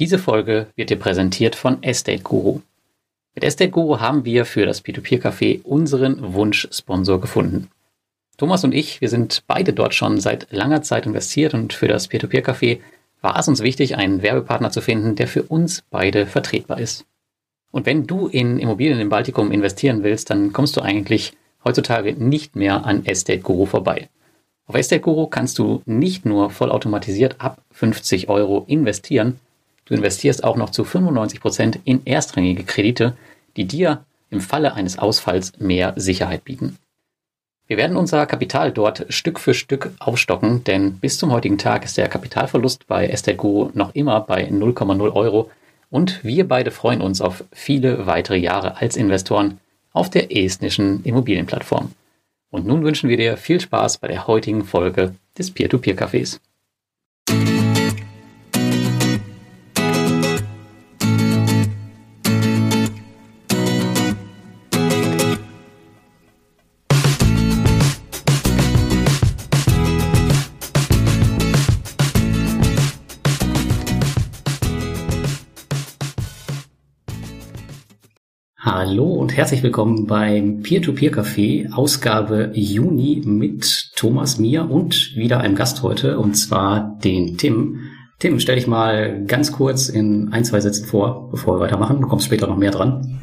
Diese 0.00 0.18
Folge 0.18 0.68
wird 0.76 0.88
dir 0.88 0.98
präsentiert 0.98 1.54
von 1.54 1.82
Estate 1.82 2.22
Guru. 2.22 2.60
Mit 3.34 3.44
Estate 3.44 3.70
Guru 3.70 4.00
haben 4.00 4.24
wir 4.24 4.46
für 4.46 4.64
das 4.64 4.82
P2P-Café 4.82 5.62
unseren 5.62 6.32
Wunschsponsor 6.32 7.20
gefunden. 7.20 7.68
Thomas 8.38 8.64
und 8.64 8.72
ich, 8.72 9.02
wir 9.02 9.10
sind 9.10 9.42
beide 9.46 9.74
dort 9.74 9.92
schon 9.92 10.18
seit 10.18 10.50
langer 10.52 10.80
Zeit 10.80 11.04
investiert 11.04 11.52
und 11.52 11.74
für 11.74 11.86
das 11.86 12.10
P2P-Café 12.10 12.78
war 13.20 13.38
es 13.38 13.46
uns 13.46 13.60
wichtig, 13.60 13.98
einen 13.98 14.22
Werbepartner 14.22 14.70
zu 14.70 14.80
finden, 14.80 15.16
der 15.16 15.28
für 15.28 15.42
uns 15.42 15.82
beide 15.90 16.24
vertretbar 16.24 16.80
ist. 16.80 17.04
Und 17.70 17.84
wenn 17.84 18.06
du 18.06 18.26
in 18.26 18.58
Immobilien 18.58 19.00
im 19.00 19.10
Baltikum 19.10 19.52
investieren 19.52 20.02
willst, 20.02 20.30
dann 20.30 20.54
kommst 20.54 20.78
du 20.78 20.80
eigentlich 20.80 21.34
heutzutage 21.62 22.14
nicht 22.14 22.56
mehr 22.56 22.86
an 22.86 23.04
Estate 23.04 23.40
Guru 23.40 23.66
vorbei. 23.66 24.08
Auf 24.64 24.76
Estate 24.76 25.02
Guru 25.02 25.26
kannst 25.26 25.58
du 25.58 25.82
nicht 25.84 26.24
nur 26.24 26.48
vollautomatisiert 26.48 27.38
ab 27.38 27.60
50 27.72 28.30
Euro 28.30 28.64
investieren, 28.66 29.38
Du 29.90 29.96
investierst 29.96 30.44
auch 30.44 30.56
noch 30.56 30.70
zu 30.70 30.84
95 30.84 31.40
Prozent 31.40 31.80
in 31.82 32.06
erstrangige 32.06 32.62
Kredite, 32.62 33.16
die 33.56 33.64
dir 33.64 34.04
im 34.30 34.40
Falle 34.40 34.74
eines 34.74 35.00
Ausfalls 35.00 35.58
mehr 35.58 35.94
Sicherheit 35.96 36.44
bieten. 36.44 36.78
Wir 37.66 37.76
werden 37.76 37.96
unser 37.96 38.24
Kapital 38.26 38.70
dort 38.70 39.06
Stück 39.08 39.40
für 39.40 39.52
Stück 39.52 39.90
aufstocken, 39.98 40.62
denn 40.62 40.98
bis 40.98 41.18
zum 41.18 41.32
heutigen 41.32 41.58
Tag 41.58 41.84
ist 41.84 41.96
der 41.96 42.08
Kapitalverlust 42.08 42.86
bei 42.86 43.08
Estate 43.08 43.36
Guru 43.36 43.70
noch 43.74 43.92
immer 43.96 44.20
bei 44.20 44.48
0,0 44.48 45.12
Euro 45.12 45.50
und 45.90 46.22
wir 46.22 46.46
beide 46.46 46.70
freuen 46.70 47.00
uns 47.00 47.20
auf 47.20 47.42
viele 47.50 48.06
weitere 48.06 48.36
Jahre 48.36 48.76
als 48.76 48.96
Investoren 48.96 49.58
auf 49.92 50.08
der 50.08 50.36
estnischen 50.36 51.02
Immobilienplattform. 51.02 51.90
Und 52.50 52.64
nun 52.64 52.84
wünschen 52.84 53.10
wir 53.10 53.16
dir 53.16 53.36
viel 53.36 53.60
Spaß 53.60 53.98
bei 53.98 54.06
der 54.06 54.28
heutigen 54.28 54.64
Folge 54.64 55.16
des 55.36 55.50
Peer-to-Peer-Cafés. 55.50 56.38
Hallo 78.72 79.14
und 79.14 79.36
herzlich 79.36 79.64
willkommen 79.64 80.06
beim 80.06 80.62
Peer-to-Peer-Café, 80.62 81.72
Ausgabe 81.72 82.52
Juni 82.54 83.20
mit 83.26 83.90
Thomas, 83.96 84.38
mir 84.38 84.70
und 84.70 85.16
wieder 85.16 85.40
einem 85.40 85.56
Gast 85.56 85.82
heute, 85.82 86.20
und 86.20 86.34
zwar 86.34 86.96
den 87.02 87.36
Tim. 87.36 87.80
Tim, 88.20 88.38
stell 88.38 88.54
dich 88.54 88.68
mal 88.68 89.24
ganz 89.26 89.50
kurz 89.50 89.88
in 89.88 90.32
ein, 90.32 90.44
zwei 90.44 90.60
Sätzen 90.60 90.86
vor, 90.86 91.30
bevor 91.32 91.56
wir 91.56 91.64
weitermachen. 91.64 92.00
Du 92.00 92.06
kommst 92.06 92.26
später 92.26 92.46
noch 92.46 92.56
mehr 92.56 92.70
dran. 92.70 93.20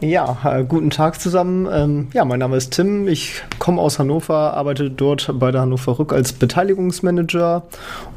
Ja, 0.00 0.38
äh, 0.44 0.64
guten 0.64 0.88
Tag 0.88 1.20
zusammen. 1.20 1.68
Ähm, 1.70 2.08
ja, 2.14 2.24
mein 2.24 2.38
Name 2.38 2.56
ist 2.56 2.70
Tim. 2.70 3.06
Ich 3.06 3.42
komme 3.58 3.82
aus 3.82 3.98
Hannover, 3.98 4.54
arbeite 4.54 4.90
dort 4.90 5.30
bei 5.38 5.50
der 5.50 5.60
Hannover 5.60 5.98
Rück 5.98 6.14
als 6.14 6.32
Beteiligungsmanager 6.32 7.64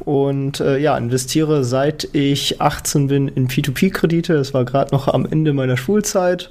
und 0.00 0.60
äh, 0.60 0.78
ja, 0.78 0.96
investiere 0.96 1.62
seit 1.62 2.08
ich 2.14 2.62
18 2.62 3.08
bin 3.08 3.28
in 3.28 3.48
P2P-Kredite. 3.48 4.32
Das 4.32 4.54
war 4.54 4.64
gerade 4.64 4.94
noch 4.94 5.08
am 5.08 5.26
Ende 5.26 5.52
meiner 5.52 5.76
Schulzeit. 5.76 6.50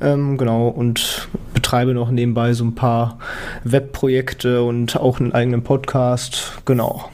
Ähm, 0.00 0.38
genau, 0.38 0.68
und 0.68 1.28
betreibe 1.54 1.92
noch 1.92 2.10
nebenbei 2.10 2.52
so 2.52 2.64
ein 2.64 2.76
paar 2.76 3.18
Webprojekte 3.64 4.62
und 4.62 4.94
auch 4.96 5.18
einen 5.18 5.32
eigenen 5.32 5.64
Podcast. 5.64 6.52
Genau. 6.66 7.10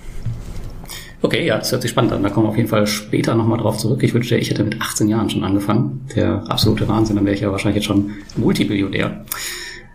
Okay, 1.25 1.47
ja, 1.47 1.57
das 1.57 1.73
hört 1.73 1.81
sich 1.81 1.91
spannend 1.91 2.13
an. 2.13 2.23
Da 2.23 2.29
kommen 2.29 2.45
wir 2.45 2.51
auf 2.51 2.57
jeden 2.59 2.69
Fall 2.69 2.87
später 2.87 3.35
nochmal 3.35 3.57
drauf 3.57 3.79
zurück. 3.79 4.03
Ich 4.03 4.13
wünschte, 4.13 4.37
ich 4.37 4.51
hätte 4.51 4.63
mit 4.63 4.79
18 4.83 5.09
Jahren 5.09 5.31
schon 5.31 5.43
angefangen. 5.43 6.07
Der 6.15 6.45
absolute 6.51 6.87
Wahnsinn, 6.87 7.17
dann 7.17 7.25
wäre 7.25 7.35
ich 7.35 7.41
ja 7.41 7.51
wahrscheinlich 7.51 7.77
jetzt 7.77 7.87
schon 7.87 8.11
Multibillionär. 8.37 9.25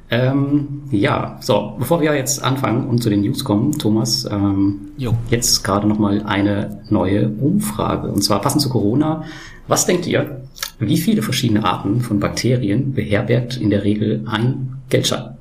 Ähm, 0.10 0.82
ja, 0.90 1.38
so, 1.40 1.76
bevor 1.78 2.02
wir 2.02 2.16
jetzt 2.16 2.44
anfangen 2.44 2.88
und 2.88 3.04
zu 3.04 3.12
den 3.12 3.22
News 3.22 3.44
kommen, 3.44 3.74
Thomas, 3.74 4.26
ähm, 4.26 4.90
jo. 4.98 5.14
jetzt 5.30 5.64
gerade 5.64 5.88
nochmal 5.88 6.24
eine 6.26 6.82
neue 6.90 7.30
Umfrage. 7.30 8.08
Und 8.08 8.24
zwar 8.24 8.42
passend 8.42 8.64
zu 8.64 8.70
Corona. 8.70 9.24
Was 9.68 9.86
denkt 9.86 10.08
ihr, 10.08 10.42
wie 10.80 10.98
viele 10.98 11.22
verschiedene 11.22 11.64
Arten 11.64 12.02
von 12.02 12.20
Bakterien 12.20 12.96
beherbergt 12.96 13.56
in 13.56 13.70
der 13.70 13.84
Regel 13.84 14.26
ein 14.26 14.80
Geldschein? 14.90 15.38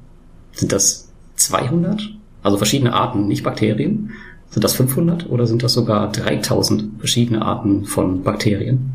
Sind 0.52 0.70
das 0.70 1.08
200? 1.36 2.10
Also 2.42 2.58
verschiedene 2.58 2.92
Arten, 2.92 3.26
nicht 3.26 3.42
Bakterien? 3.42 4.10
Sind 4.50 4.64
das 4.64 4.74
500 4.74 5.28
oder 5.28 5.46
sind 5.46 5.62
das 5.62 5.74
sogar 5.74 6.10
3000 6.10 6.98
verschiedene 6.98 7.42
Arten 7.42 7.84
von 7.84 8.22
Bakterien? 8.22 8.94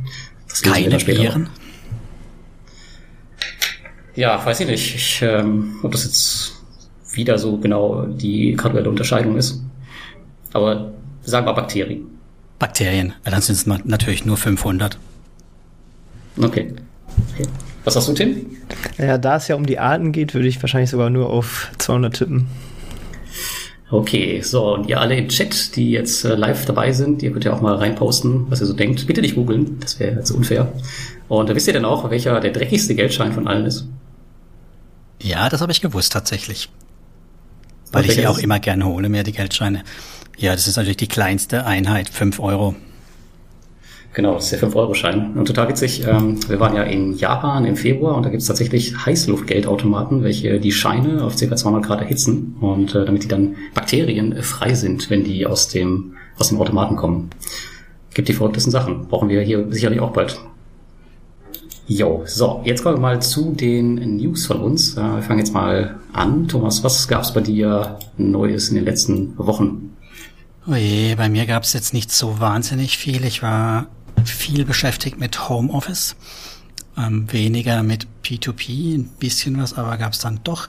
Das 0.50 0.62
Keine 0.62 1.00
Viren? 1.06 1.50
Ja, 4.16 4.44
weiß 4.46 4.59
ich 4.62 4.68
nicht, 4.68 4.96
ich, 4.96 5.22
ähm, 5.22 5.80
ob 5.81 5.91
das 5.91 6.06
jetzt 6.06 6.53
wieder 7.14 7.38
so 7.38 7.58
genau 7.58 8.06
die 8.06 8.53
graduelle 8.56 8.90
Unterscheidung 8.90 9.38
ist. 9.38 9.62
Aber 10.53 10.94
sagen 11.24 11.46
wir 11.46 11.53
Bakterien. 11.53 12.06
Bakterien, 12.59 13.14
dann 13.24 13.41
sind 13.41 13.56
es 13.56 13.66
natürlich 13.66 14.25
nur 14.25 14.38
500. 14.38 14.97
Okay. 16.38 16.74
okay. 17.34 17.47
Was 17.84 17.96
hast 17.96 18.08
du, 18.08 18.14
Tim? 18.14 18.46
Ja, 18.97 19.18
da 19.18 19.35
es 19.35 19.47
ja 19.47 19.56
um 19.56 19.66
die 19.66 19.80
Arten 19.80 20.12
geht, 20.12 20.34
würde 20.34 20.47
ich 20.47 20.62
wahrscheinlich 20.62 20.90
sogar 20.90 21.09
nur 21.09 21.30
auf 21.30 21.70
200 21.80 22.16
tippen. 22.16 22.47
Okay, 23.90 24.42
so, 24.42 24.74
und 24.74 24.90
ihr 24.90 25.00
alle 25.00 25.16
im 25.16 25.30
Chat, 25.30 25.76
die 25.76 25.92
jetzt 25.92 26.26
äh, 26.26 26.36
live 26.36 26.66
dabei 26.66 26.92
sind, 26.92 27.22
ihr 27.22 27.32
könnt 27.32 27.46
ja 27.46 27.54
auch 27.54 27.62
mal 27.62 27.76
reinposten, 27.76 28.50
was 28.50 28.60
ihr 28.62 28.66
so 28.66 28.74
denkt. 28.74 29.06
Bitte 29.06 29.22
nicht 29.22 29.36
googeln, 29.36 29.80
das 29.80 30.00
wäre 30.00 30.16
jetzt 30.16 30.32
unfair. 30.32 30.72
Und 31.28 31.50
äh, 31.50 31.56
wisst 31.56 31.68
ihr 31.68 31.74
denn 31.74 31.86
auch, 31.86 32.10
welcher 32.10 32.40
der 32.40 32.52
dreckigste 32.52 32.96
Geldschein 32.96 33.34
von 33.34 33.48
allen 33.48 33.66
ist? 33.66 33.88
Ja, 35.22 35.48
das 35.50 35.62
habe 35.62 35.72
ich 35.72 35.82
gewusst 35.82 36.12
tatsächlich. 36.12 36.70
Weil 37.92 38.06
ich 38.06 38.16
sie 38.16 38.26
auch 38.26 38.40
immer 38.40 38.60
gerne 38.60 38.86
hole, 38.86 39.08
mir 39.08 39.24
die 39.24 39.32
Geldscheine. 39.32 39.84
Ja, 40.38 40.54
das 40.54 40.68
ist 40.68 40.78
natürlich 40.78 40.98
die 40.98 41.08
kleinste 41.08 41.66
Einheit, 41.66 42.10
fünf 42.10 42.40
Euro. 42.40 42.76
Genau, 44.13 44.35
das 44.35 44.51
ist 44.51 44.62
der 44.62 44.69
5-Euro-Schein. 44.69 45.34
Und 45.35 45.47
total 45.47 45.69
witzig, 45.69 46.06
ähm, 46.07 46.38
wir 46.47 46.59
waren 46.59 46.75
ja 46.75 46.84
in 46.84 47.18
Japan 47.18 47.66
im 47.66 47.75
Februar 47.75 48.16
und 48.16 48.24
da 48.24 48.29
gibt 48.29 48.41
es 48.41 48.47
tatsächlich 48.47 48.96
Heißluftgeldautomaten, 49.06 50.24
welche 50.24 50.59
die 50.59 50.72
Scheine 50.72 51.24
auf 51.24 51.35
ca. 51.35 51.56
200 51.56 51.84
Grad 51.84 52.01
erhitzen 52.01 52.56
und 52.62 52.94
äh, 52.94 53.06
damit 53.06 53.23
die 53.23 53.28
dann 53.28 53.56
Bakterien 53.73 54.35
frei 54.44 54.75
sind, 54.75 55.09
wenn 55.09 55.23
die 55.23 55.47
aus 55.47 55.68
dem, 55.68 56.13
aus 56.38 56.50
dem 56.50 56.62
Automaten 56.62 56.96
kommen. 56.96 57.31
Gibt 58.13 58.28
die 58.28 58.34
verrücktesten 58.34 58.72
Sachen. 58.72 59.07
Brauchen 59.07 59.29
wir 59.29 59.41
hier 59.41 59.66
sicherlich 59.72 60.00
auch 60.00 60.12
bald. 60.12 60.40
Jo, 61.88 62.22
so, 62.25 62.62
jetzt 62.63 62.84
kommen 62.84 62.97
wir 62.97 63.02
mal 63.02 63.22
zu 63.22 63.52
den 63.52 64.18
News 64.18 64.46
von 64.46 64.62
uns. 64.62 64.96
Äh, 64.96 65.02
wir 65.02 65.22
fangen 65.23 65.40
jetzt 65.40 65.56
mal 65.56 65.96
an. 66.13 66.47
Thomas, 66.47 66.84
was 66.84 67.07
gab 67.07 67.23
es 67.23 67.34
bei 67.34 67.41
dir 67.41 67.97
Neues 68.18 68.69
in 68.69 68.75
den 68.75 68.85
letzten 68.85 69.35
Wochen? 69.40 69.90
Oje, 70.68 71.16
bei 71.18 71.28
mir 71.28 71.47
gab 71.47 71.63
es 71.63 71.73
jetzt 71.73 71.94
nicht 71.94 72.12
so 72.12 72.40
wahnsinnig 72.40 72.97
viel. 72.97 73.25
Ich 73.25 73.41
war 73.41 73.88
viel 74.25 74.66
beschäftigt 74.66 75.19
mit 75.19 75.50
Homeoffice, 75.50 76.16
ähm, 76.97 77.31
weniger 77.31 77.84
mit 77.84 78.07
P2P, 78.23 78.95
ein 78.95 79.09
bisschen 79.19 79.61
was, 79.61 79.73
aber 79.73 79.97
gab 79.97 80.13
es 80.13 80.19
dann 80.19 80.39
doch. 80.44 80.67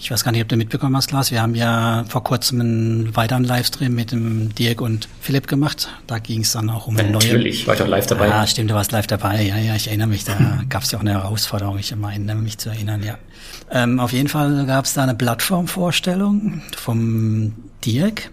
Ich 0.00 0.12
weiß 0.12 0.22
gar 0.22 0.30
nicht, 0.30 0.42
ob 0.42 0.48
du 0.48 0.56
mitbekommen 0.56 0.96
hast, 0.96 1.10
Lars. 1.10 1.32
Wir 1.32 1.42
haben 1.42 1.56
ja 1.56 2.04
vor 2.08 2.22
kurzem 2.22 2.60
einen 2.60 3.16
weiteren 3.16 3.42
Livestream 3.42 3.92
mit 3.92 4.12
dem 4.12 4.54
Dirk 4.54 4.80
und 4.80 5.08
Philipp 5.20 5.48
gemacht. 5.48 5.88
Da 6.06 6.20
ging 6.20 6.42
es 6.42 6.52
dann 6.52 6.70
auch 6.70 6.86
um 6.86 6.96
eine 6.96 7.10
neue. 7.10 7.24
Natürlich, 7.24 7.66
war 7.66 7.74
ich 7.74 7.82
auch 7.82 7.88
live 7.88 8.06
dabei. 8.06 8.28
Ja, 8.28 8.46
stimmt, 8.46 8.70
du 8.70 8.74
warst 8.74 8.92
live 8.92 9.08
dabei. 9.08 9.42
Ja, 9.42 9.56
ja, 9.56 9.74
ich 9.74 9.88
erinnere 9.88 10.06
mich. 10.06 10.22
Da 10.22 10.62
gab 10.68 10.84
es 10.84 10.92
ja 10.92 10.98
auch 10.98 11.02
eine 11.02 11.14
Herausforderung. 11.14 11.78
Ich 11.78 11.94
meine, 11.96 12.36
mich 12.36 12.58
zu 12.58 12.68
erinnern, 12.68 13.02
ja. 13.02 13.18
Ähm, 13.72 13.98
auf 13.98 14.12
jeden 14.12 14.28
Fall 14.28 14.66
gab 14.66 14.84
es 14.84 14.94
da 14.94 15.02
eine 15.02 15.16
Plattformvorstellung 15.16 16.62
vom 16.76 17.54
Dirk. 17.84 18.30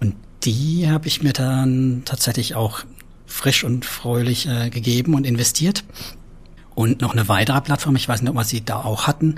Und 0.00 0.16
die 0.42 0.90
habe 0.90 1.06
ich 1.06 1.22
mir 1.22 1.32
dann 1.32 2.02
tatsächlich 2.04 2.56
auch 2.56 2.80
frisch 3.30 3.64
und 3.64 3.84
fröhlich 3.84 4.46
äh, 4.48 4.70
gegeben 4.70 5.14
und 5.14 5.24
investiert. 5.24 5.84
Und 6.74 7.00
noch 7.00 7.12
eine 7.12 7.28
weitere 7.28 7.60
Plattform, 7.60 7.96
ich 7.96 8.08
weiß 8.08 8.22
nicht, 8.22 8.30
ob 8.30 8.36
wir 8.36 8.44
sie 8.44 8.64
da 8.64 8.76
auch 8.76 9.06
hatten, 9.06 9.36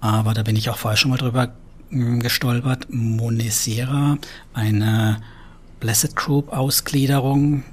aber 0.00 0.34
da 0.34 0.42
bin 0.42 0.56
ich 0.56 0.70
auch 0.70 0.78
vorher 0.78 0.96
schon 0.96 1.10
mal 1.10 1.16
drüber 1.16 1.52
äh, 1.90 2.18
gestolpert. 2.18 2.86
Monesera, 2.90 4.18
eine 4.54 5.20
Blessed 5.80 6.16
Group 6.16 6.52
Ausgliederung. 6.52 7.64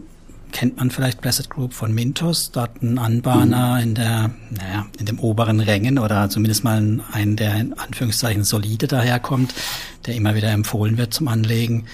Kennt 0.51 0.77
man 0.77 0.89
vielleicht 0.89 1.19
Blessed 1.19 1.49
Group 1.49 1.73
von 1.73 1.93
Mintos, 1.93 2.51
dort 2.51 2.81
ein 2.81 2.97
Anbahner 2.97 3.75
mhm. 3.75 3.83
in 3.83 3.95
der, 3.95 4.31
naja, 4.51 4.85
in 4.97 5.05
dem 5.05 5.19
oberen 5.19 5.59
Rängen 5.59 5.99
oder 5.99 6.29
zumindest 6.29 6.63
mal 6.63 7.01
ein, 7.11 7.35
der 7.35 7.55
in 7.55 7.73
Anführungszeichen 7.73 8.43
solide 8.43 8.87
daherkommt, 8.87 9.53
der 10.05 10.15
immer 10.15 10.35
wieder 10.35 10.51
empfohlen 10.51 10.97
wird 10.97 11.13
zum 11.13 11.27
Anlegen. 11.27 11.85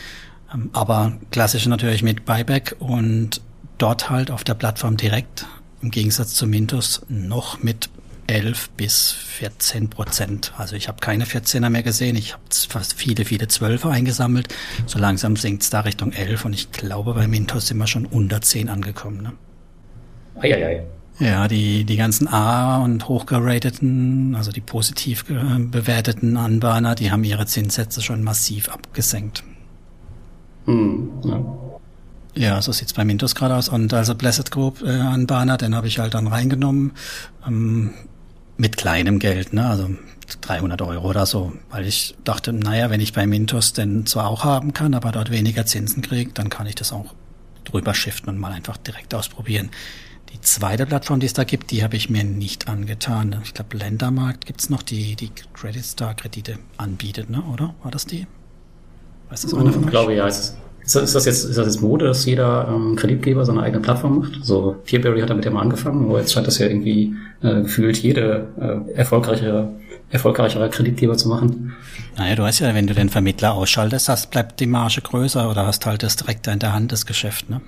Ähm, 0.53 0.69
aber 0.73 1.13
klassisch 1.31 1.65
natürlich 1.65 2.03
mit 2.03 2.25
Buyback 2.25 2.75
und 2.79 3.41
dort 3.81 4.09
halt 4.09 4.31
auf 4.31 4.43
der 4.43 4.53
Plattform 4.53 4.97
direkt, 4.97 5.47
im 5.81 5.91
Gegensatz 5.91 6.33
zu 6.33 6.45
Mintos, 6.45 7.01
noch 7.09 7.63
mit 7.63 7.89
11 8.27 8.69
bis 8.71 9.11
14 9.11 9.89
Prozent. 9.89 10.53
Also 10.57 10.75
ich 10.75 10.87
habe 10.87 10.99
keine 11.01 11.25
14er 11.25 11.69
mehr 11.69 11.83
gesehen. 11.83 12.15
Ich 12.15 12.33
habe 12.33 12.43
fast 12.69 12.93
viele, 12.93 13.25
viele 13.25 13.45
12er 13.45 13.89
eingesammelt. 13.89 14.53
So 14.85 14.99
langsam 14.99 15.35
sinkt 15.35 15.63
es 15.63 15.69
da 15.69 15.81
Richtung 15.81 16.13
11 16.13 16.45
und 16.45 16.53
ich 16.53 16.71
glaube, 16.71 17.13
bei 17.13 17.27
Mintos 17.27 17.67
sind 17.67 17.77
wir 17.77 17.87
schon 17.87 18.05
unter 18.05 18.41
10 18.41 18.69
angekommen. 18.69 19.21
Ne? 19.21 19.33
Eieiei. 20.39 20.83
Ja, 21.19 21.47
die, 21.47 21.83
die 21.83 21.97
ganzen 21.97 22.27
A- 22.27 22.83
und 22.83 23.07
hochgerateten, 23.07 24.33
also 24.35 24.51
die 24.51 24.61
positiv 24.61 25.25
bewerteten 25.25 26.37
Anbahner, 26.37 26.95
die 26.95 27.11
haben 27.11 27.23
ihre 27.23 27.45
Zinssätze 27.45 28.01
schon 28.01 28.23
massiv 28.23 28.69
abgesenkt. 28.69 29.43
Hm, 30.65 31.11
ja. 31.23 31.70
Ja, 32.33 32.61
so 32.61 32.71
sieht's 32.71 32.93
bei 32.93 33.03
Mintos 33.03 33.35
gerade 33.35 33.55
aus. 33.55 33.69
Und 33.69 33.93
also 33.93 34.15
Blessed 34.15 34.51
Group 34.51 34.81
äh, 34.81 34.89
Anbahner, 34.89 35.57
den 35.57 35.75
habe 35.75 35.87
ich 35.87 35.99
halt 35.99 36.13
dann 36.13 36.27
reingenommen 36.27 36.93
ähm, 37.45 37.91
mit 38.57 38.77
kleinem 38.77 39.19
Geld, 39.19 39.53
ne? 39.53 39.65
also 39.65 39.89
300 40.39 40.81
Euro 40.81 41.09
oder 41.09 41.25
so, 41.25 41.51
weil 41.69 41.85
ich 41.85 42.15
dachte, 42.23 42.53
naja, 42.53 42.89
wenn 42.89 43.01
ich 43.01 43.11
bei 43.11 43.27
Mintos 43.27 43.73
den 43.73 44.05
zwar 44.05 44.27
auch 44.27 44.45
haben 44.45 44.73
kann, 44.73 44.93
aber 44.93 45.11
dort 45.11 45.29
weniger 45.29 45.65
Zinsen 45.65 46.01
kriege, 46.01 46.31
dann 46.33 46.49
kann 46.49 46.67
ich 46.67 46.75
das 46.75 46.93
auch 46.93 47.13
drüber 47.65 47.93
shiften 47.93 48.29
und 48.29 48.37
mal 48.37 48.51
einfach 48.51 48.77
direkt 48.77 49.13
ausprobieren. 49.13 49.69
Die 50.33 50.39
zweite 50.39 50.85
Plattform, 50.85 51.19
die 51.19 51.25
es 51.25 51.33
da 51.33 51.43
gibt, 51.43 51.71
die 51.71 51.83
habe 51.83 51.97
ich 51.97 52.09
mir 52.09 52.23
nicht 52.23 52.69
angetan. 52.69 53.41
Ich 53.43 53.53
glaube, 53.53 53.75
Ländermarkt 53.75 54.45
gibt's 54.45 54.69
noch, 54.69 54.81
die 54.81 55.17
die 55.17 55.31
Credit 55.53 55.83
Star 55.83 56.15
Kredite 56.15 56.57
anbietet, 56.77 57.29
ne? 57.29 57.43
oder? 57.43 57.75
War 57.83 57.91
das 57.91 58.05
die? 58.05 58.27
Weiß 59.29 59.41
das 59.41 59.53
einer 59.53 59.73
von 59.73 59.81
euch? 59.81 59.85
Ich 59.85 59.91
glaube, 59.91 60.15
ja. 60.15 60.29
Ist, 60.95 61.03
ist, 61.03 61.15
das 61.15 61.25
jetzt, 61.25 61.45
ist 61.45 61.57
das 61.57 61.67
jetzt 61.67 61.81
Mode, 61.81 62.05
dass 62.05 62.25
jeder 62.25 62.67
ähm, 62.67 62.97
Kreditgeber 62.97 63.45
seine 63.45 63.63
eigene 63.63 63.81
Plattform 63.81 64.19
macht? 64.19 64.43
So, 64.43 64.75
Peerberry 64.83 65.21
hat 65.21 65.29
damit 65.29 65.45
ja 65.45 65.51
mal 65.51 65.61
angefangen, 65.61 66.09
aber 66.09 66.19
jetzt 66.19 66.33
scheint 66.33 66.47
das 66.47 66.57
ja 66.57 66.67
irgendwie 66.67 67.15
äh, 67.41 67.61
gefühlt 67.61 67.97
jede 67.97 68.49
äh, 68.59 68.91
erfolgreichere 68.93 69.71
erfolgreicherer 70.09 70.67
Kreditgeber 70.67 71.15
zu 71.15 71.29
machen. 71.29 71.73
Naja, 72.17 72.35
du 72.35 72.43
weißt 72.43 72.59
ja, 72.59 72.75
wenn 72.75 72.85
du 72.85 72.93
den 72.93 73.07
Vermittler 73.07 73.53
ausschaltest, 73.53 74.09
hast, 74.09 74.29
bleibt 74.29 74.59
die 74.59 74.65
Marge 74.65 74.99
größer 74.99 75.49
oder 75.49 75.65
hast 75.65 75.85
halt 75.85 76.03
das 76.03 76.17
direkt 76.17 76.47
in 76.47 76.59
der 76.59 76.73
Hand, 76.73 76.91
das 76.91 77.05
Geschäft, 77.05 77.49
ne? 77.49 77.61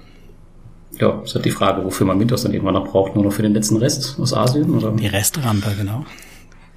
Ja, 0.99 1.21
ist 1.23 1.33
halt 1.33 1.45
die 1.45 1.51
Frage, 1.51 1.85
wofür 1.85 2.05
man 2.05 2.17
Mintos 2.17 2.43
dann 2.43 2.51
irgendwann 2.51 2.73
noch 2.73 2.91
braucht, 2.91 3.15
nur 3.15 3.23
noch 3.23 3.31
für 3.31 3.43
den 3.43 3.53
letzten 3.53 3.77
Rest 3.77 4.19
aus 4.19 4.33
Asien, 4.33 4.69
oder? 4.75 4.91
Die 4.91 5.07
Resterampe, 5.07 5.71
genau. 5.77 6.05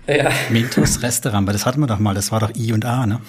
Ja. 0.07 0.31
Mintos 0.51 1.03
Resterampe, 1.03 1.51
das 1.51 1.67
hatten 1.67 1.81
wir 1.81 1.89
doch 1.89 1.99
mal, 1.99 2.15
das 2.15 2.31
war 2.31 2.39
doch 2.39 2.55
I 2.55 2.73
und 2.73 2.85
A, 2.85 3.05
ne? 3.05 3.21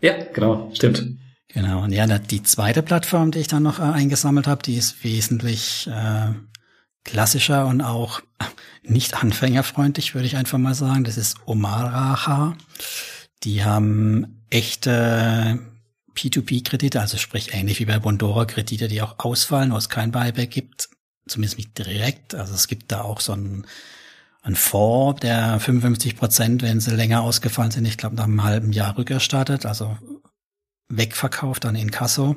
Ja, 0.00 0.14
genau, 0.32 0.70
stimmt. 0.72 1.18
Genau, 1.54 1.84
und 1.84 1.92
ja, 1.92 2.06
die 2.18 2.42
zweite 2.42 2.82
Plattform, 2.82 3.30
die 3.30 3.38
ich 3.38 3.46
dann 3.46 3.62
noch 3.62 3.78
äh, 3.78 3.82
eingesammelt 3.82 4.48
habe, 4.48 4.64
die 4.64 4.74
ist 4.74 5.04
wesentlich 5.04 5.86
äh, 5.86 6.32
klassischer 7.04 7.66
und 7.66 7.80
auch 7.80 8.20
nicht 8.82 9.22
anfängerfreundlich, 9.22 10.16
würde 10.16 10.26
ich 10.26 10.36
einfach 10.36 10.58
mal 10.58 10.74
sagen. 10.74 11.04
Das 11.04 11.16
ist 11.16 11.36
Omaraha. 11.46 12.56
Die 13.44 13.64
haben 13.64 14.44
echte 14.50 15.60
P2P-Kredite, 16.16 17.00
also 17.00 17.18
sprich 17.18 17.54
ähnlich 17.54 17.78
wie 17.78 17.84
bei 17.84 18.00
Bondora 18.00 18.46
Kredite, 18.46 18.88
die 18.88 19.00
auch 19.00 19.14
ausfallen, 19.18 19.70
wo 19.70 19.76
es 19.76 19.88
kein 19.88 20.10
Buyback 20.10 20.50
gibt, 20.50 20.88
zumindest 21.28 21.56
nicht 21.56 21.78
direkt. 21.78 22.34
Also 22.34 22.52
es 22.52 22.66
gibt 22.66 22.90
da 22.90 23.02
auch 23.02 23.20
so 23.20 23.32
einen, 23.32 23.64
einen 24.42 24.56
Fonds, 24.56 25.20
der 25.20 25.60
55 25.60 26.16
Prozent, 26.16 26.62
wenn 26.62 26.80
sie 26.80 26.96
länger 26.96 27.22
ausgefallen 27.22 27.70
sind, 27.70 27.84
ich 27.84 27.96
glaube 27.96 28.16
nach 28.16 28.24
einem 28.24 28.42
halben 28.42 28.72
Jahr 28.72 28.98
rückerstattet, 28.98 29.66
also 29.66 29.96
wegverkauft 30.96 31.64
dann 31.64 31.76
in 31.76 31.90
Kasso. 31.90 32.36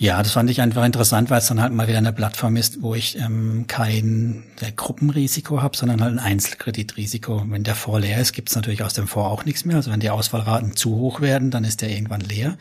Ja, 0.00 0.22
das 0.22 0.32
fand 0.32 0.48
ich 0.48 0.62
einfach 0.62 0.82
interessant, 0.84 1.28
weil 1.28 1.40
es 1.40 1.48
dann 1.48 1.60
halt 1.60 1.74
mal 1.74 1.86
wieder 1.86 1.98
eine 1.98 2.14
Plattform 2.14 2.56
ist, 2.56 2.80
wo 2.80 2.94
ich 2.94 3.18
ähm, 3.18 3.66
kein 3.66 4.44
Gruppenrisiko 4.74 5.60
habe, 5.60 5.76
sondern 5.76 6.00
halt 6.00 6.14
ein 6.14 6.18
Einzelkreditrisiko. 6.18 7.44
Wenn 7.48 7.64
der 7.64 7.74
Fonds 7.74 8.00
leer 8.06 8.18
ist, 8.18 8.32
gibt 8.32 8.48
es 8.48 8.56
natürlich 8.56 8.82
aus 8.82 8.94
dem 8.94 9.06
Fonds 9.06 9.28
auch 9.28 9.44
nichts 9.44 9.66
mehr. 9.66 9.76
Also 9.76 9.90
wenn 9.90 10.00
die 10.00 10.08
Ausfallraten 10.08 10.74
zu 10.74 10.96
hoch 10.96 11.20
werden, 11.20 11.50
dann 11.50 11.64
ist 11.64 11.82
der 11.82 11.90
irgendwann 11.90 12.22
leer. 12.22 12.56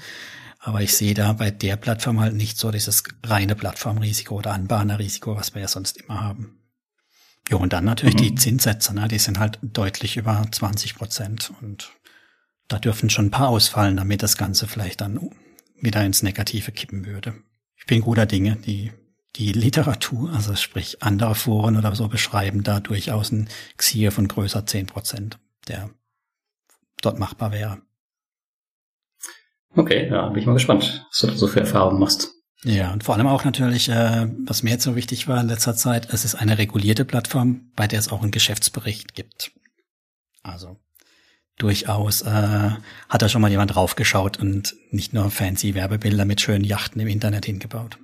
Aber 0.59 0.81
ich 0.81 0.93
sehe 0.93 1.13
da 1.13 1.31
bei 1.31 1.49
der 1.49 1.77
Plattform 1.77 2.19
halt 2.19 2.35
nicht 2.35 2.57
so 2.57 2.71
dieses 2.71 3.05
reine 3.25 3.55
Plattformrisiko 3.55 4.35
oder 4.35 4.51
Anbahnerrisiko, 4.51 5.37
was 5.37 5.55
wir 5.55 5.61
ja 5.61 5.69
sonst 5.69 6.01
immer 6.01 6.21
haben. 6.21 6.59
Jo, 7.49 7.57
und 7.57 7.71
dann 7.71 7.85
natürlich 7.85 8.15
mhm. 8.15 8.21
die 8.21 8.35
Zinssätze, 8.35 8.93
ne? 8.93 9.07
die 9.07 9.17
sind 9.17 9.39
halt 9.39 9.59
deutlich 9.61 10.17
über 10.17 10.45
20 10.51 10.95
Prozent. 10.95 11.53
Und 11.61 11.91
da 12.69 12.79
dürfen 12.79 13.09
schon 13.09 13.25
ein 13.25 13.31
paar 13.31 13.49
ausfallen, 13.49 13.97
damit 13.97 14.23
das 14.23 14.37
Ganze 14.37 14.67
vielleicht 14.67 15.01
dann 15.01 15.19
wieder 15.81 16.05
ins 16.05 16.23
Negative 16.23 16.71
kippen 16.71 17.05
würde. 17.05 17.33
Ich 17.75 17.85
bin 17.85 18.01
guter 18.01 18.25
Dinge, 18.25 18.55
die 18.55 18.91
die 19.35 19.51
Literatur, 19.51 20.31
also 20.33 20.55
sprich 20.55 21.03
andere 21.03 21.35
Foren 21.35 21.77
oder 21.77 21.95
so 21.95 22.07
beschreiben 22.07 22.63
da 22.63 22.79
durchaus 22.79 23.31
ein 23.31 23.47
Xier 23.77 24.11
von 24.11 24.27
größer 24.27 24.65
zehn 24.65 24.85
Prozent, 24.85 25.39
der 25.67 25.89
dort 27.01 27.19
machbar 27.19 27.51
wäre. 27.51 27.81
Okay, 29.75 30.09
ja, 30.09 30.29
bin 30.29 30.41
ich 30.41 30.47
mal 30.47 30.53
gespannt, 30.53 31.05
was 31.09 31.19
du 31.19 31.27
da 31.27 31.33
so 31.35 31.47
für 31.47 31.59
Erfahrungen 31.59 31.99
machst. 31.99 32.31
Ja, 32.63 32.91
und 32.91 33.03
vor 33.03 33.15
allem 33.15 33.27
auch 33.27 33.45
natürlich, 33.45 33.87
äh, 33.87 34.27
was 34.45 34.63
mir 34.63 34.71
jetzt 34.71 34.83
so 34.83 34.95
wichtig 34.95 35.27
war 35.27 35.39
in 35.39 35.47
letzter 35.47 35.75
Zeit, 35.75 36.11
es 36.11 36.25
ist 36.25 36.35
eine 36.35 36.57
regulierte 36.57 37.05
Plattform, 37.05 37.71
bei 37.75 37.87
der 37.87 37.99
es 37.99 38.09
auch 38.09 38.21
einen 38.21 38.31
Geschäftsbericht 38.31 39.13
gibt. 39.13 39.51
Also 40.41 40.77
durchaus 41.59 42.23
äh, 42.23 42.27
hat 42.27 43.21
da 43.21 43.29
schon 43.29 43.41
mal 43.41 43.51
jemand 43.51 43.75
draufgeschaut 43.75 44.39
und 44.39 44.75
nicht 44.89 45.13
nur 45.13 45.29
fancy 45.29 45.75
Werbebilder 45.75 46.25
mit 46.25 46.41
schönen 46.41 46.63
Yachten 46.63 46.99
im 46.99 47.07
Internet 47.07 47.45
hingebaut. 47.45 47.99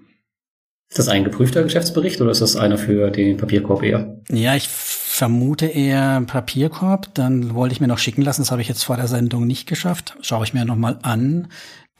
Ist 0.90 1.00
das 1.00 1.08
ein 1.08 1.24
geprüfter 1.24 1.64
Geschäftsbericht 1.64 2.22
oder 2.22 2.32
ist 2.32 2.42
das 2.42 2.56
einer 2.56 2.78
für 2.78 3.10
den 3.10 3.38
Papierkorb 3.38 3.82
eher? 3.82 4.22
Ja, 4.30 4.56
ich 4.56 4.68
vermute 4.68 5.66
eher 5.66 6.22
Papierkorb. 6.22 7.14
Dann 7.16 7.56
wollte 7.56 7.74
ich 7.74 7.82
mir 7.82 7.88
noch 7.88 7.98
schicken 7.98 8.22
lassen. 8.22 8.42
Das 8.42 8.52
habe 8.52 8.62
ich 8.62 8.68
jetzt 8.68 8.84
vor 8.84 8.98
der 8.98 9.08
Sendung 9.08 9.48
nicht 9.48 9.68
geschafft. 9.68 10.16
Schaue 10.22 10.44
ich 10.44 10.54
mir 10.54 10.64
nochmal 10.64 11.00
an. 11.02 11.48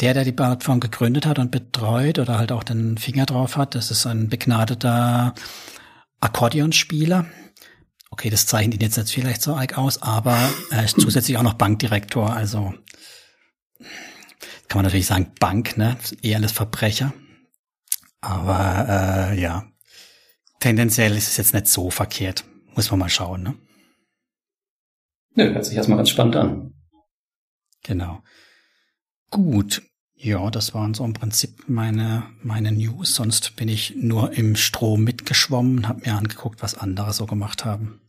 Der, 0.02 0.14
der 0.14 0.26
die 0.26 0.34
Plattform 0.34 0.82
gegründet 0.82 1.26
hat 1.26 1.40
und 1.40 1.52
betreut 1.52 2.20
oder 2.20 2.38
halt 2.38 2.52
auch 2.52 2.64
den 2.64 2.98
Finger 2.98 3.26
drauf 3.26 3.56
hat, 3.56 3.76
das 3.76 3.92
ist 3.92 4.06
ein 4.06 4.28
begnadeter 4.28 5.34
Akkordeonspieler 6.20 7.26
okay, 8.16 8.30
das 8.30 8.46
zeichnet 8.46 8.76
ihn 8.76 8.82
jetzt 8.82 8.98
nicht 8.98 9.12
vielleicht 9.12 9.42
so 9.42 9.56
arg 9.56 9.78
aus, 9.78 10.02
aber 10.02 10.50
er 10.72 10.86
ist 10.86 11.02
zusätzlich 11.02 11.38
auch 11.38 11.44
noch 11.44 11.56
Bankdirektor, 11.56 12.32
also 12.32 12.74
kann 14.70 14.78
man 14.78 14.86
natürlich 14.86 15.06
sagen 15.06 15.34
Bank, 15.38 15.76
ne? 15.76 15.98
Eher 16.22 16.38
alles 16.38 16.54
Verbrecher. 16.54 17.14
Aber 18.22 19.32
äh, 19.34 19.40
ja, 19.40 19.70
tendenziell 20.62 21.18
ist 21.18 21.28
es 21.28 21.36
jetzt 21.36 21.54
nicht 21.54 21.68
so 21.68 21.90
verkehrt. 21.90 22.46
Muss 22.74 22.90
man 22.90 23.02
mal 23.02 23.10
schauen, 23.10 23.44
ne? 23.44 23.56
Nö, 25.36 25.54
hört 25.54 25.66
sich 25.66 25.76
erstmal 25.76 25.98
ganz 25.98 26.10
spannend 26.10 26.38
an. 26.38 26.74
Genau. 27.84 28.24
Gut. 29.30 29.82
Ja, 30.14 30.50
das 30.50 30.74
waren 30.74 30.94
so 30.94 31.04
im 31.04 31.12
Prinzip 31.12 31.68
meine, 31.68 32.24
meine 32.42 32.72
News. 32.72 33.14
Sonst 33.14 33.58
bin 33.58 33.68
ich 33.68 33.96
nur 33.98 34.32
im 34.32 34.56
Strom 34.56 35.04
mitgeschwommen 35.04 35.80
und 35.80 35.88
habe 35.90 36.10
mir 36.10 36.16
angeguckt, 36.16 36.64
was 36.64 36.76
andere 36.76 37.12
so 37.12 37.26
gemacht 37.26 37.66
haben. 37.66 38.05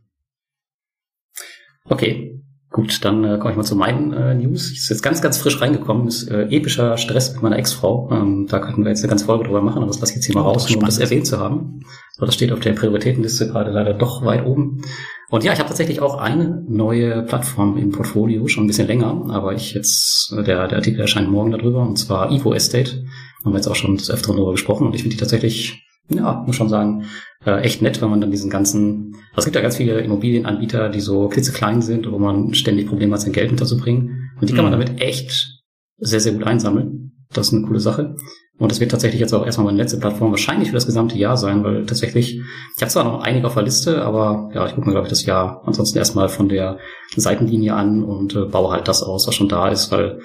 Okay, 1.88 2.40
gut, 2.70 3.04
dann 3.04 3.24
äh, 3.24 3.38
komme 3.38 3.52
ich 3.52 3.56
mal 3.56 3.64
zu 3.64 3.76
meinen 3.76 4.12
äh, 4.12 4.34
News. 4.34 4.70
Ich 4.70 4.78
ist 4.78 4.88
jetzt 4.88 5.02
ganz, 5.02 5.22
ganz 5.22 5.38
frisch 5.38 5.60
reingekommen. 5.60 6.08
Ist 6.08 6.28
äh, 6.30 6.48
epischer 6.50 6.96
Stress 6.98 7.32
mit 7.32 7.42
meiner 7.42 7.58
Ex-Frau. 7.58 8.10
Ähm, 8.12 8.46
da 8.48 8.58
könnten 8.58 8.84
wir 8.84 8.90
jetzt 8.90 9.02
eine 9.02 9.10
ganze 9.10 9.24
Folge 9.24 9.44
drüber 9.44 9.62
machen, 9.62 9.78
aber 9.78 9.86
das 9.86 10.00
lasse 10.00 10.12
ich 10.12 10.16
jetzt 10.16 10.26
hier 10.26 10.34
mal 10.34 10.42
oh, 10.42 10.52
raus, 10.52 10.68
nur 10.68 10.78
um 10.78 10.86
das 10.86 10.98
erwähnt 10.98 11.26
zu 11.26 11.38
haben. 11.38 11.80
So, 12.12 12.26
das 12.26 12.34
steht 12.34 12.52
auf 12.52 12.60
der 12.60 12.72
Prioritätenliste 12.72 13.48
gerade 13.48 13.70
leider 13.70 13.94
doch 13.94 14.24
weit 14.24 14.44
oben. 14.44 14.82
Und 15.28 15.42
ja, 15.44 15.52
ich 15.52 15.58
habe 15.58 15.68
tatsächlich 15.68 16.00
auch 16.00 16.18
eine 16.18 16.64
neue 16.68 17.22
Plattform 17.22 17.76
im 17.76 17.90
Portfolio, 17.90 18.46
schon 18.46 18.64
ein 18.64 18.68
bisschen 18.68 18.86
länger, 18.86 19.26
aber 19.28 19.54
ich 19.54 19.74
jetzt, 19.74 20.32
äh, 20.36 20.42
der, 20.42 20.68
der 20.68 20.78
Artikel 20.78 21.00
erscheint 21.00 21.30
morgen 21.30 21.50
darüber, 21.50 21.82
und 21.82 21.96
zwar 21.96 22.30
Evo 22.30 22.52
Estate. 22.52 23.04
Haben 23.44 23.52
wir 23.52 23.58
jetzt 23.58 23.68
auch 23.68 23.76
schon 23.76 23.96
des 23.96 24.10
Öfteren 24.10 24.36
darüber 24.36 24.52
gesprochen 24.52 24.86
und 24.86 24.94
ich 24.94 25.02
finde 25.02 25.14
die 25.14 25.20
tatsächlich 25.20 25.85
ja, 26.08 26.44
muss 26.46 26.56
schon 26.56 26.68
sagen, 26.68 27.04
äh, 27.44 27.60
echt 27.60 27.82
nett, 27.82 28.00
wenn 28.00 28.10
man 28.10 28.20
dann 28.20 28.30
diesen 28.30 28.50
ganzen, 28.50 29.14
also 29.30 29.38
es 29.38 29.44
gibt 29.44 29.56
ja 29.56 29.62
ganz 29.62 29.76
viele 29.76 30.00
Immobilienanbieter, 30.00 30.88
die 30.88 31.00
so 31.00 31.28
klitzeklein 31.28 31.82
sind, 31.82 32.10
wo 32.10 32.18
man 32.18 32.54
ständig 32.54 32.88
Probleme 32.88 33.14
hat, 33.14 33.20
sein 33.20 33.32
Geld 33.32 33.50
unterzubringen. 33.50 34.30
Und 34.40 34.48
die 34.48 34.54
kann 34.54 34.64
man 34.64 34.74
mhm. 34.74 34.84
damit 34.84 35.00
echt 35.00 35.62
sehr, 35.98 36.20
sehr 36.20 36.32
gut 36.32 36.44
einsammeln. 36.44 37.12
Das 37.32 37.48
ist 37.48 37.54
eine 37.54 37.66
coole 37.66 37.80
Sache. 37.80 38.16
Und 38.58 38.72
das 38.72 38.80
wird 38.80 38.90
tatsächlich 38.90 39.20
jetzt 39.20 39.34
auch 39.34 39.44
erstmal 39.44 39.66
meine 39.66 39.78
letzte 39.78 39.98
Plattform 39.98 40.30
wahrscheinlich 40.30 40.68
für 40.68 40.74
das 40.74 40.86
gesamte 40.86 41.18
Jahr 41.18 41.36
sein, 41.36 41.62
weil 41.62 41.84
tatsächlich, 41.84 42.40
ich 42.40 42.82
habe 42.82 42.90
zwar 42.90 43.04
noch 43.04 43.20
einige 43.20 43.46
auf 43.46 43.54
der 43.54 43.64
Liste, 43.64 44.02
aber 44.02 44.50
ja, 44.54 44.66
ich 44.66 44.74
gucke 44.74 44.86
mir, 44.86 44.92
glaube 44.92 45.06
ich, 45.06 45.10
das 45.10 45.26
Jahr 45.26 45.62
ansonsten 45.66 45.98
erstmal 45.98 46.28
von 46.28 46.48
der 46.48 46.78
Seitenlinie 47.14 47.74
an 47.74 48.02
und 48.02 48.34
äh, 48.34 48.46
baue 48.46 48.72
halt 48.72 48.88
das 48.88 49.02
aus, 49.02 49.26
was 49.26 49.34
schon 49.34 49.48
da 49.48 49.68
ist, 49.68 49.92
weil 49.92 50.20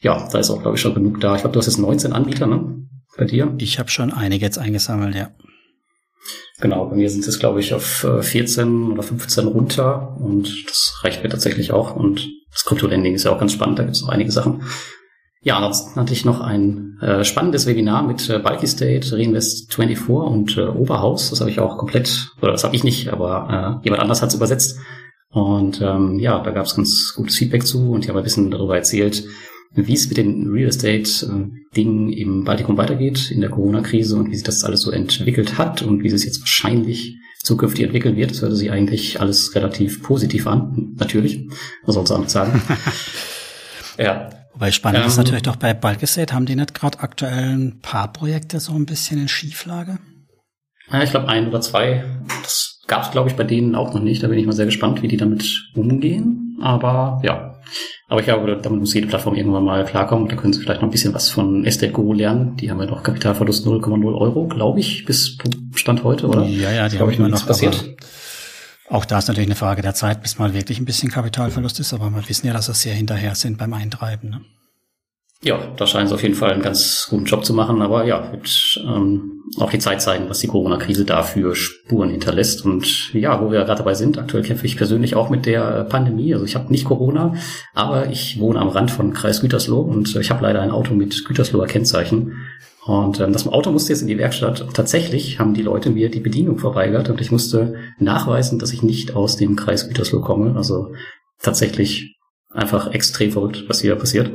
ja, 0.00 0.28
da 0.32 0.38
ist 0.38 0.50
auch, 0.50 0.62
glaube 0.62 0.76
ich, 0.76 0.80
schon 0.80 0.94
genug 0.94 1.20
da. 1.20 1.34
Ich 1.34 1.42
glaube, 1.42 1.52
du 1.52 1.58
hast 1.58 1.66
jetzt 1.66 1.78
19 1.78 2.12
Anbieter, 2.12 2.46
ne? 2.46 2.80
Bei 3.16 3.24
dir? 3.24 3.54
Ich 3.58 3.78
habe 3.78 3.90
schon 3.90 4.12
einige 4.12 4.44
jetzt 4.44 4.58
eingesammelt, 4.58 5.14
ja. 5.14 5.30
Genau, 6.60 6.86
bei 6.86 6.96
mir 6.96 7.08
sind 7.08 7.26
es, 7.26 7.38
glaube 7.38 7.60
ich, 7.60 7.72
auf 7.72 8.06
14 8.20 8.68
äh, 8.68 8.92
oder 8.92 9.02
15 9.02 9.46
runter 9.46 10.16
und 10.20 10.64
das 10.68 11.00
reicht 11.02 11.22
mir 11.22 11.30
tatsächlich 11.30 11.72
auch. 11.72 11.96
Und 11.96 12.28
das 12.52 12.64
Krypto-Lending 12.64 13.14
ist 13.14 13.24
ja 13.24 13.32
auch 13.32 13.38
ganz 13.38 13.52
spannend, 13.52 13.78
da 13.78 13.84
gibt 13.84 13.96
es 13.96 14.02
auch 14.02 14.10
einige 14.10 14.30
Sachen. 14.30 14.62
Ja, 15.42 15.56
ansonsten 15.56 15.98
hatte 15.98 16.12
ich 16.12 16.26
noch 16.26 16.40
ein 16.40 16.98
äh, 17.00 17.24
spannendes 17.24 17.66
Webinar 17.66 18.02
mit 18.02 18.28
äh, 18.28 18.38
Bulky 18.38 18.66
State, 18.66 19.16
Reinvest 19.16 19.72
24 19.72 20.08
und 20.10 20.58
äh, 20.58 20.66
Oberhaus. 20.66 21.30
Das 21.30 21.40
habe 21.40 21.50
ich 21.50 21.60
auch 21.60 21.78
komplett, 21.78 22.30
oder 22.42 22.52
das 22.52 22.62
habe 22.62 22.76
ich 22.76 22.84
nicht, 22.84 23.08
aber 23.08 23.80
äh, 23.80 23.84
jemand 23.84 24.02
anders 24.02 24.20
hat 24.20 24.28
es 24.28 24.34
übersetzt. 24.34 24.78
Und 25.30 25.80
ähm, 25.80 26.18
ja, 26.18 26.42
da 26.42 26.50
gab 26.50 26.66
es 26.66 26.76
ganz 26.76 27.14
gutes 27.16 27.38
Feedback 27.38 27.66
zu 27.66 27.90
und 27.92 28.04
die 28.04 28.08
haben 28.08 28.18
ein 28.18 28.24
bisschen 28.24 28.50
darüber 28.50 28.76
erzählt, 28.76 29.24
wie 29.72 29.94
es 29.94 30.08
mit 30.08 30.16
den 30.16 30.48
Real 30.50 30.68
Estate-Dingen 30.68 32.12
äh, 32.12 32.20
im 32.20 32.44
Baltikum 32.44 32.76
weitergeht 32.76 33.30
in 33.30 33.40
der 33.40 33.50
Corona-Krise 33.50 34.16
und 34.16 34.30
wie 34.30 34.34
sich 34.34 34.44
das 34.44 34.64
alles 34.64 34.82
so 34.82 34.90
entwickelt 34.90 35.58
hat 35.58 35.82
und 35.82 36.02
wie 36.02 36.08
es 36.08 36.24
jetzt 36.24 36.40
wahrscheinlich 36.40 37.16
zukünftig 37.42 37.84
entwickeln 37.84 38.16
wird. 38.16 38.32
Das 38.32 38.42
hörte 38.42 38.56
sich 38.56 38.70
eigentlich 38.70 39.20
alles 39.20 39.54
relativ 39.54 40.02
positiv 40.02 40.46
an. 40.46 40.94
Natürlich. 40.98 41.48
Was 41.84 41.94
soll 41.94 42.18
man 42.18 42.28
sagen? 42.28 42.60
ja. 43.98 44.30
Wobei 44.52 44.72
spannend 44.72 45.02
ähm, 45.02 45.08
ist 45.08 45.16
natürlich 45.16 45.42
doch 45.42 45.56
bei 45.56 45.72
Balkestate, 45.72 46.34
haben 46.34 46.46
die 46.46 46.56
nicht 46.56 46.74
gerade 46.74 46.98
aktuell 47.00 47.54
ein 47.54 47.80
paar 47.80 48.12
Projekte 48.12 48.60
so 48.60 48.72
ein 48.72 48.86
bisschen 48.86 49.20
in 49.20 49.28
Schieflage? 49.28 49.98
Ja, 50.90 51.02
ich 51.02 51.10
glaube 51.10 51.28
ein 51.28 51.48
oder 51.48 51.60
zwei. 51.60 52.04
Das 52.42 52.80
gab 52.88 53.04
es, 53.04 53.10
glaube 53.12 53.30
ich, 53.30 53.36
bei 53.36 53.44
denen 53.44 53.76
auch 53.76 53.94
noch 53.94 54.02
nicht. 54.02 54.22
Da 54.22 54.28
bin 54.28 54.38
ich 54.38 54.46
mal 54.46 54.52
sehr 54.52 54.66
gespannt, 54.66 55.02
wie 55.02 55.08
die 55.08 55.16
damit 55.16 55.70
umgehen. 55.74 56.58
Aber 56.60 57.20
ja. 57.22 57.54
Aber 58.10 58.18
ich 58.18 58.26
glaube, 58.26 58.58
damit 58.60 58.80
muss 58.80 58.92
jede 58.92 59.06
Plattform 59.06 59.36
irgendwann 59.36 59.62
mal 59.62 59.84
klarkommen. 59.84 60.28
Da 60.28 60.34
können 60.34 60.52
sie 60.52 60.60
vielleicht 60.60 60.82
noch 60.82 60.88
ein 60.88 60.90
bisschen 60.90 61.14
was 61.14 61.30
von 61.30 61.64
Estate 61.64 61.92
Guru 61.92 62.12
lernen. 62.12 62.56
Die 62.56 62.68
haben 62.68 62.80
ja 62.80 62.86
noch 62.86 63.04
Kapitalverlust 63.04 63.64
0,0 63.64 64.18
Euro, 64.18 64.48
glaube 64.48 64.80
ich, 64.80 65.04
bis 65.04 65.38
Stand 65.76 66.02
heute, 66.02 66.26
oder? 66.26 66.44
Ja, 66.44 66.72
ja, 66.72 66.88
die 66.88 66.98
haben 66.98 67.12
immer 67.12 67.28
noch 67.28 67.46
passiert. 67.46 67.96
Auch 68.88 69.04
da 69.04 69.18
ist 69.18 69.28
natürlich 69.28 69.46
eine 69.46 69.54
Frage 69.54 69.80
der 69.80 69.94
Zeit, 69.94 70.22
bis 70.22 70.40
mal 70.40 70.52
wirklich 70.54 70.80
ein 70.80 70.86
bisschen 70.86 71.08
Kapitalverlust 71.08 71.78
ist, 71.78 71.92
aber 71.92 72.10
wir 72.10 72.28
wissen 72.28 72.48
ja, 72.48 72.52
dass 72.52 72.66
sie 72.66 72.74
sehr 72.74 72.94
hinterher 72.94 73.36
sind 73.36 73.58
beim 73.58 73.72
Eintreiben. 73.72 74.30
Ne? 74.30 74.40
Ja, 75.42 75.58
da 75.76 75.86
scheinen 75.86 76.06
sie 76.06 76.14
auf 76.14 76.22
jeden 76.22 76.34
Fall 76.34 76.52
einen 76.52 76.60
ganz 76.60 77.06
guten 77.08 77.24
Job 77.24 77.46
zu 77.46 77.54
machen, 77.54 77.80
aber 77.80 78.04
ja, 78.04 78.30
wird 78.30 78.78
ähm, 78.86 79.42
auch 79.58 79.70
die 79.70 79.78
Zeit 79.78 80.02
zeigen, 80.02 80.28
was 80.28 80.40
die 80.40 80.48
Corona-Krise 80.48 81.06
dafür 81.06 81.56
Spuren 81.56 82.10
hinterlässt. 82.10 82.66
Und 82.66 83.14
ja, 83.14 83.40
wo 83.40 83.50
wir 83.50 83.60
gerade 83.64 83.78
dabei 83.78 83.94
sind, 83.94 84.18
aktuell 84.18 84.42
kämpfe 84.42 84.66
ich 84.66 84.76
persönlich 84.76 85.16
auch 85.16 85.30
mit 85.30 85.46
der 85.46 85.84
Pandemie. 85.84 86.34
Also 86.34 86.44
ich 86.44 86.56
habe 86.56 86.70
nicht 86.70 86.84
Corona, 86.84 87.34
aber 87.72 88.10
ich 88.10 88.38
wohne 88.38 88.58
am 88.58 88.68
Rand 88.68 88.90
von 88.90 89.14
Kreis 89.14 89.40
Gütersloh 89.40 89.80
und 89.80 90.14
ich 90.14 90.30
habe 90.30 90.42
leider 90.42 90.60
ein 90.60 90.70
Auto 90.70 90.92
mit 90.92 91.24
Gütersloher 91.24 91.66
Kennzeichen. 91.66 92.34
Und 92.84 93.18
ähm, 93.20 93.32
das 93.32 93.48
Auto 93.48 93.72
musste 93.72 93.94
jetzt 93.94 94.02
in 94.02 94.08
die 94.08 94.18
Werkstatt. 94.18 94.66
Tatsächlich 94.74 95.38
haben 95.38 95.54
die 95.54 95.62
Leute 95.62 95.88
mir 95.88 96.10
die 96.10 96.20
Bedienung 96.20 96.58
verweigert 96.58 97.08
und 97.08 97.18
ich 97.22 97.32
musste 97.32 97.76
nachweisen, 97.98 98.58
dass 98.58 98.74
ich 98.74 98.82
nicht 98.82 99.16
aus 99.16 99.38
dem 99.38 99.56
Kreis 99.56 99.88
Gütersloh 99.88 100.20
komme. 100.20 100.54
Also 100.54 100.92
tatsächlich 101.40 102.16
einfach 102.50 102.92
extrem 102.92 103.32
verrückt, 103.32 103.64
was 103.68 103.80
hier 103.80 103.96
passiert. 103.96 104.32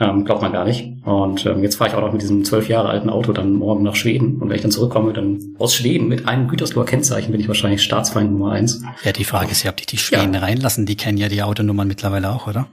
Ähm, 0.00 0.24
glaubt 0.24 0.40
man 0.40 0.52
gar 0.52 0.64
nicht. 0.64 1.04
Und 1.04 1.44
ähm, 1.44 1.62
jetzt 1.62 1.76
fahre 1.76 1.90
ich 1.90 1.96
auch 1.96 2.00
noch 2.00 2.12
mit 2.12 2.22
diesem 2.22 2.44
zwölf 2.44 2.68
Jahre 2.68 2.88
alten 2.88 3.10
Auto 3.10 3.32
dann 3.32 3.52
morgen 3.52 3.82
nach 3.82 3.94
Schweden. 3.94 4.40
Und 4.40 4.48
wenn 4.48 4.56
ich 4.56 4.62
dann 4.62 4.70
zurückkomme, 4.70 5.12
dann 5.12 5.54
aus 5.58 5.74
Schweden 5.74 6.08
mit 6.08 6.26
einem 6.26 6.48
Gütersloher 6.48 6.86
Kennzeichen 6.86 7.30
bin 7.30 7.40
ich 7.40 7.48
wahrscheinlich 7.48 7.82
Staatsfeind 7.82 8.32
Nummer 8.32 8.52
eins. 8.52 8.82
Ja, 9.04 9.12
die 9.12 9.24
Frage 9.24 9.50
ist 9.50 9.62
ja, 9.62 9.70
ob 9.70 9.76
die 9.76 9.86
die 9.86 9.98
Schweden 9.98 10.34
ja. 10.34 10.40
reinlassen. 10.40 10.86
Die 10.86 10.96
kennen 10.96 11.18
ja 11.18 11.28
die 11.28 11.42
Autonummern 11.42 11.88
mittlerweile 11.88 12.30
auch, 12.30 12.46
oder? 12.46 12.68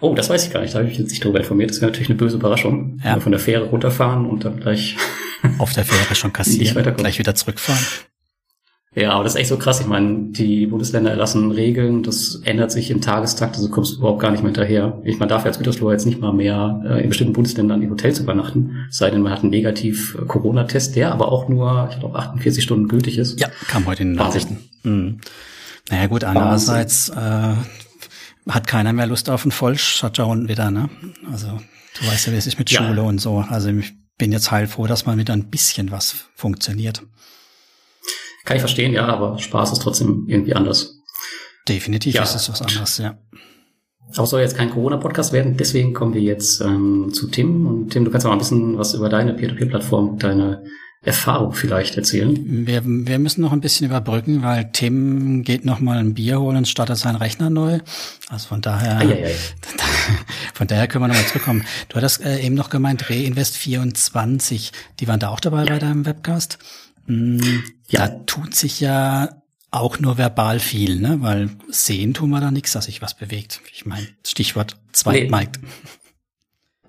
Oh, 0.00 0.14
das 0.14 0.28
weiß 0.28 0.46
ich 0.46 0.52
gar 0.52 0.60
nicht. 0.62 0.74
Da 0.74 0.80
habe 0.80 0.88
ich 0.88 0.98
jetzt 0.98 1.10
nicht 1.10 1.24
drüber 1.24 1.38
informiert. 1.38 1.70
Das 1.70 1.80
wäre 1.80 1.90
natürlich 1.90 2.08
eine 2.08 2.18
böse 2.18 2.36
Überraschung. 2.36 3.00
Ja. 3.04 3.20
Von 3.20 3.30
der 3.30 3.40
Fähre 3.40 3.66
runterfahren 3.66 4.26
und 4.26 4.44
dann 4.44 4.58
gleich 4.58 4.96
auf 5.58 5.72
der 5.72 5.84
Fähre 5.84 6.14
schon 6.14 6.32
kassieren, 6.34 6.96
gleich 6.96 7.18
wieder 7.18 7.34
zurückfahren. 7.34 7.84
Ja, 8.96 9.12
aber 9.12 9.22
das 9.22 9.34
ist 9.34 9.40
echt 9.40 9.48
so 9.48 9.56
krass. 9.56 9.80
Ich 9.80 9.86
meine, 9.86 10.32
die 10.32 10.66
Bundesländer 10.66 11.12
erlassen 11.12 11.52
Regeln, 11.52 12.02
das 12.02 12.40
ändert 12.44 12.72
sich 12.72 12.90
im 12.90 13.00
Tagestakt, 13.00 13.54
also 13.54 13.68
kommst 13.68 13.92
du 13.92 13.98
überhaupt 13.98 14.20
gar 14.20 14.32
nicht 14.32 14.42
mehr 14.42 14.48
hinterher. 14.48 15.00
Ich 15.04 15.20
meine, 15.20 15.28
darf 15.28 15.44
als 15.44 15.58
Gütersloh 15.58 15.92
jetzt 15.92 16.06
nicht 16.06 16.20
mal 16.20 16.32
mehr 16.32 16.82
äh, 16.84 17.02
in 17.02 17.08
bestimmten 17.08 17.32
Bundesländern 17.32 17.82
in 17.82 17.90
Hotels 17.90 18.18
übernachten, 18.18 18.88
sei 18.90 19.10
denn 19.10 19.22
man 19.22 19.30
hat 19.30 19.42
einen 19.42 19.50
negativ 19.50 20.16
äh, 20.16 20.24
Corona-Test, 20.26 20.96
der 20.96 21.12
aber 21.12 21.30
auch 21.30 21.48
nur, 21.48 21.88
ich 21.92 22.00
glaube, 22.00 22.18
48 22.18 22.64
Stunden 22.64 22.88
gültig 22.88 23.16
ist. 23.16 23.38
Ja, 23.38 23.48
kam 23.68 23.86
heute 23.86 24.02
in 24.02 24.08
den 24.08 24.16
Nachrichten. 24.16 24.58
Mhm. 24.82 25.20
Naja 25.88 26.08
gut, 26.08 26.24
andererseits 26.24 27.10
äh, 27.10 27.54
hat 28.48 28.66
keiner 28.66 28.92
mehr 28.92 29.06
Lust 29.06 29.30
auf 29.30 29.44
einen 29.44 29.52
Vollshutdown 29.52 30.48
wieder, 30.48 30.72
ne? 30.72 30.90
Also 31.30 31.46
du 31.46 32.06
weißt 32.08 32.26
ja, 32.26 32.32
wie 32.32 32.36
es 32.36 32.46
ist 32.48 32.58
mit 32.58 32.70
ja. 32.72 32.82
Schule 32.82 33.04
und 33.04 33.20
so. 33.20 33.44
Also 33.48 33.68
ich 33.70 33.92
bin 34.18 34.32
jetzt 34.32 34.50
heilfroh, 34.50 34.88
dass 34.88 35.06
mal 35.06 35.16
wieder 35.16 35.32
ein 35.32 35.48
bisschen 35.48 35.92
was 35.92 36.26
funktioniert. 36.34 37.02
Kann 38.50 38.56
ich 38.56 38.62
verstehen, 38.62 38.92
ja, 38.92 39.06
aber 39.06 39.38
Spaß 39.38 39.70
ist 39.70 39.78
trotzdem 39.78 40.24
irgendwie 40.26 40.56
anders. 40.56 40.98
Definitiv 41.68 42.16
ja. 42.16 42.24
ist 42.24 42.34
es 42.34 42.50
was 42.50 42.60
anderes, 42.60 42.98
ja. 42.98 43.16
Auch 44.16 44.26
soll 44.26 44.40
jetzt 44.40 44.56
kein 44.56 44.70
Corona-Podcast 44.70 45.32
werden, 45.32 45.56
deswegen 45.56 45.94
kommen 45.94 46.14
wir 46.14 46.20
jetzt 46.20 46.60
ähm, 46.60 47.10
zu 47.12 47.28
Tim. 47.28 47.68
Und 47.68 47.90
Tim, 47.90 48.04
du 48.04 48.10
kannst 48.10 48.26
mal 48.26 48.32
ein 48.32 48.38
bisschen 48.38 48.76
was 48.76 48.94
über 48.94 49.08
deine 49.08 49.34
Peer-to-Peer-Plattform, 49.34 50.18
deine 50.18 50.64
Erfahrung 51.00 51.52
vielleicht 51.52 51.96
erzählen. 51.96 52.36
Wir, 52.66 52.82
wir 52.84 53.20
müssen 53.20 53.40
noch 53.40 53.52
ein 53.52 53.60
bisschen 53.60 53.86
überbrücken, 53.86 54.42
weil 54.42 54.72
Tim 54.72 55.44
geht 55.44 55.64
noch 55.64 55.78
mal 55.78 55.98
ein 55.98 56.14
Bier 56.14 56.40
holen 56.40 56.56
und 56.56 56.66
startet 56.66 56.96
seinen 56.96 57.14
Rechner 57.14 57.50
neu. 57.50 57.78
Also 58.30 58.48
von 58.48 58.62
daher, 58.62 58.98
ei, 58.98 59.04
ei, 59.04 59.26
ei. 59.26 59.34
von 60.54 60.66
daher 60.66 60.88
können 60.88 61.04
wir 61.04 61.08
noch 61.08 61.14
mal 61.14 61.26
zurückkommen. 61.26 61.64
Du 61.88 61.94
hattest 61.94 62.20
äh, 62.22 62.40
eben 62.40 62.56
noch 62.56 62.68
gemeint, 62.68 63.08
Reinvest 63.08 63.56
24, 63.56 64.72
die 64.98 65.06
waren 65.06 65.20
da 65.20 65.28
auch 65.28 65.38
dabei 65.38 65.66
ja. 65.66 65.66
bei 65.66 65.78
deinem 65.78 66.04
Webcast. 66.04 66.58
Hm, 67.10 67.64
ja. 67.88 68.06
Da 68.06 68.08
tut 68.24 68.54
sich 68.54 68.80
ja 68.80 69.30
auch 69.72 69.98
nur 69.98 70.16
verbal 70.16 70.60
viel, 70.60 71.00
ne? 71.00 71.18
Weil 71.20 71.50
sehen 71.68 72.14
tun 72.14 72.30
wir 72.30 72.40
da 72.40 72.52
nichts, 72.52 72.72
dass 72.72 72.84
sich 72.84 73.02
was 73.02 73.14
bewegt. 73.14 73.60
Ich 73.72 73.84
meine, 73.84 74.06
Stichwort 74.24 74.76
Zweitmarkt. 74.92 75.58
Nee. 75.60 75.68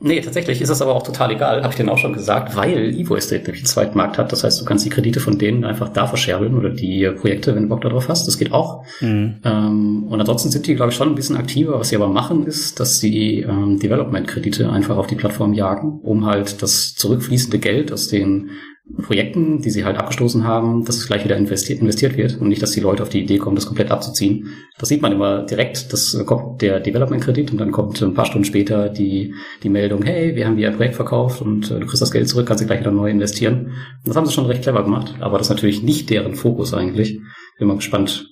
Nee, 0.04 0.20
tatsächlich 0.20 0.60
ist 0.62 0.70
das 0.70 0.82
aber 0.82 0.96
auch 0.96 1.04
total 1.04 1.30
egal, 1.30 1.62
habe 1.62 1.70
ich 1.70 1.78
denen 1.78 1.90
auch 1.90 2.00
schon 2.00 2.14
gesagt, 2.14 2.56
weil 2.56 2.90
Evo 2.90 3.16
Estate 3.16 3.44
nämlich 3.44 3.62
einen 3.62 3.68
Zweitmarkt 3.68 4.18
hat. 4.18 4.32
Das 4.32 4.44
heißt, 4.44 4.60
du 4.60 4.66
kannst 4.66 4.84
die 4.84 4.90
Kredite 4.90 5.20
von 5.20 5.38
denen 5.38 5.64
einfach 5.64 5.90
da 5.90 6.08
verscherbeln 6.08 6.58
oder 6.58 6.72
die 6.72 7.08
Projekte, 7.20 7.54
wenn 7.54 7.64
du 7.64 7.70
Bock 7.70 7.82
darauf 7.82 8.10
hast. 8.10 8.28
Das 8.28 8.40
geht 8.40 8.52
auch. 8.52 8.84
Mhm. 9.00 9.36
Ähm, 9.44 10.04
und 10.10 10.20
ansonsten 10.20 10.50
sind 10.50 10.66
die, 10.66 10.74
glaube 10.74 10.90
ich, 10.90 10.98
schon 10.98 11.10
ein 11.10 11.14
bisschen 11.14 11.38
aktiver. 11.38 11.80
Was 11.80 11.90
sie 11.90 11.96
aber 11.96 12.08
machen, 12.08 12.48
ist, 12.48 12.80
dass 12.80 13.00
sie 13.00 13.42
ähm, 13.42 13.78
Development-Kredite 13.78 14.72
einfach 14.72 14.98
auf 14.98 15.06
die 15.06 15.16
Plattform 15.16 15.54
jagen, 15.54 16.00
um 16.02 16.26
halt 16.26 16.64
das 16.64 16.96
zurückfließende 16.96 17.60
Geld 17.60 17.92
aus 17.92 18.08
den 18.08 18.50
Projekten, 18.94 19.62
die 19.62 19.70
sie 19.70 19.86
halt 19.86 19.98
abgestoßen 19.98 20.44
haben, 20.44 20.86
dass 20.86 20.98
es 20.98 21.08
gleich 21.08 21.24
wieder 21.24 21.38
investiert, 21.38 21.82
investiert 21.82 22.18
wird 22.18 22.38
und 22.38 22.48
nicht, 22.48 22.62
dass 22.62 22.72
die 22.72 22.80
Leute 22.80 23.04
auf 23.04 23.10
die 23.10 23.22
Idee 23.22 23.38
kommen, 23.38 23.56
das 23.56 23.66
komplett 23.66 23.92
abzuziehen. 23.92 24.48
Das 24.78 24.90
sieht 24.90 25.02
man 25.02 25.12
immer 25.12 25.44
direkt. 25.44 25.92
Das 25.94 26.18
kommt 26.26 26.62
der 26.62 26.80
Development-Kredit 26.80 27.52
und 27.52 27.58
dann 27.58 27.72
kommt 27.72 28.02
ein 28.02 28.14
paar 28.14 28.26
Stunden 28.26 28.46
später 28.46 28.90
die, 28.90 29.34
die 29.64 29.70
Meldung, 29.70 30.04
hey, 30.04 30.36
wir 30.36 30.46
haben 30.46 30.58
dir 30.58 30.70
ein 30.70 30.76
Projekt 30.76 30.96
verkauft 30.96 31.42
und 31.42 31.72
äh, 31.72 31.80
du 31.80 31.86
kriegst 31.86 32.02
das 32.02 32.12
Geld 32.12 32.28
zurück, 32.30 32.48
kannst 32.48 32.64
du 32.64 32.68
gleich 32.68 32.80
wieder 32.80 32.92
neu 32.92 33.10
investieren. 33.10 33.74
Das 34.06 34.16
haben 34.16 34.26
sie 34.26 34.34
schon 34.34 34.46
recht 34.46 34.64
clever 34.64 34.84
gemacht, 34.84 35.16
aber 35.20 35.38
das 35.38 35.48
ist 35.48 35.52
natürlich 35.52 35.84
nicht 35.84 36.10
deren 36.10 36.36
Fokus 36.36 36.74
eigentlich. 36.74 37.20
Bin 37.58 37.68
mal 37.68 37.78
gespannt, 37.78 38.28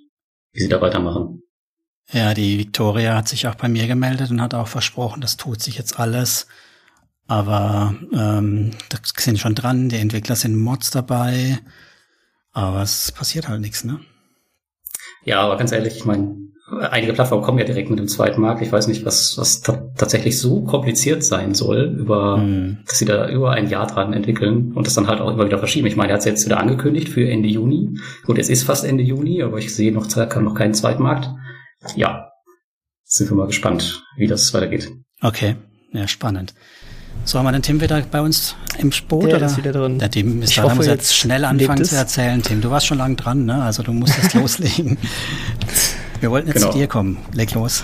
wie 0.54 0.62
sie 0.62 0.70
da 0.70 0.82
weitermachen. 0.82 1.42
Ja, 2.12 2.34
die 2.34 2.58
Victoria 2.58 3.16
hat 3.16 3.28
sich 3.28 3.48
auch 3.48 3.56
bei 3.56 3.70
mir 3.70 3.86
gemeldet 3.86 4.32
und 4.32 4.42
hat 4.42 4.56
auch 4.56 4.68
versprochen, 4.68 5.22
das 5.22 5.38
tut 5.38 5.62
sich 5.62 5.78
jetzt 5.78 6.00
alles 6.00 6.48
aber 7.29 7.93
ähm, 8.12 8.71
da 8.89 8.98
sind 9.17 9.38
schon 9.38 9.53
dran, 9.53 9.88
die 9.88 9.98
Entwickler 9.98 10.36
sind 10.36 10.57
Mods 10.57 10.89
dabei, 10.89 11.59
aber 12.51 12.81
es 12.81 13.12
passiert 13.12 13.48
halt 13.48 13.62
nichts, 13.62 13.83
ne? 13.83 14.00
Ja, 15.24 15.41
aber 15.41 15.55
ganz 15.57 15.71
ehrlich, 15.71 15.95
ich 15.95 16.05
meine, 16.05 16.36
einige 16.89 17.13
Plattformen 17.13 17.43
kommen 17.43 17.59
ja 17.59 17.65
direkt 17.65 17.91
mit 17.91 18.00
dem 18.00 18.07
zweiten 18.07 18.41
Markt. 18.41 18.63
Ich 18.63 18.71
weiß 18.71 18.88
nicht, 18.88 19.05
was, 19.05 19.38
was 19.38 19.62
tatsächlich 19.62 20.39
so 20.39 20.63
kompliziert 20.63 21.24
sein 21.24 21.53
soll, 21.53 21.95
über, 22.00 22.38
hm. 22.38 22.79
dass 22.88 22.98
sie 22.98 23.05
da 23.05 23.29
über 23.29 23.51
ein 23.51 23.69
Jahr 23.69 23.86
dran 23.86 24.13
entwickeln 24.13 24.71
und 24.74 24.88
das 24.88 24.95
dann 24.95 25.07
halt 25.07 25.21
auch 25.21 25.31
immer 25.31 25.45
wieder 25.45 25.59
verschieben. 25.59 25.86
Ich 25.86 25.95
meine, 25.95 26.12
er 26.12 26.13
hat 26.15 26.21
es 26.21 26.25
jetzt 26.25 26.45
wieder 26.45 26.59
angekündigt 26.59 27.09
für 27.09 27.29
Ende 27.29 27.48
Juni. 27.48 27.95
Gut, 28.25 28.39
es 28.39 28.50
ist 28.50 28.63
fast 28.63 28.86
Ende 28.86 29.03
Juni, 29.03 29.43
aber 29.43 29.59
ich 29.59 29.75
sehe 29.75 29.91
noch, 29.91 30.07
noch 30.15 30.55
keinen 30.55 30.74
Zweitmarkt. 30.74 31.29
Ja, 31.95 32.31
sind 33.03 33.29
wir 33.29 33.38
mal 33.38 33.48
gespannt, 33.48 34.03
wie 34.17 34.25
das 34.25 34.51
weitergeht. 34.55 34.91
Okay, 35.21 35.57
ja, 35.91 36.07
spannend. 36.07 36.55
So, 37.25 37.38
haben 37.38 37.46
wir 37.46 37.51
den 37.51 37.62
Tim 37.62 37.80
wieder 37.80 38.01
bei 38.10 38.22
uns 38.22 38.56
im 38.80 38.92
Boot? 39.08 39.25
Der 39.25 39.38
oder? 39.38 39.46
ist 39.46 39.58
wieder 39.58 39.72
drin. 39.72 40.00
Der 40.00 40.10
Tim 40.10 40.42
ist 40.42 40.50
ich 40.50 40.56
da, 40.56 40.63
hoffe, 40.63 40.75
muss 40.75 40.88
jetzt 40.88 41.16
schnell 41.16 41.46
anfangen 41.46 41.86
zu 41.86 41.96
erzählen. 41.96 42.42
Tim, 42.42 42.62
du 42.62 42.72
warst 42.72 42.88
schon 42.88 42.98
lange 42.98 43.16
dran, 43.16 43.46
ne? 43.46 43.62
Also 43.62 43.84
du 43.84 43.94
musst 43.94 44.18
jetzt 44.22 44.34
loslegen. 44.36 44.98
Wir 46.20 46.32
wollten 46.32 46.48
jetzt 46.48 46.58
genau. 46.58 46.72
zu 46.72 46.78
dir 46.78 46.88
kommen. 46.88 47.18
Leg 47.34 47.54
los. 47.54 47.84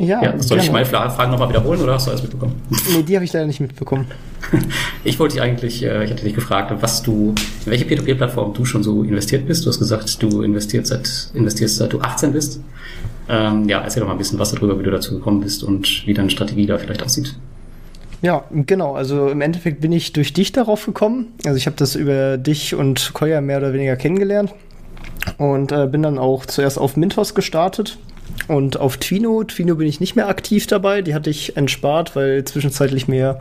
Ja, 0.00 0.22
ja 0.22 0.32
soll 0.38 0.56
gerne. 0.56 0.62
ich 0.62 0.72
meine 0.72 0.86
Fragen 0.86 1.30
nochmal 1.30 1.50
wiederholen 1.50 1.80
oder 1.82 1.94
hast 1.94 2.06
du 2.06 2.10
alles 2.10 2.22
mitbekommen? 2.22 2.54
Nee, 2.90 3.02
die 3.02 3.14
habe 3.14 3.24
ich 3.24 3.32
leider 3.32 3.46
nicht 3.46 3.60
mitbekommen. 3.60 4.06
ich 5.04 5.18
wollte 5.18 5.34
dich 5.34 5.42
eigentlich, 5.42 5.82
äh, 5.82 6.04
ich 6.04 6.10
hatte 6.10 6.24
dich 6.24 6.34
gefragt, 6.34 6.72
was 6.80 7.02
du, 7.02 7.34
in 7.66 7.70
welche 7.70 7.84
P2P-Plattform 7.84 8.54
du 8.54 8.64
schon 8.64 8.82
so 8.82 9.02
investiert 9.02 9.46
bist. 9.46 9.66
Du 9.66 9.68
hast 9.68 9.78
gesagt, 9.78 10.22
du 10.22 10.42
investierst 10.42 10.88
seit, 10.88 11.30
investierst 11.34 11.76
seit 11.76 11.92
du 11.92 12.00
18 12.00 12.32
bist. 12.32 12.60
Ähm, 13.28 13.68
ja, 13.68 13.80
erzähl 13.80 14.00
doch 14.00 14.06
mal 14.06 14.14
ein 14.14 14.18
bisschen 14.18 14.38
was 14.38 14.52
darüber, 14.52 14.78
wie 14.78 14.82
du 14.82 14.90
dazu 14.90 15.14
gekommen 15.14 15.40
bist 15.40 15.62
und 15.62 16.06
wie 16.06 16.14
deine 16.14 16.30
Strategie 16.30 16.66
da 16.66 16.78
vielleicht 16.78 17.02
aussieht. 17.02 17.36
Ja, 18.22 18.44
genau. 18.50 18.94
Also 18.94 19.28
im 19.28 19.40
Endeffekt 19.40 19.80
bin 19.80 19.92
ich 19.92 20.12
durch 20.12 20.32
dich 20.32 20.52
darauf 20.52 20.84
gekommen. 20.84 21.32
Also 21.44 21.56
ich 21.56 21.66
habe 21.66 21.76
das 21.76 21.94
über 21.94 22.36
dich 22.36 22.74
und 22.74 23.12
Koya 23.14 23.40
mehr 23.40 23.58
oder 23.58 23.72
weniger 23.72 23.96
kennengelernt 23.96 24.52
und 25.38 25.72
äh, 25.72 25.86
bin 25.86 26.02
dann 26.02 26.18
auch 26.18 26.44
zuerst 26.46 26.78
auf 26.78 26.96
Mintos 26.96 27.34
gestartet 27.34 27.98
Und 28.48 28.78
auf 28.78 28.96
Twino, 28.96 29.44
Twino 29.44 29.76
bin 29.76 29.86
ich 29.86 30.00
nicht 30.00 30.16
mehr 30.16 30.28
aktiv 30.28 30.66
dabei, 30.66 31.02
die 31.02 31.14
hatte 31.14 31.30
ich 31.30 31.56
entspart, 31.56 32.16
weil 32.16 32.44
zwischenzeitlich 32.44 33.06
mir 33.08 33.38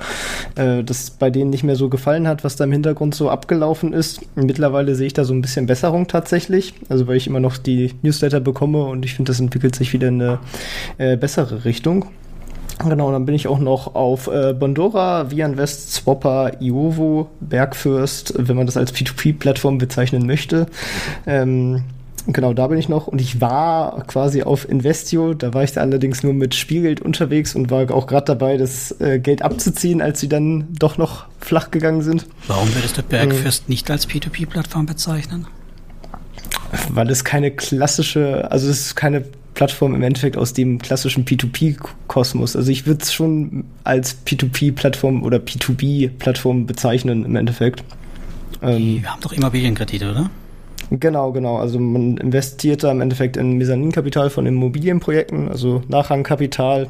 äh, 0.55 0.83
das 0.83 1.12
bei 1.12 1.29
denen 1.29 1.50
nicht 1.50 1.63
mehr 1.63 1.75
so 1.75 1.89
gefallen 1.89 2.27
hat, 2.27 2.43
was 2.43 2.55
da 2.55 2.65
im 2.65 2.71
Hintergrund 2.71 3.15
so 3.15 3.29
abgelaufen 3.29 3.93
ist. 3.93 4.21
Mittlerweile 4.36 4.95
sehe 4.95 5.07
ich 5.07 5.13
da 5.13 5.24
so 5.24 5.33
ein 5.33 5.41
bisschen 5.41 5.65
Besserung 5.65 6.07
tatsächlich, 6.07 6.74
also 6.89 7.07
weil 7.07 7.17
ich 7.17 7.27
immer 7.27 7.39
noch 7.39 7.57
die 7.57 7.93
Newsletter 8.01 8.39
bekomme 8.39 8.83
und 8.83 9.05
ich 9.05 9.15
finde, 9.15 9.31
das 9.31 9.39
entwickelt 9.39 9.75
sich 9.75 9.93
wieder 9.93 10.09
in 10.09 10.21
eine 10.21 10.39
äh, 10.98 11.17
bessere 11.17 11.65
Richtung. 11.65 12.05
Genau, 12.88 13.12
dann 13.12 13.25
bin 13.25 13.36
ich 13.36 13.48
auch 13.48 13.59
noch 13.59 13.95
auf 13.95 14.27
äh, 14.27 14.53
Bondora, 14.53 15.29
ViaInvest, 15.31 15.93
Swapper, 15.93 16.62
Iovo, 16.62 17.29
Bergfürst, 17.41 18.33
wenn 18.38 18.55
man 18.55 18.65
das 18.65 18.77
als 18.77 18.93
P2P-Plattform 18.93 19.77
bezeichnen 19.79 20.25
möchte. 20.25 20.67
Ähm, 21.27 21.83
genau, 22.27 22.53
da 22.53 22.67
bin 22.67 22.77
ich 22.77 22.88
noch. 22.88 23.07
Und 23.07 23.19
ich 23.19 23.41
war 23.41 24.05
quasi 24.07 24.43
auf 24.43 24.67
Investio, 24.67 25.33
da 25.33 25.53
war 25.53 25.63
ich 25.63 25.74
da 25.74 25.81
allerdings 25.81 26.24
nur 26.24 26.33
mit 26.33 26.55
Spielgeld 26.55 27.01
unterwegs 27.01 27.53
und 27.53 27.69
war 27.69 27.91
auch 27.91 28.07
gerade 28.07 28.25
dabei, 28.25 28.55
das 28.55 28.95
äh, 29.01 29.19
Geld 29.19 29.41
abzuziehen, 29.41 30.01
als 30.01 30.21
sie 30.21 30.29
dann 30.29 30.69
doch 30.79 30.98
noch 30.98 31.25
flach 31.41 31.71
gegangen 31.71 32.01
sind. 32.01 32.27
Warum 32.48 32.74
würdest 32.74 32.98
du 32.98 33.03
Bergfürst 33.03 33.65
hm. 33.65 33.69
nicht 33.69 33.91
als 33.91 34.07
P2P-Plattform 34.07 34.86
bezeichnen? 34.86 35.48
Weil 36.89 37.09
es 37.09 37.25
keine 37.25 37.51
klassische, 37.51 38.50
also 38.50 38.69
es 38.69 38.79
ist 38.79 38.95
keine 38.95 39.25
Plattform 39.60 39.94
im 39.94 40.04
Endeffekt 40.04 40.38
aus 40.38 40.54
dem 40.54 40.80
klassischen 40.80 41.25
P2P-Kosmos. 41.25 42.56
Also 42.56 42.72
ich 42.72 42.88
würde 42.88 43.04
es 43.04 43.12
schon 43.12 43.66
als 43.84 44.16
P2P-Plattform 44.25 45.22
oder 45.22 45.36
P2B-Plattform 45.36 46.66
bezeichnen 46.66 47.25
im 47.25 47.36
Endeffekt. 47.36 47.84
Ähm, 48.62 49.01
Wir 49.01 49.12
haben 49.12 49.20
doch 49.20 49.34
Immobilienkredite, 49.34 50.12
oder? 50.12 50.30
Genau, 50.92 51.34
genau. 51.34 51.58
Also 51.58 51.78
man 51.78 52.16
investiert 52.16 52.84
da 52.84 52.92
im 52.94 53.01
Endeffekt 53.01 53.36
in 53.36 53.58
Mezzaninkapital 53.58 54.30
von 54.30 54.46
Immobilienprojekten, 54.46 55.50
also 55.50 55.84
Nachrangkapital. 55.89 56.88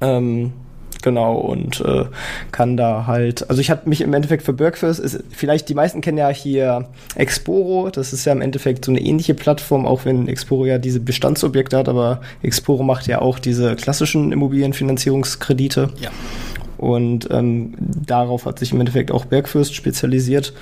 Ähm, 0.00 0.52
Genau, 1.02 1.34
und 1.34 1.80
äh, 1.80 2.04
kann 2.52 2.76
da 2.76 3.06
halt, 3.06 3.48
also 3.50 3.60
ich 3.60 3.70
hatte 3.70 3.88
mich 3.88 4.00
im 4.00 4.14
Endeffekt 4.14 4.44
für 4.44 4.52
Bergfirst, 4.52 5.00
ist, 5.00 5.22
vielleicht 5.30 5.68
die 5.68 5.74
meisten 5.74 6.00
kennen 6.00 6.18
ja 6.18 6.28
hier 6.28 6.86
Exporo, 7.16 7.90
das 7.90 8.12
ist 8.12 8.24
ja 8.24 8.32
im 8.32 8.40
Endeffekt 8.40 8.84
so 8.84 8.92
eine 8.92 9.00
ähnliche 9.00 9.34
Plattform, 9.34 9.84
auch 9.84 10.04
wenn 10.04 10.28
Exporo 10.28 10.64
ja 10.64 10.78
diese 10.78 11.00
Bestandsobjekte 11.00 11.76
hat, 11.76 11.88
aber 11.88 12.20
Exporo 12.42 12.84
macht 12.84 13.08
ja 13.08 13.20
auch 13.20 13.40
diese 13.40 13.74
klassischen 13.74 14.30
Immobilienfinanzierungskredite. 14.32 15.90
Ja. 16.00 16.10
Und 16.82 17.28
ähm, 17.30 17.74
darauf 17.78 18.44
hat 18.44 18.58
sich 18.58 18.72
im 18.72 18.80
Endeffekt 18.80 19.12
auch 19.12 19.24
Bergfürst 19.24 19.72
spezialisiert. 19.72 20.52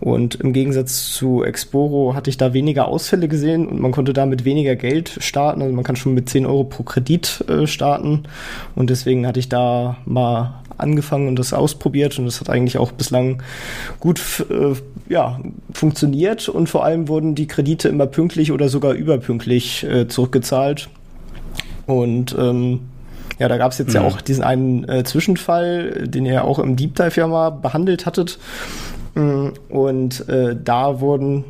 Und 0.00 0.36
im 0.36 0.54
Gegensatz 0.54 1.12
zu 1.12 1.44
Exporo 1.44 2.14
hatte 2.14 2.30
ich 2.30 2.38
da 2.38 2.54
weniger 2.54 2.88
Ausfälle 2.88 3.28
gesehen 3.28 3.66
und 3.66 3.78
man 3.78 3.92
konnte 3.92 4.14
da 4.14 4.24
mit 4.24 4.46
weniger 4.46 4.74
Geld 4.74 5.18
starten. 5.18 5.60
Also 5.60 5.74
man 5.74 5.84
kann 5.84 5.96
schon 5.96 6.14
mit 6.14 6.30
10 6.30 6.46
Euro 6.46 6.64
pro 6.64 6.82
Kredit 6.82 7.44
äh, 7.46 7.66
starten. 7.66 8.22
Und 8.74 8.88
deswegen 8.88 9.26
hatte 9.26 9.38
ich 9.38 9.50
da 9.50 9.98
mal 10.06 10.62
angefangen 10.78 11.28
und 11.28 11.38
das 11.38 11.52
ausprobiert 11.52 12.18
und 12.18 12.24
das 12.24 12.40
hat 12.40 12.48
eigentlich 12.48 12.78
auch 12.78 12.92
bislang 12.92 13.42
gut 13.98 14.46
äh, 14.48 14.72
ja, 15.12 15.40
funktioniert 15.74 16.48
und 16.48 16.70
vor 16.70 16.86
allem 16.86 17.08
wurden 17.08 17.34
die 17.34 17.48
Kredite 17.48 17.90
immer 17.90 18.06
pünktlich 18.06 18.50
oder 18.50 18.70
sogar 18.70 18.94
überpünktlich 18.94 19.84
äh, 19.84 20.08
zurückgezahlt. 20.08 20.88
Und 21.84 22.34
ähm, 22.38 22.80
ja, 23.38 23.48
da 23.48 23.56
gab 23.56 23.72
es 23.72 23.78
jetzt 23.78 23.88
mhm. 23.88 23.94
ja 23.94 24.00
auch 24.02 24.20
diesen 24.20 24.44
einen 24.44 24.88
äh, 24.88 25.04
Zwischenfall, 25.04 26.06
den 26.06 26.26
ihr 26.26 26.34
ja 26.34 26.44
auch 26.44 26.58
im 26.58 26.76
Deep 26.76 26.94
Dive 26.96 27.20
ja 27.20 27.26
mal 27.26 27.50
behandelt 27.50 28.06
hattet. 28.06 28.38
Mm, 29.14 29.48
und 29.68 30.28
äh, 30.28 30.56
da 30.62 31.00
wurden 31.00 31.44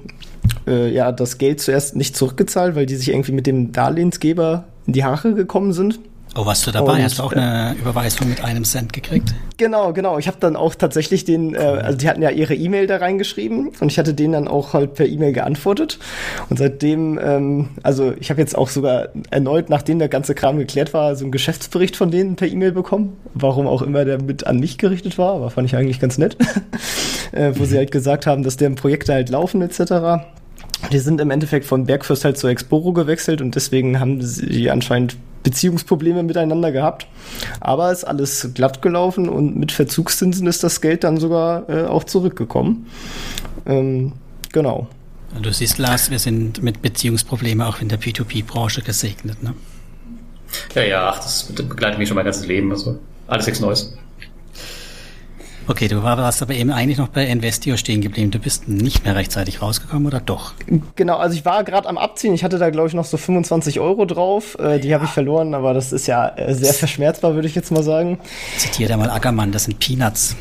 äh, 0.67 0.93
ja 0.93 1.13
das 1.13 1.39
Geld 1.39 1.61
zuerst 1.61 1.97
nicht 1.97 2.17
zurückgezahlt, 2.17 2.75
weil 2.75 2.87
die 2.87 2.97
sich 2.97 3.11
irgendwie 3.11 3.33
mit 3.33 3.47
dem 3.47 3.73
Darlehensgeber 3.73 4.65
in 4.87 4.93
die 4.93 5.05
Haare 5.05 5.35
gekommen 5.35 5.73
sind. 5.73 6.01
Oh, 6.37 6.47
warst 6.47 6.65
du 6.65 6.71
dabei? 6.71 6.95
Und, 6.95 7.03
Hast 7.03 7.19
du 7.19 7.25
auch 7.25 7.33
eine 7.33 7.75
Überweisung 7.81 8.29
mit 8.29 8.45
einem 8.45 8.65
Cent 8.65 8.93
gekriegt? 8.93 9.35
Genau, 9.57 9.93
genau. 9.93 10.17
Ich 10.17 10.29
habe 10.29 10.37
dann 10.39 10.55
auch 10.55 10.77
tatsächlich 10.77 11.25
den, 11.25 11.55
äh, 11.55 11.59
also 11.59 11.99
die 11.99 12.09
hatten 12.09 12.23
ja 12.23 12.31
ihre 12.31 12.55
E-Mail 12.55 12.87
da 12.87 12.99
reingeschrieben 12.99 13.73
und 13.81 13.91
ich 13.91 13.99
hatte 13.99 14.15
denen 14.15 14.35
dann 14.35 14.49
auch 14.49 14.73
halt 14.73 14.95
per 14.95 15.07
E-Mail 15.07 15.33
geantwortet. 15.33 15.99
Und 16.49 16.59
seitdem, 16.59 17.19
ähm, 17.19 17.71
also 17.83 18.13
ich 18.21 18.31
habe 18.31 18.41
jetzt 18.41 18.57
auch 18.57 18.69
sogar 18.69 19.09
erneut, 19.31 19.71
nachdem 19.71 19.99
der 19.99 20.09
ganze 20.09 20.37
Kram 20.37 20.59
geklärt 20.59 20.95
war, 20.95 21.17
so 21.17 21.25
einen 21.25 21.33
Geschäftsbericht 21.33 21.97
von 21.97 22.13
denen 22.13 22.37
per 22.37 22.47
E-Mail 22.47 22.73
bekommen. 22.73 23.17
Warum 23.35 23.67
auch 23.67 23.83
immer 23.83 24.05
der 24.05 24.23
mit 24.23 24.47
an 24.47 24.61
mich 24.61 24.79
gerichtet 24.79 25.19
war, 25.19 25.35
aber 25.35 25.51
fand 25.51 25.67
ich 25.67 25.75
eigentlich 25.75 25.99
ganz 25.99 26.17
nett. 26.17 26.37
äh, 27.33 27.53
wo 27.57 27.63
mhm. 27.65 27.67
sie 27.67 27.77
halt 27.77 27.91
gesagt 27.91 28.27
haben, 28.29 28.45
dass 28.45 28.57
deren 28.57 28.77
Projekte 28.77 29.13
halt 29.13 29.31
laufen 29.31 29.63
etc. 29.63 30.23
Die 30.93 30.99
sind 31.01 31.21
im 31.21 31.33
Endeffekt 31.33 31.67
von 31.67 31.87
Bergfürst 31.87 32.25
halt 32.25 32.39
zu 32.39 32.47
Exporo 32.47 32.93
gewechselt 32.93 33.43
und 33.43 33.57
deswegen 33.57 33.99
haben 33.99 34.23
sie 34.23 34.71
anscheinend 34.71 35.17
Beziehungsprobleme 35.43 36.23
miteinander 36.23 36.73
gehabt. 36.73 37.07
Aber 37.61 37.93
ist 37.93 38.05
alles 38.05 38.51
glatt 38.55 38.83
gelaufen 38.83 39.29
und 39.29 39.57
mit 39.57 39.73
Verzugszinsen 39.73 40.47
ist 40.47 40.63
das 40.63 40.81
Geld 40.81 41.05
dann 41.05 41.19
sogar 41.19 41.69
äh, 41.69 41.85
auch 41.87 42.05
zurückgekommen. 42.05 42.87
Ähm, 43.67 44.13
genau. 44.53 44.89
Du 45.41 45.53
siehst, 45.53 45.79
Lars, 45.79 46.11
wir 46.11 46.19
sind 46.19 46.63
mit 46.63 46.83
Beziehungsproblemen 46.83 47.67
auch 47.67 47.81
in 47.81 47.89
der 47.89 48.01
P2P-Branche 48.01 48.83
gesegnet, 48.83 49.43
ne? 49.43 49.55
Ja, 50.75 50.83
ja, 50.83 51.09
ach, 51.11 51.19
das 51.19 51.45
begleitet 51.45 51.99
mich 51.99 52.09
schon 52.09 52.17
mein 52.17 52.25
ganzes 52.25 52.47
Leben. 52.47 52.73
Also 52.73 52.99
alles 53.29 53.47
nichts 53.47 53.61
Neues. 53.61 53.97
Okay, 55.67 55.89
du 55.89 56.03
warst 56.03 56.43
aber 56.43 56.55
eben 56.55 56.71
eigentlich 56.71 56.99
noch 56.99 57.09
bei 57.09 57.27
Investio 57.27 57.77
stehen 57.77 58.01
geblieben. 58.01 58.31
Du 58.31 58.39
bist 58.39 58.69
nicht 58.69 59.05
mehr 59.05 59.15
rechtzeitig 59.15 59.63
rausgekommen 59.63 60.07
oder 60.07 60.21
doch? 60.21 60.55
Genau, 60.97 61.19
also 61.19 61.37
ich 61.37 61.45
war 61.45 61.63
gerade 61.65 61.89
am 61.89 61.99
Abziehen. 61.99 62.35
Ich 62.35 62.43
hatte 62.43 62.59
da, 62.59 62.71
glaube 62.71 62.89
ich, 62.89 62.95
noch 62.95 63.05
so 63.05 63.17
25 63.17 63.79
Euro 63.79 64.05
drauf. 64.05 64.59
Äh, 64.59 64.81
die 64.81 64.89
ja. 64.89 64.97
habe 64.97 65.05
ich 65.05 65.11
verloren, 65.11 65.55
aber 65.55 65.75
das 65.75 65.93
ist 65.93 66.07
ja 66.07 66.29
äh, 66.37 66.55
sehr 66.55 66.75
verschmerzbar, 66.75 67.35
würde 67.35 67.47
ich 67.47 67.55
jetzt 67.55 67.71
mal 67.71 67.83
sagen. 67.83 68.19
Zitiere 68.57 68.89
da 68.89 68.97
mal 68.97 69.11
Ackermann, 69.11 69.53
das 69.53 69.65
sind 69.65 69.79
Peanuts. 69.79 70.37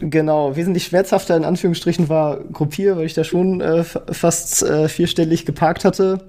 Genau, 0.00 0.56
wesentlich 0.56 0.84
schmerzhafter 0.84 1.36
in 1.36 1.44
Anführungsstrichen 1.44 2.08
war 2.08 2.38
Gruppier, 2.52 2.96
weil 2.96 3.06
ich 3.06 3.14
da 3.14 3.24
schon 3.24 3.60
äh, 3.60 3.84
fast 3.84 4.62
äh, 4.62 4.88
vierstellig 4.88 5.46
geparkt 5.46 5.84
hatte. 5.84 6.20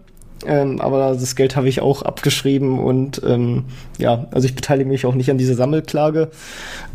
Ähm, 0.45 0.79
aber 0.81 1.13
das 1.13 1.35
Geld 1.35 1.55
habe 1.55 1.67
ich 1.67 1.81
auch 1.81 2.03
abgeschrieben 2.03 2.79
und 2.79 3.21
ähm, 3.25 3.65
ja, 3.97 4.27
also 4.31 4.47
ich 4.47 4.55
beteilige 4.55 4.89
mich 4.89 5.05
auch 5.05 5.15
nicht 5.15 5.31
an 5.31 5.37
dieser 5.37 5.55
Sammelklage, 5.55 6.29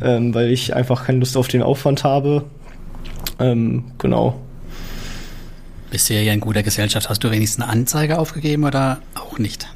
ähm, 0.00 0.32
weil 0.34 0.50
ich 0.50 0.74
einfach 0.74 1.04
keine 1.06 1.18
Lust 1.18 1.36
auf 1.36 1.48
den 1.48 1.62
Aufwand 1.62 2.04
habe. 2.04 2.44
Ähm, 3.40 3.84
genau. 3.98 4.40
Bist 5.90 6.08
du 6.08 6.14
ja 6.14 6.32
in 6.32 6.40
guter 6.40 6.62
Gesellschaft. 6.62 7.10
Hast 7.10 7.22
du 7.24 7.30
wenigstens 7.30 7.64
eine 7.64 7.72
Anzeige 7.72 8.18
aufgegeben 8.18 8.64
oder 8.64 9.00
auch 9.14 9.38
nicht? 9.38 9.68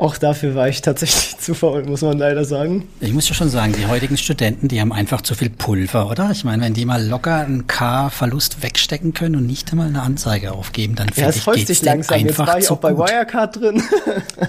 Auch 0.00 0.16
dafür 0.16 0.54
war 0.54 0.66
ich 0.66 0.80
tatsächlich 0.80 1.36
zu 1.40 1.52
faul, 1.52 1.84
muss 1.84 2.00
man 2.00 2.16
leider 2.16 2.46
sagen. 2.46 2.88
Ich 3.00 3.12
muss 3.12 3.28
ja 3.28 3.34
schon 3.34 3.50
sagen, 3.50 3.74
die 3.78 3.84
heutigen 3.84 4.16
Studenten, 4.16 4.66
die 4.66 4.80
haben 4.80 4.94
einfach 4.94 5.20
zu 5.20 5.34
viel 5.34 5.50
Pulver, 5.50 6.10
oder? 6.10 6.30
Ich 6.30 6.42
meine, 6.42 6.62
wenn 6.62 6.72
die 6.72 6.86
mal 6.86 7.06
locker 7.06 7.40
einen 7.40 7.66
K-Verlust 7.66 8.62
wegstecken 8.62 9.12
können 9.12 9.36
und 9.36 9.46
nicht 9.46 9.70
einmal 9.70 9.88
eine 9.88 10.00
Anzeige 10.00 10.52
aufgeben, 10.52 10.94
dann 10.94 11.10
ja, 11.16 11.28
ich, 11.28 11.44
geht's 11.44 11.66
sich 11.66 11.82
langsam. 11.82 12.14
einfach 12.14 12.46
Jetzt 12.46 12.48
war 12.48 12.58
ich 12.58 12.70
auch 12.70 12.78
bei 12.78 12.96
Wirecard 12.96 13.60
drin. 13.60 13.82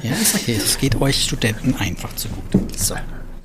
ja, 0.01 0.11
ist 0.13 0.35
okay. 0.35 0.55
Es 0.57 0.77
geht 0.77 1.01
euch 1.01 1.21
Studenten 1.21 1.75
einfach 1.77 2.15
zu 2.15 2.29
gut. 2.29 2.79
So. 2.79 2.95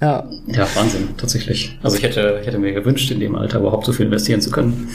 Ja. 0.01 0.25
Ja, 0.47 0.69
Wahnsinn, 0.75 1.09
tatsächlich. 1.17 1.79
Also 1.83 1.97
ich 1.97 2.03
hätte, 2.03 2.39
ich 2.41 2.47
hätte 2.47 2.59
mir 2.59 2.73
gewünscht, 2.73 3.11
in 3.11 3.19
dem 3.19 3.35
Alter 3.35 3.61
überhaupt 3.61 3.87
so 3.87 3.93
viel 3.93 4.07
investieren 4.07 4.43
zu 4.43 4.51
können. 4.51 4.89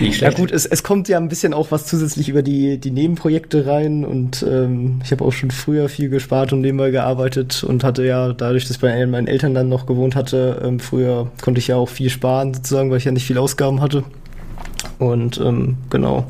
Nicht 0.00 0.16
schlecht. 0.16 0.20
Ja 0.20 0.30
gut, 0.30 0.50
es, 0.50 0.66
es 0.66 0.82
kommt 0.82 1.08
ja 1.08 1.16
ein 1.18 1.28
bisschen 1.28 1.54
auch 1.54 1.70
was 1.70 1.86
zusätzlich 1.86 2.28
über 2.28 2.42
die, 2.42 2.78
die 2.78 2.90
Nebenprojekte 2.90 3.66
rein 3.66 4.04
und 4.04 4.44
ähm, 4.48 5.00
ich 5.04 5.12
habe 5.12 5.24
auch 5.24 5.32
schon 5.32 5.52
früher 5.52 5.88
viel 5.88 6.08
gespart 6.08 6.52
und 6.52 6.60
nebenbei 6.60 6.90
gearbeitet 6.90 7.62
und 7.62 7.84
hatte 7.84 8.04
ja, 8.04 8.32
dadurch, 8.32 8.64
dass 8.64 8.72
ich 8.72 8.80
bei 8.80 9.06
meinen 9.06 9.28
Eltern 9.28 9.54
dann 9.54 9.68
noch 9.68 9.86
gewohnt 9.86 10.16
hatte, 10.16 10.60
ähm, 10.64 10.80
früher 10.80 11.30
konnte 11.40 11.60
ich 11.60 11.68
ja 11.68 11.76
auch 11.76 11.88
viel 11.88 12.10
sparen 12.10 12.52
sozusagen, 12.52 12.90
weil 12.90 12.98
ich 12.98 13.04
ja 13.04 13.12
nicht 13.12 13.26
viel 13.26 13.38
Ausgaben 13.38 13.80
hatte. 13.80 14.02
Und 14.98 15.38
ähm, 15.38 15.76
genau. 15.88 16.26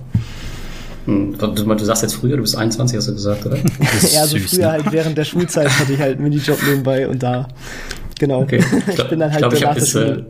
Hm. 1.06 1.38
Du, 1.38 1.46
du, 1.46 1.84
sagst 1.84 2.02
jetzt 2.02 2.14
früher, 2.16 2.36
du 2.36 2.42
bist 2.42 2.56
21, 2.56 2.96
hast 2.96 3.08
du 3.08 3.12
gesagt, 3.12 3.46
oder? 3.46 3.56
ja, 4.12 4.20
also 4.20 4.38
früher 4.38 4.66
ne? 4.66 4.72
halt 4.72 4.92
während 4.92 5.16
der 5.16 5.24
Schulzeit 5.24 5.68
hatte 5.68 5.92
ich 5.92 6.00
halt 6.00 6.16
einen 6.16 6.24
Minijob 6.24 6.58
nebenbei 6.68 7.08
und 7.08 7.22
da, 7.22 7.48
genau. 8.18 8.42
Okay. 8.42 8.58
Ich, 8.88 8.94
glaub, 8.94 8.98
ich 8.98 9.10
bin 9.10 9.20
dann 9.20 9.32
halt 9.32 9.52
ich 9.52 9.60
glaub, 9.60 9.76
ich 9.76 9.78
bis, 9.78 9.94
äh, 9.94 10.22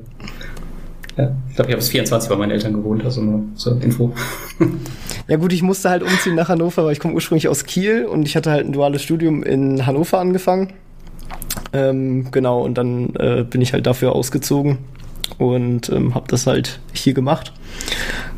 ja, 1.16 1.34
ich 1.48 1.56
glaube, 1.56 1.70
ich 1.70 1.72
habe 1.72 1.76
bis 1.76 1.88
24 1.88 2.28
bei 2.28 2.36
meinen 2.36 2.50
Eltern 2.50 2.74
gewohnt, 2.74 3.04
also 3.04 3.22
nur 3.22 3.42
zur 3.54 3.80
Info. 3.82 4.12
ja 5.28 5.36
gut, 5.36 5.52
ich 5.54 5.62
musste 5.62 5.88
halt 5.88 6.02
umziehen 6.02 6.34
nach 6.34 6.50
Hannover, 6.50 6.84
weil 6.84 6.92
ich 6.92 7.00
komme 7.00 7.14
ursprünglich 7.14 7.48
aus 7.48 7.64
Kiel 7.64 8.04
und 8.04 8.26
ich 8.26 8.36
hatte 8.36 8.50
halt 8.50 8.66
ein 8.66 8.72
duales 8.72 9.02
Studium 9.02 9.42
in 9.42 9.86
Hannover 9.86 10.18
angefangen. 10.18 10.74
Ähm, 11.72 12.30
genau, 12.30 12.62
und 12.62 12.76
dann 12.76 13.14
äh, 13.16 13.44
bin 13.48 13.62
ich 13.62 13.72
halt 13.72 13.86
dafür 13.86 14.12
ausgezogen 14.12 14.78
und 15.38 15.88
ähm, 15.90 16.14
habe 16.14 16.26
das 16.28 16.46
halt 16.46 16.80
hier 16.92 17.14
gemacht. 17.14 17.52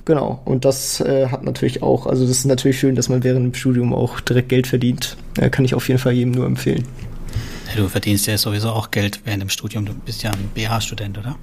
Genau, 0.05 0.41
und 0.45 0.65
das 0.65 1.01
äh, 1.01 1.29
hat 1.29 1.45
natürlich 1.45 1.83
auch, 1.83 2.07
also 2.07 2.27
das 2.27 2.39
ist 2.39 2.45
natürlich 2.47 2.79
schön, 2.79 2.95
dass 2.95 3.09
man 3.09 3.25
während 3.25 3.45
dem 3.45 3.55
Studium 3.55 3.93
auch 3.93 4.21
direkt 4.21 4.49
Geld 4.49 4.67
verdient. 4.67 5.17
Äh, 5.39 5.51
kann 5.51 5.65
ich 5.65 5.75
auf 5.75 5.89
jeden 5.89 6.01
Fall 6.01 6.13
jedem 6.13 6.33
nur 6.33 6.47
empfehlen. 6.47 6.85
Ja, 7.69 7.83
du 7.83 7.89
verdienst 7.89 8.27
ja 8.27 8.39
sowieso 8.39 8.71
auch 8.71 8.91
Geld 8.91 9.21
während 9.25 9.43
dem 9.43 9.51
Studium. 9.51 9.85
Du 9.85 9.93
bist 9.93 10.23
ja 10.23 10.31
ein 10.31 10.51
BH-Student, 10.55 11.19
oder? 11.19 11.37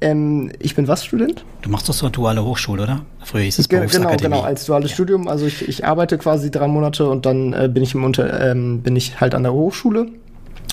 Ähm, 0.00 0.50
ich 0.58 0.74
bin 0.74 0.88
was 0.88 1.04
Student? 1.04 1.44
Du 1.60 1.68
machst 1.68 1.88
doch 1.88 1.92
so 1.92 2.06
eine 2.06 2.12
duale 2.12 2.42
Hochschule, 2.44 2.84
oder? 2.84 3.04
Früher 3.22 3.42
hieß 3.42 3.58
es 3.58 3.68
Ge 3.68 3.86
Genau, 3.86 4.16
genau, 4.16 4.40
als 4.40 4.64
duales 4.64 4.90
ja. 4.90 4.94
Studium. 4.94 5.28
Also 5.28 5.46
ich, 5.46 5.68
ich 5.68 5.84
arbeite 5.84 6.16
quasi 6.16 6.50
drei 6.50 6.68
Monate 6.68 7.08
und 7.08 7.26
dann 7.26 7.52
äh, 7.52 7.68
bin 7.68 7.82
ich 7.82 7.94
im 7.94 8.04
Unter 8.04 8.50
ähm, 8.50 8.80
bin 8.80 8.96
ich 8.96 9.20
halt 9.20 9.34
an 9.34 9.42
der 9.42 9.52
Hochschule. 9.52 10.06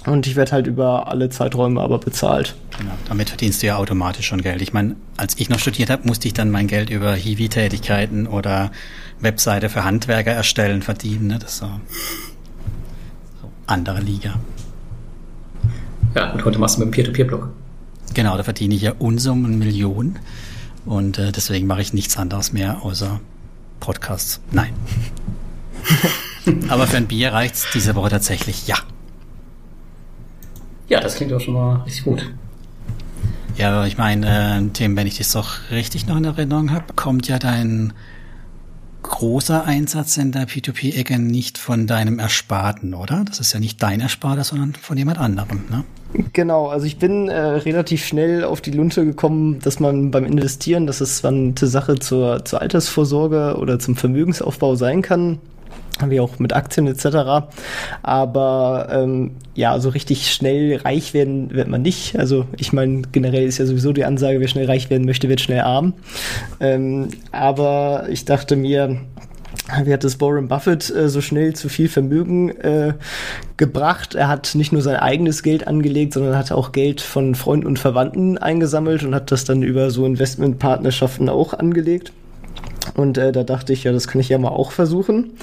Und 0.08 0.26
ich 0.26 0.38
werde 0.38 0.54
halt 0.54 0.68
über 0.68 1.10
alle 1.10 1.30
Zeiträume 1.30 1.82
aber 1.82 1.98
bezahlt. 1.98 2.56
Genau, 2.78 2.94
damit 3.10 3.28
verdienst 3.28 3.62
du 3.62 3.68
ja 3.68 3.76
automatisch 3.76 4.28
schon 4.28 4.42
Geld. 4.42 4.62
Ich 4.62 4.72
meine, 4.72 4.96
als 5.18 5.38
ich 5.38 5.50
noch 5.50 5.60
studiert 5.60 5.90
habe, 5.90 6.08
musste 6.08 6.30
ich 6.30 6.34
dann 6.34 6.50
mein 6.50 6.68
Geld 6.68 6.90
über 6.90 7.14
Hiwi-Tätigkeiten 7.14 8.26
oder 8.26 8.72
Webseite 9.20 9.68
für 9.68 9.84
Handwerker 9.84 10.32
erstellen 10.32 10.82
verdienen. 10.82 11.28
Ne? 11.28 11.40
Das 11.40 11.52
ist 11.52 11.58
so, 11.58 11.70
so 13.42 13.52
andere 13.66 14.00
Liga. 14.00 14.36
Ja, 16.16 16.32
und 16.32 16.46
heute 16.46 16.58
machst 16.58 16.78
du 16.78 16.80
mit 16.80 16.88
dem 16.88 16.92
Peer-to-Peer-Blog. 16.92 17.50
Genau, 18.14 18.38
da 18.38 18.44
verdiene 18.44 18.76
ich 18.76 18.84
ja 18.84 18.94
Unsummen, 18.98 19.60
Millionen. 19.60 20.20
Und 20.86 21.18
äh, 21.18 21.34
deswegen 21.34 21.68
mache 21.68 21.82
ich 21.82 21.92
nichts 21.92 22.16
anderes 22.16 22.54
mehr 22.54 22.82
außer 22.82 23.20
Podcasts. 23.82 24.40
Nein. 24.52 24.72
Aber 26.70 26.88
für 26.88 26.96
ein 26.96 27.08
Bier 27.08 27.34
reicht 27.34 27.56
es 27.56 27.68
diese 27.74 27.94
Woche 27.96 28.10
tatsächlich, 28.10 28.68
ja. 28.68 28.78
Ja, 30.90 31.02
das 31.02 31.16
klingt 31.16 31.32
doch 31.32 31.42
schon 31.42 31.54
mal 31.54 31.82
richtig 31.84 32.04
gut. 32.04 32.30
Ja, 33.58 33.72
aber 33.72 33.88
ich 33.88 33.98
meine, 33.98 34.60
äh, 34.60 34.70
Tim, 34.72 34.96
wenn 34.96 35.08
ich 35.08 35.18
das 35.18 35.32
doch 35.32 35.72
richtig 35.72 36.08
noch 36.08 36.18
in 36.18 36.26
Erinnerung 36.26 36.72
habe, 36.72 36.94
kommt 36.96 37.28
ja 37.28 37.40
dein 37.40 37.94
großer 39.02 39.66
Einsatz 39.66 40.18
in 40.18 40.32
der 40.32 40.48
P2P-Ecke 40.48 41.18
nicht 41.18 41.58
von 41.58 41.88
deinem 41.88 42.20
Ersparten, 42.20 42.94
oder? 42.94 43.24
Das 43.26 43.40
ist 43.40 43.54
ja 43.54 43.60
nicht 43.60 43.82
dein 43.82 44.00
Ersparter, 44.00 44.44
sondern 44.44 44.74
von 44.74 44.98
jemand 44.98 45.18
anderem, 45.18 45.64
ne? 45.70 45.84
Genau, 46.34 46.68
also 46.68 46.86
ich 46.86 47.00
bin 47.00 47.28
äh, 47.28 47.38
relativ 47.38 48.06
schnell 48.06 48.44
auf 48.44 48.62
die 48.62 48.72
Lunte 48.72 49.06
gekommen, 49.06 49.60
dass 49.60 49.80
man 49.80 50.12
beim 50.12 50.26
Investieren, 50.26 50.88
dass 50.88 51.02
es 51.02 51.24
eine 51.26 51.54
Sache 51.56 51.96
zur, 51.96 52.46
zur 52.46 52.62
Altersvorsorge 52.62 53.58
oder 53.58 53.80
zum 53.80 53.96
Vermögensaufbau 53.96 54.76
sein 54.76 55.02
kann 55.02 55.40
wie 56.06 56.20
auch 56.20 56.40
mit 56.40 56.54
Aktien 56.54 56.88
etc. 56.88 57.48
Aber 58.04 58.88
ähm, 58.92 59.32
ja, 59.56 59.80
so 59.80 59.90
richtig 59.90 60.32
schnell 60.32 60.78
reich 60.78 61.14
werden 61.14 61.54
wird 61.54 61.68
man 61.68 61.82
nicht. 61.82 62.18
Also 62.18 62.46
ich 62.58 62.74
meine, 62.74 63.02
generell 63.12 63.46
ist 63.46 63.58
ja 63.58 63.66
sowieso 63.66 63.94
die 63.94 64.06
Ansage, 64.06 64.40
wer 64.40 64.48
schnell 64.48 64.66
reich 64.66 64.90
werden 64.90 65.06
möchte, 65.06 65.30
wird 65.30 65.42
schnell 65.42 65.62
arm. 65.62 65.94
Ähm, 66.60 67.10
aber 67.32 68.08
ich 68.10 68.26
dachte 68.26 68.56
mir, 68.56 69.02
wie 69.84 69.94
hat 69.94 70.04
das 70.04 70.22
Warren 70.22 70.48
Buffett 70.48 70.90
äh, 70.90 71.10
so 71.10 71.22
schnell 71.22 71.54
zu 71.54 71.70
viel 71.70 71.90
Vermögen 71.90 72.50
äh, 72.50 72.94
gebracht? 73.58 74.16
Er 74.16 74.30
hat 74.30 74.56
nicht 74.56 74.72
nur 74.72 74.82
sein 74.82 74.96
eigenes 74.98 75.44
Geld 75.44 75.68
angelegt, 75.68 76.14
sondern 76.14 76.38
hat 76.38 76.52
auch 76.52 76.72
Geld 76.72 77.02
von 77.02 77.36
Freunden 77.36 77.68
und 77.68 77.80
Verwandten 77.80 78.38
eingesammelt 78.38 79.04
und 79.04 79.14
hat 79.14 79.32
das 79.32 79.44
dann 79.44 79.64
über 79.64 79.92
so 79.92 80.06
Investmentpartnerschaften 80.06 81.28
auch 81.30 81.54
angelegt. 81.54 82.14
Und 82.98 83.20
äh, 83.20 83.32
da 83.32 83.44
dachte 83.44 83.74
ich, 83.74 83.84
ja, 83.84 83.92
das 83.92 84.08
kann 84.08 84.20
ich 84.20 84.30
ja 84.30 84.40
mal 84.40 84.50
auch 84.50 84.72
versuchen. 84.72 85.34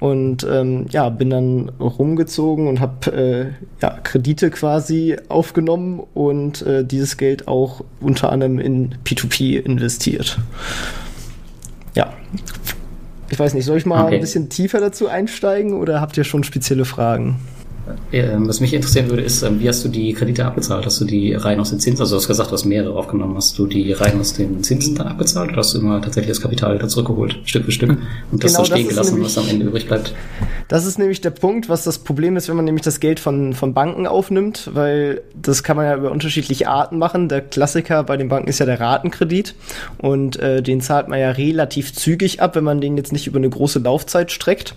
Und 0.00 0.44
ähm, 0.50 0.86
ja, 0.90 1.08
bin 1.08 1.30
dann 1.30 1.68
rumgezogen 1.78 2.66
und 2.66 2.80
habe 2.80 3.12
äh, 3.12 3.46
ja, 3.80 3.90
Kredite 4.02 4.50
quasi 4.50 5.16
aufgenommen 5.28 6.02
und 6.14 6.62
äh, 6.62 6.84
dieses 6.84 7.16
Geld 7.16 7.46
auch 7.46 7.84
unter 8.00 8.32
anderem 8.32 8.58
in 8.58 8.96
P2P 9.04 9.60
investiert. 9.60 10.40
Ja. 11.94 12.12
Ich 13.28 13.38
weiß 13.38 13.54
nicht, 13.54 13.66
soll 13.66 13.78
ich 13.78 13.86
mal 13.86 14.06
okay. 14.06 14.16
ein 14.16 14.20
bisschen 14.20 14.48
tiefer 14.48 14.80
dazu 14.80 15.06
einsteigen 15.06 15.74
oder 15.74 16.00
habt 16.00 16.16
ihr 16.16 16.24
schon 16.24 16.42
spezielle 16.42 16.84
Fragen? 16.84 17.36
Ähm, 18.12 18.48
was 18.48 18.60
mich 18.60 18.74
interessieren 18.74 19.08
würde, 19.08 19.22
ist, 19.22 19.42
ähm, 19.42 19.60
wie 19.60 19.68
hast 19.68 19.84
du 19.84 19.88
die 19.88 20.12
Kredite 20.12 20.44
abbezahlt? 20.44 20.86
Hast 20.86 21.00
du 21.00 21.04
die 21.04 21.34
rein 21.34 21.60
aus 21.60 21.70
den 21.70 21.80
Zinsen, 21.80 22.00
also 22.00 22.16
du 22.16 22.20
hast 22.20 22.28
gesagt, 22.28 22.50
du 22.50 22.54
hast 22.54 22.64
mehrere 22.64 22.94
aufgenommen, 22.94 23.36
hast 23.36 23.58
du 23.58 23.66
die 23.66 23.92
rein 23.92 24.18
aus 24.20 24.34
den 24.34 24.62
Zinsen 24.62 24.94
dann 24.94 25.08
abbezahlt 25.08 25.50
oder 25.50 25.58
hast 25.58 25.74
du 25.74 25.78
immer 25.78 26.00
tatsächlich 26.00 26.30
das 26.30 26.40
Kapital 26.40 26.74
wieder 26.74 26.88
zurückgeholt, 26.88 27.38
Stück 27.44 27.64
für 27.64 27.72
Stück 27.72 27.90
und 28.32 28.44
das 28.44 28.52
genau, 28.52 28.64
so 28.64 28.72
stehen 28.72 28.86
das 28.86 28.94
gelassen, 28.94 29.22
was 29.22 29.38
am 29.38 29.48
Ende 29.48 29.66
übrig 29.66 29.86
bleibt? 29.86 30.14
Das 30.70 30.86
ist 30.86 31.00
nämlich 31.00 31.20
der 31.20 31.30
Punkt, 31.30 31.68
was 31.68 31.82
das 31.82 31.98
Problem 31.98 32.36
ist, 32.36 32.48
wenn 32.48 32.54
man 32.54 32.64
nämlich 32.64 32.84
das 32.84 33.00
Geld 33.00 33.18
von, 33.18 33.54
von 33.54 33.74
Banken 33.74 34.06
aufnimmt, 34.06 34.70
weil 34.72 35.20
das 35.34 35.64
kann 35.64 35.76
man 35.76 35.84
ja 35.84 35.96
über 35.96 36.12
unterschiedliche 36.12 36.68
Arten 36.68 36.96
machen. 36.96 37.28
Der 37.28 37.40
Klassiker 37.40 38.04
bei 38.04 38.16
den 38.16 38.28
Banken 38.28 38.48
ist 38.48 38.60
ja 38.60 38.66
der 38.66 38.78
Ratenkredit 38.78 39.56
und 39.98 40.38
äh, 40.38 40.62
den 40.62 40.80
zahlt 40.80 41.08
man 41.08 41.18
ja 41.18 41.32
relativ 41.32 41.92
zügig 41.92 42.40
ab, 42.40 42.54
wenn 42.54 42.62
man 42.62 42.80
den 42.80 42.96
jetzt 42.96 43.12
nicht 43.12 43.26
über 43.26 43.38
eine 43.38 43.50
große 43.50 43.80
Laufzeit 43.80 44.30
streckt, 44.30 44.76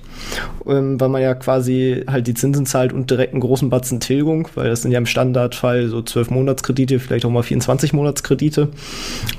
ähm, 0.66 1.00
weil 1.00 1.10
man 1.10 1.22
ja 1.22 1.36
quasi 1.36 2.04
halt 2.08 2.26
die 2.26 2.34
Zinsen 2.34 2.66
zahlt 2.66 2.92
und 2.92 3.12
direkt 3.12 3.34
einen 3.34 3.42
großen 3.42 3.70
Batzen 3.70 4.00
Tilgung, 4.00 4.48
weil 4.56 4.72
das 4.72 4.82
sind 4.82 4.92
ja 4.92 4.98
im 4.98 5.06
Standardfall 5.06 5.90
so 5.90 6.02
12 6.02 6.32
Monatskredite, 6.32 6.98
vielleicht 6.98 7.24
auch 7.24 7.30
mal 7.30 7.44
24 7.44 7.94
Monatskredite. 7.94 8.70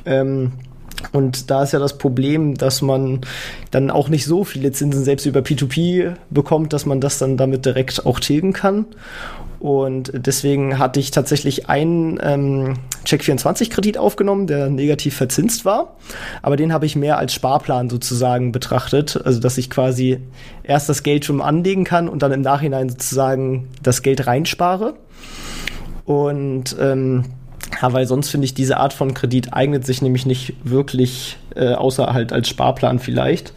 Ähm, 0.07 0.53
und 1.12 1.51
da 1.51 1.62
ist 1.62 1.73
ja 1.73 1.79
das 1.79 1.99
Problem, 1.99 2.55
dass 2.55 2.83
man 2.83 3.21
dann 3.71 3.90
auch 3.90 4.09
nicht 4.09 4.25
so 4.25 4.45
viele 4.45 4.73
Zinsen 4.73 5.05
selbst 5.05 5.27
über 5.27 5.40
P2P 5.40 6.14
bekommt, 6.31 6.73
dass 6.73 6.87
man 6.87 7.01
das 7.01 7.19
dann 7.19 7.37
damit 7.37 7.64
direkt 7.67 8.07
auch 8.07 8.21
tilgen 8.21 8.53
kann. 8.53 8.87
Und 9.64 10.12
deswegen 10.14 10.79
hatte 10.79 11.01
ich 11.01 11.11
tatsächlich 11.11 11.71
einen 11.71 12.19
ähm, 12.23 12.75
Check24-Kredit 13.07 13.97
aufgenommen, 13.97 14.47
der 14.47 14.69
negativ 14.69 15.17
verzinst 15.17 15.64
war. 15.64 15.97
Aber 16.43 16.57
den 16.57 16.71
habe 16.71 16.85
ich 16.85 16.97
mehr 16.97 17.17
als 17.17 17.33
Sparplan 17.33 17.88
sozusagen 17.88 18.53
betrachtet. 18.53 19.19
Also, 19.25 19.40
dass 19.40 19.57
ich 19.57 19.71
quasi 19.71 20.21
erst 20.64 20.90
das 20.90 21.03
Geld 21.03 21.25
schon 21.25 21.40
anlegen 21.40 21.85
kann 21.85 22.11
und 22.11 22.23
dann 22.23 22.33
im 22.33 22.43
Nachhinein 22.43 22.90
sozusagen 22.90 23.69
das 23.83 24.03
Geld 24.03 24.27
reinspare. 24.27 24.97
Und 26.05 26.77
ähm, 26.79 27.25
ja, 27.81 27.92
weil 27.92 28.07
sonst 28.07 28.31
finde 28.31 28.44
ich, 28.44 28.55
diese 28.55 28.79
Art 28.79 28.92
von 28.92 29.14
Kredit 29.14 29.53
eignet 29.53 29.87
sich 29.87 30.03
nämlich 30.03 30.27
nicht 30.27 30.55
wirklich, 30.64 31.38
äh, 31.55 31.72
außer 31.72 32.12
halt 32.12 32.33
als 32.33 32.48
Sparplan 32.48 32.98
vielleicht. 32.98 33.53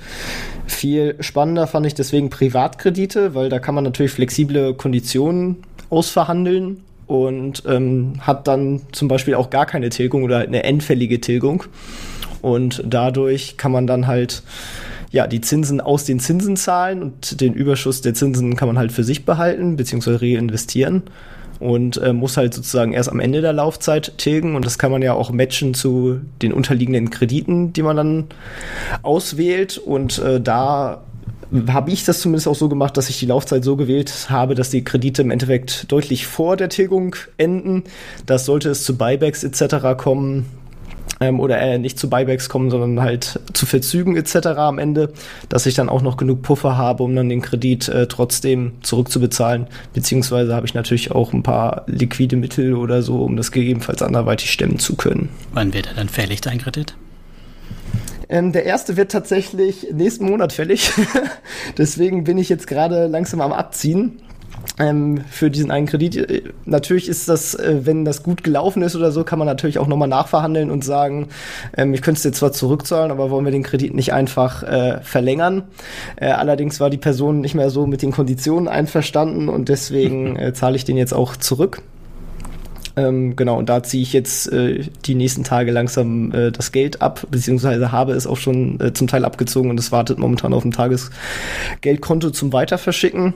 Viel 0.65 1.15
spannender 1.19 1.67
fand 1.67 1.85
ich 1.85 1.93
deswegen 1.93 2.29
Privatkredite, 2.29 3.35
weil 3.35 3.49
da 3.49 3.59
kann 3.59 3.75
man 3.75 3.83
natürlich 3.83 4.11
flexible 4.11 4.73
Konditionen 4.73 5.57
ausverhandeln 5.89 6.81
und 7.05 7.63
ähm, 7.67 8.15
hat 8.19 8.47
dann 8.47 8.81
zum 8.91 9.07
Beispiel 9.07 9.35
auch 9.35 9.49
gar 9.49 9.65
keine 9.65 9.89
Tilgung 9.89 10.23
oder 10.23 10.39
eine 10.39 10.63
endfällige 10.63 11.21
Tilgung. 11.21 11.63
Und 12.41 12.83
dadurch 12.85 13.57
kann 13.57 13.71
man 13.71 13.87
dann 13.87 14.07
halt 14.07 14.43
ja, 15.11 15.25
die 15.25 15.41
Zinsen 15.41 15.79
aus 15.79 16.03
den 16.03 16.19
Zinsen 16.19 16.57
zahlen 16.57 17.01
und 17.01 17.39
den 17.39 17.53
Überschuss 17.53 18.01
der 18.01 18.13
Zinsen 18.13 18.57
kann 18.57 18.67
man 18.67 18.77
halt 18.77 18.91
für 18.91 19.05
sich 19.05 19.25
behalten 19.25 19.77
bzw. 19.77 20.15
reinvestieren 20.15 21.03
und 21.59 21.97
äh, 21.97 22.13
muss 22.13 22.37
halt 22.37 22.53
sozusagen 22.53 22.93
erst 22.93 23.09
am 23.09 23.19
Ende 23.19 23.41
der 23.41 23.53
Laufzeit 23.53 24.17
tilgen 24.17 24.55
und 24.55 24.65
das 24.65 24.77
kann 24.77 24.91
man 24.91 25.01
ja 25.01 25.13
auch 25.13 25.31
matchen 25.31 25.73
zu 25.73 26.21
den 26.41 26.53
unterliegenden 26.53 27.09
Krediten, 27.09 27.73
die 27.73 27.83
man 27.83 27.97
dann 27.97 28.25
auswählt 29.01 29.77
und 29.77 30.19
äh, 30.19 30.39
da 30.39 31.01
habe 31.69 31.91
ich 31.91 32.03
das 32.03 32.19
zumindest 32.19 32.47
auch 32.47 32.55
so 32.55 32.67
gemacht, 32.67 32.97
dass 32.97 33.09
ich 33.09 33.19
die 33.19 33.25
Laufzeit 33.25 33.63
so 33.63 33.75
gewählt 33.75 34.27
habe, 34.29 34.55
dass 34.55 34.69
die 34.69 34.83
Kredite 34.83 35.21
im 35.21 35.31
Endeffekt 35.31 35.91
deutlich 35.91 36.27
vor 36.27 36.57
der 36.57 36.69
Tilgung 36.69 37.15
enden. 37.37 37.83
Das 38.25 38.45
sollte 38.45 38.69
es 38.69 38.83
zu 38.83 38.97
Buybacks 38.97 39.43
etc. 39.43 39.97
kommen, 39.97 40.45
ähm, 41.19 41.39
oder 41.39 41.59
äh, 41.59 41.77
nicht 41.77 41.99
zu 41.99 42.09
Buybacks 42.09 42.49
kommen, 42.49 42.69
sondern 42.69 43.01
halt 43.01 43.39
zu 43.53 43.65
Verzügen 43.65 44.15
etc. 44.15 44.47
am 44.57 44.79
Ende, 44.79 45.13
dass 45.49 45.65
ich 45.65 45.75
dann 45.75 45.89
auch 45.89 46.01
noch 46.01 46.17
genug 46.17 46.41
Puffer 46.41 46.77
habe, 46.77 47.03
um 47.03 47.15
dann 47.15 47.29
den 47.29 47.41
Kredit 47.41 47.87
äh, 47.89 48.07
trotzdem 48.07 48.73
zurückzubezahlen. 48.81 49.67
Beziehungsweise 49.93 50.55
habe 50.55 50.65
ich 50.65 50.73
natürlich 50.73 51.11
auch 51.11 51.33
ein 51.33 51.43
paar 51.43 51.83
liquide 51.87 52.35
Mittel 52.35 52.75
oder 52.75 53.01
so, 53.01 53.23
um 53.23 53.35
das 53.35 53.51
gegebenenfalls 53.51 54.01
anderweitig 54.01 54.51
stemmen 54.51 54.79
zu 54.79 54.95
können. 54.95 55.29
Wann 55.53 55.73
wird 55.73 55.87
er 55.87 55.93
dann 55.95 56.09
fällig, 56.09 56.41
dein 56.41 56.59
Kredit? 56.59 56.95
Ähm, 58.29 58.51
der 58.51 58.65
erste 58.65 58.97
wird 58.97 59.11
tatsächlich 59.11 59.87
nächsten 59.93 60.25
Monat 60.25 60.51
fällig. 60.51 60.91
Deswegen 61.77 62.25
bin 62.25 62.37
ich 62.37 62.49
jetzt 62.49 62.67
gerade 62.67 63.07
langsam 63.07 63.41
am 63.41 63.53
Abziehen. 63.53 64.19
Ähm, 64.79 65.21
für 65.29 65.49
diesen 65.49 65.71
einen 65.71 65.87
Kredit. 65.87 66.43
Natürlich 66.65 67.09
ist 67.09 67.27
das, 67.27 67.55
äh, 67.55 67.81
wenn 67.85 68.05
das 68.05 68.21
gut 68.21 68.43
gelaufen 68.43 68.83
ist 68.83 68.95
oder 68.95 69.11
so, 69.11 69.23
kann 69.23 69.39
man 69.39 69.47
natürlich 69.47 69.79
auch 69.79 69.87
nochmal 69.87 70.07
nachverhandeln 70.07 70.69
und 70.69 70.83
sagen, 70.83 71.29
ähm, 71.75 71.95
ich 71.95 72.03
könnte 72.03 72.19
es 72.19 72.23
jetzt 72.23 72.37
zwar 72.37 72.51
zurückzahlen, 72.51 73.09
aber 73.09 73.31
wollen 73.31 73.45
wir 73.45 73.51
den 73.51 73.63
Kredit 73.63 73.95
nicht 73.95 74.13
einfach 74.13 74.61
äh, 74.61 75.01
verlängern. 75.01 75.63
Äh, 76.15 76.27
allerdings 76.27 76.79
war 76.79 76.91
die 76.91 76.97
Person 76.97 77.41
nicht 77.41 77.55
mehr 77.55 77.71
so 77.71 77.87
mit 77.87 78.03
den 78.03 78.11
Konditionen 78.11 78.67
einverstanden 78.67 79.49
und 79.49 79.67
deswegen 79.69 80.35
äh, 80.37 80.53
zahle 80.53 80.75
ich 80.75 80.85
den 80.85 80.97
jetzt 80.97 81.13
auch 81.13 81.35
zurück. 81.35 81.81
Ähm, 82.97 83.35
genau, 83.35 83.57
und 83.57 83.69
da 83.69 83.83
ziehe 83.83 84.01
ich 84.01 84.11
jetzt 84.11 84.51
äh, 84.51 84.83
die 85.05 85.13
nächsten 85.13 85.43
Tage 85.43 85.71
langsam 85.71 86.31
äh, 86.31 86.51
das 86.51 86.71
Geld 86.71 87.01
ab, 87.01 87.27
beziehungsweise 87.29 87.91
habe 87.91 88.13
es 88.13 88.25
auch 88.25 88.37
schon 88.37 88.79
äh, 88.79 88.91
zum 88.91 89.07
Teil 89.07 89.23
abgezogen 89.23 89.69
und 89.69 89.79
es 89.79 89.91
wartet 89.91 90.17
momentan 90.17 90.51
auf 90.51 90.63
dem 90.63 90.71
Tagesgeldkonto 90.71 92.31
zum 92.31 92.53
Weiterverschicken. 92.53 93.35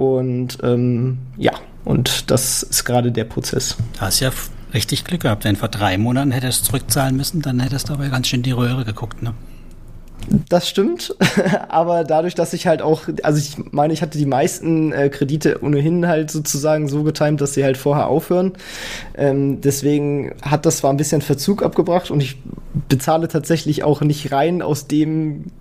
Und 0.00 0.56
ähm, 0.62 1.18
ja, 1.36 1.52
und 1.84 2.30
das 2.30 2.62
ist 2.62 2.86
gerade 2.86 3.12
der 3.12 3.24
Prozess. 3.24 3.76
Da 3.98 4.06
hast 4.06 4.20
ja 4.20 4.30
richtig 4.72 5.04
Glück 5.04 5.20
gehabt. 5.20 5.44
Wenn 5.44 5.56
vor 5.56 5.68
drei 5.68 5.98
Monaten 5.98 6.30
hättest 6.30 6.62
du 6.62 6.66
zurückzahlen 6.68 7.14
müssen, 7.18 7.42
dann 7.42 7.60
hättest 7.60 7.90
du 7.90 7.92
aber 7.92 8.08
ganz 8.08 8.26
schön 8.26 8.40
die 8.40 8.52
Röhre 8.52 8.86
geguckt, 8.86 9.22
ne? 9.22 9.34
Das 10.48 10.66
stimmt, 10.66 11.14
aber 11.68 12.04
dadurch, 12.04 12.34
dass 12.34 12.54
ich 12.54 12.66
halt 12.66 12.80
auch, 12.80 13.02
also 13.22 13.38
ich 13.38 13.72
meine, 13.72 13.92
ich 13.92 14.00
hatte 14.00 14.16
die 14.16 14.24
meisten 14.24 14.90
äh, 14.92 15.10
Kredite 15.10 15.62
ohnehin 15.62 16.08
halt 16.08 16.30
sozusagen 16.30 16.88
so 16.88 17.02
getimt, 17.02 17.42
dass 17.42 17.52
sie 17.52 17.62
halt 17.62 17.76
vorher 17.76 18.06
aufhören. 18.06 18.52
Ähm, 19.18 19.60
deswegen 19.60 20.34
hat 20.40 20.64
das 20.64 20.78
zwar 20.78 20.94
ein 20.94 20.96
bisschen 20.96 21.20
Verzug 21.20 21.62
abgebracht 21.62 22.10
und 22.10 22.22
ich 22.22 22.38
bezahle 22.88 23.28
tatsächlich 23.28 23.84
auch 23.84 24.00
nicht 24.00 24.32
rein 24.32 24.62
aus 24.62 24.86
dem 24.86 25.52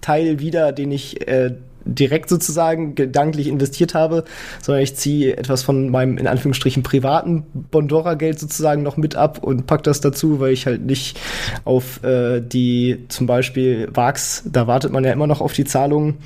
Teil 0.00 0.40
wieder, 0.40 0.72
den 0.72 0.90
ich 0.90 1.28
äh, 1.28 1.54
direkt 1.84 2.28
sozusagen 2.28 2.94
gedanklich 2.94 3.48
investiert 3.48 3.94
habe, 3.94 4.24
sondern 4.62 4.82
ich 4.82 4.96
ziehe 4.96 5.36
etwas 5.36 5.62
von 5.62 5.90
meinem 5.90 6.18
in 6.18 6.26
Anführungsstrichen 6.26 6.82
privaten 6.82 7.44
Bondora-Geld 7.70 8.38
sozusagen 8.38 8.82
noch 8.82 8.96
mit 8.96 9.16
ab 9.16 9.42
und 9.42 9.66
pack 9.66 9.82
das 9.82 10.00
dazu, 10.00 10.40
weil 10.40 10.52
ich 10.52 10.66
halt 10.66 10.84
nicht 10.84 11.18
auf 11.64 12.02
äh, 12.02 12.40
die 12.40 13.04
zum 13.08 13.26
Beispiel 13.26 13.88
VAX, 13.92 14.42
da 14.46 14.66
wartet 14.66 14.92
man 14.92 15.04
ja 15.04 15.12
immer 15.12 15.26
noch 15.26 15.40
auf 15.40 15.52
die 15.52 15.64
Zahlungen. 15.64 16.16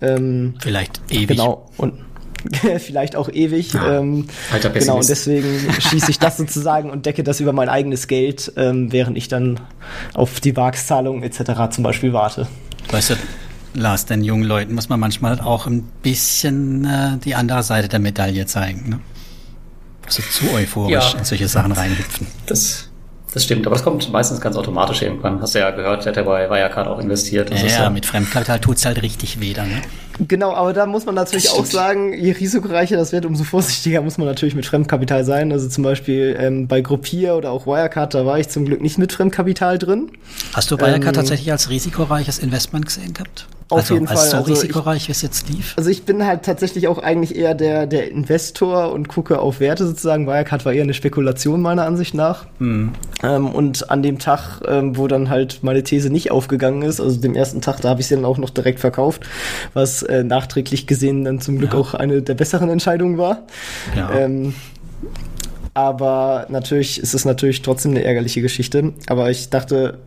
Ähm, 0.00 0.54
Vielleicht 0.60 1.00
ewig. 1.10 1.28
Genau. 1.28 1.68
Und 1.76 1.94
vielleicht 2.78 3.16
auch 3.16 3.28
ewig. 3.28 3.72
Ja, 3.72 3.98
ähm, 3.98 4.26
genau, 4.72 4.96
und 4.96 5.08
deswegen 5.08 5.46
schieße 5.78 6.10
ich 6.10 6.18
das 6.18 6.36
sozusagen 6.38 6.90
und 6.90 7.06
decke 7.06 7.22
das 7.22 7.40
über 7.40 7.52
mein 7.52 7.68
eigenes 7.68 8.08
Geld, 8.08 8.52
ähm, 8.56 8.92
während 8.92 9.16
ich 9.16 9.28
dann 9.28 9.60
auf 10.14 10.40
die 10.40 10.56
VAX-Zahlungen 10.56 11.22
etc. 11.22 11.70
zum 11.70 11.84
Beispiel 11.84 12.12
warte. 12.12 12.48
Weißt 12.90 13.10
du, 13.10 13.14
Lars, 13.74 14.06
den 14.06 14.22
jungen 14.22 14.44
Leuten 14.44 14.74
muss 14.74 14.88
man 14.88 15.00
manchmal 15.00 15.40
auch 15.40 15.66
ein 15.66 15.82
bisschen 16.02 16.84
äh, 16.84 17.18
die 17.18 17.34
andere 17.34 17.62
Seite 17.62 17.88
der 17.88 17.98
Medaille 17.98 18.46
zeigen. 18.46 18.90
Ne? 18.90 19.00
Also 20.04 20.22
zu 20.22 20.52
euphorisch 20.52 21.12
ja. 21.12 21.18
in 21.18 21.24
solche 21.24 21.48
Sachen 21.48 21.72
reinhüpfen. 21.72 22.26
Das, 22.46 22.90
das 23.32 23.44
stimmt, 23.44 23.66
aber 23.66 23.76
das 23.76 23.84
kommt 23.84 24.12
meistens 24.12 24.40
ganz 24.40 24.56
automatisch 24.56 25.00
irgendwann. 25.00 25.40
Hast 25.40 25.54
du 25.54 25.60
ja 25.60 25.70
gehört, 25.70 26.04
der 26.04 26.10
hat 26.10 26.16
ja 26.16 26.22
bei 26.22 26.50
Wirecard 26.50 26.86
auch 26.86 26.98
investiert. 26.98 27.50
Ja, 27.50 27.66
ja, 27.66 27.90
mit 27.90 28.04
Fremdkapital 28.04 28.60
tut's 28.60 28.84
halt 28.84 29.00
richtig 29.00 29.40
weh 29.40 29.54
dann. 29.54 29.68
Ne? 29.68 29.80
Genau, 30.28 30.52
aber 30.52 30.74
da 30.74 30.84
muss 30.84 31.06
man 31.06 31.14
natürlich 31.14 31.50
auch 31.50 31.64
sagen, 31.64 32.12
je 32.12 32.32
risikoreicher 32.32 32.96
das 32.96 33.12
wird, 33.12 33.24
umso 33.24 33.44
vorsichtiger 33.44 34.02
muss 34.02 34.18
man 34.18 34.26
natürlich 34.26 34.54
mit 34.54 34.66
Fremdkapital 34.66 35.24
sein. 35.24 35.50
Also 35.50 35.68
zum 35.68 35.82
Beispiel 35.82 36.36
ähm, 36.38 36.68
bei 36.68 36.82
Gruppier 36.82 37.36
oder 37.36 37.52
auch 37.52 37.66
Wirecard, 37.66 38.12
da 38.12 38.26
war 38.26 38.38
ich 38.38 38.50
zum 38.50 38.66
Glück 38.66 38.82
nicht 38.82 38.98
mit 38.98 39.12
Fremdkapital 39.12 39.78
drin. 39.78 40.10
Hast 40.52 40.70
du 40.70 40.76
Wirecard 40.76 41.06
ähm, 41.06 41.12
tatsächlich 41.14 41.50
als 41.50 41.70
risikoreiches 41.70 42.38
Investment 42.38 42.84
gesehen 42.84 43.14
gehabt? 43.14 43.46
Auf 43.68 43.78
also 43.78 43.94
jeden 43.94 44.06
Fall. 44.06 44.16
so 44.16 44.36
also 44.36 44.52
risikoreich, 44.52 45.08
wie 45.08 45.12
es 45.12 45.22
jetzt 45.22 45.48
lief? 45.48 45.74
Also 45.76 45.90
ich 45.90 46.04
bin 46.04 46.24
halt 46.26 46.42
tatsächlich 46.44 46.88
auch 46.88 46.98
eigentlich 46.98 47.36
eher 47.36 47.54
der, 47.54 47.86
der 47.86 48.10
Investor 48.10 48.92
und 48.92 49.08
gucke 49.08 49.38
auf 49.38 49.60
Werte 49.60 49.86
sozusagen. 49.86 50.26
Wirecard 50.26 50.64
war 50.64 50.72
eher 50.72 50.82
eine 50.82 50.94
Spekulation 50.94 51.60
meiner 51.60 51.84
Ansicht 51.84 52.14
nach. 52.14 52.46
Hm. 52.58 52.92
Ähm, 53.22 53.48
und 53.48 53.90
an 53.90 54.02
dem 54.02 54.18
Tag, 54.18 54.60
ähm, 54.66 54.96
wo 54.96 55.08
dann 55.08 55.30
halt 55.30 55.60
meine 55.62 55.82
These 55.82 56.10
nicht 56.10 56.30
aufgegangen 56.30 56.82
ist, 56.82 57.00
also 57.00 57.20
dem 57.20 57.34
ersten 57.34 57.60
Tag, 57.60 57.80
da 57.80 57.88
habe 57.88 58.00
ich 58.00 58.06
sie 58.06 58.14
dann 58.14 58.24
auch 58.24 58.38
noch 58.38 58.50
direkt 58.50 58.80
verkauft, 58.80 59.22
was 59.74 60.02
äh, 60.02 60.24
nachträglich 60.24 60.86
gesehen 60.86 61.24
dann 61.24 61.40
zum 61.40 61.58
Glück 61.58 61.72
ja. 61.72 61.78
auch 61.78 61.94
eine 61.94 62.22
der 62.22 62.34
besseren 62.34 62.68
Entscheidungen 62.68 63.18
war. 63.18 63.42
Ja. 63.96 64.10
Ähm, 64.12 64.54
aber 65.74 66.46
natürlich 66.50 67.00
ist 67.00 67.14
es 67.14 67.24
natürlich 67.24 67.62
trotzdem 67.62 67.92
eine 67.92 68.04
ärgerliche 68.04 68.42
Geschichte. 68.42 68.92
Aber 69.06 69.30
ich 69.30 69.48
dachte, 69.48 69.98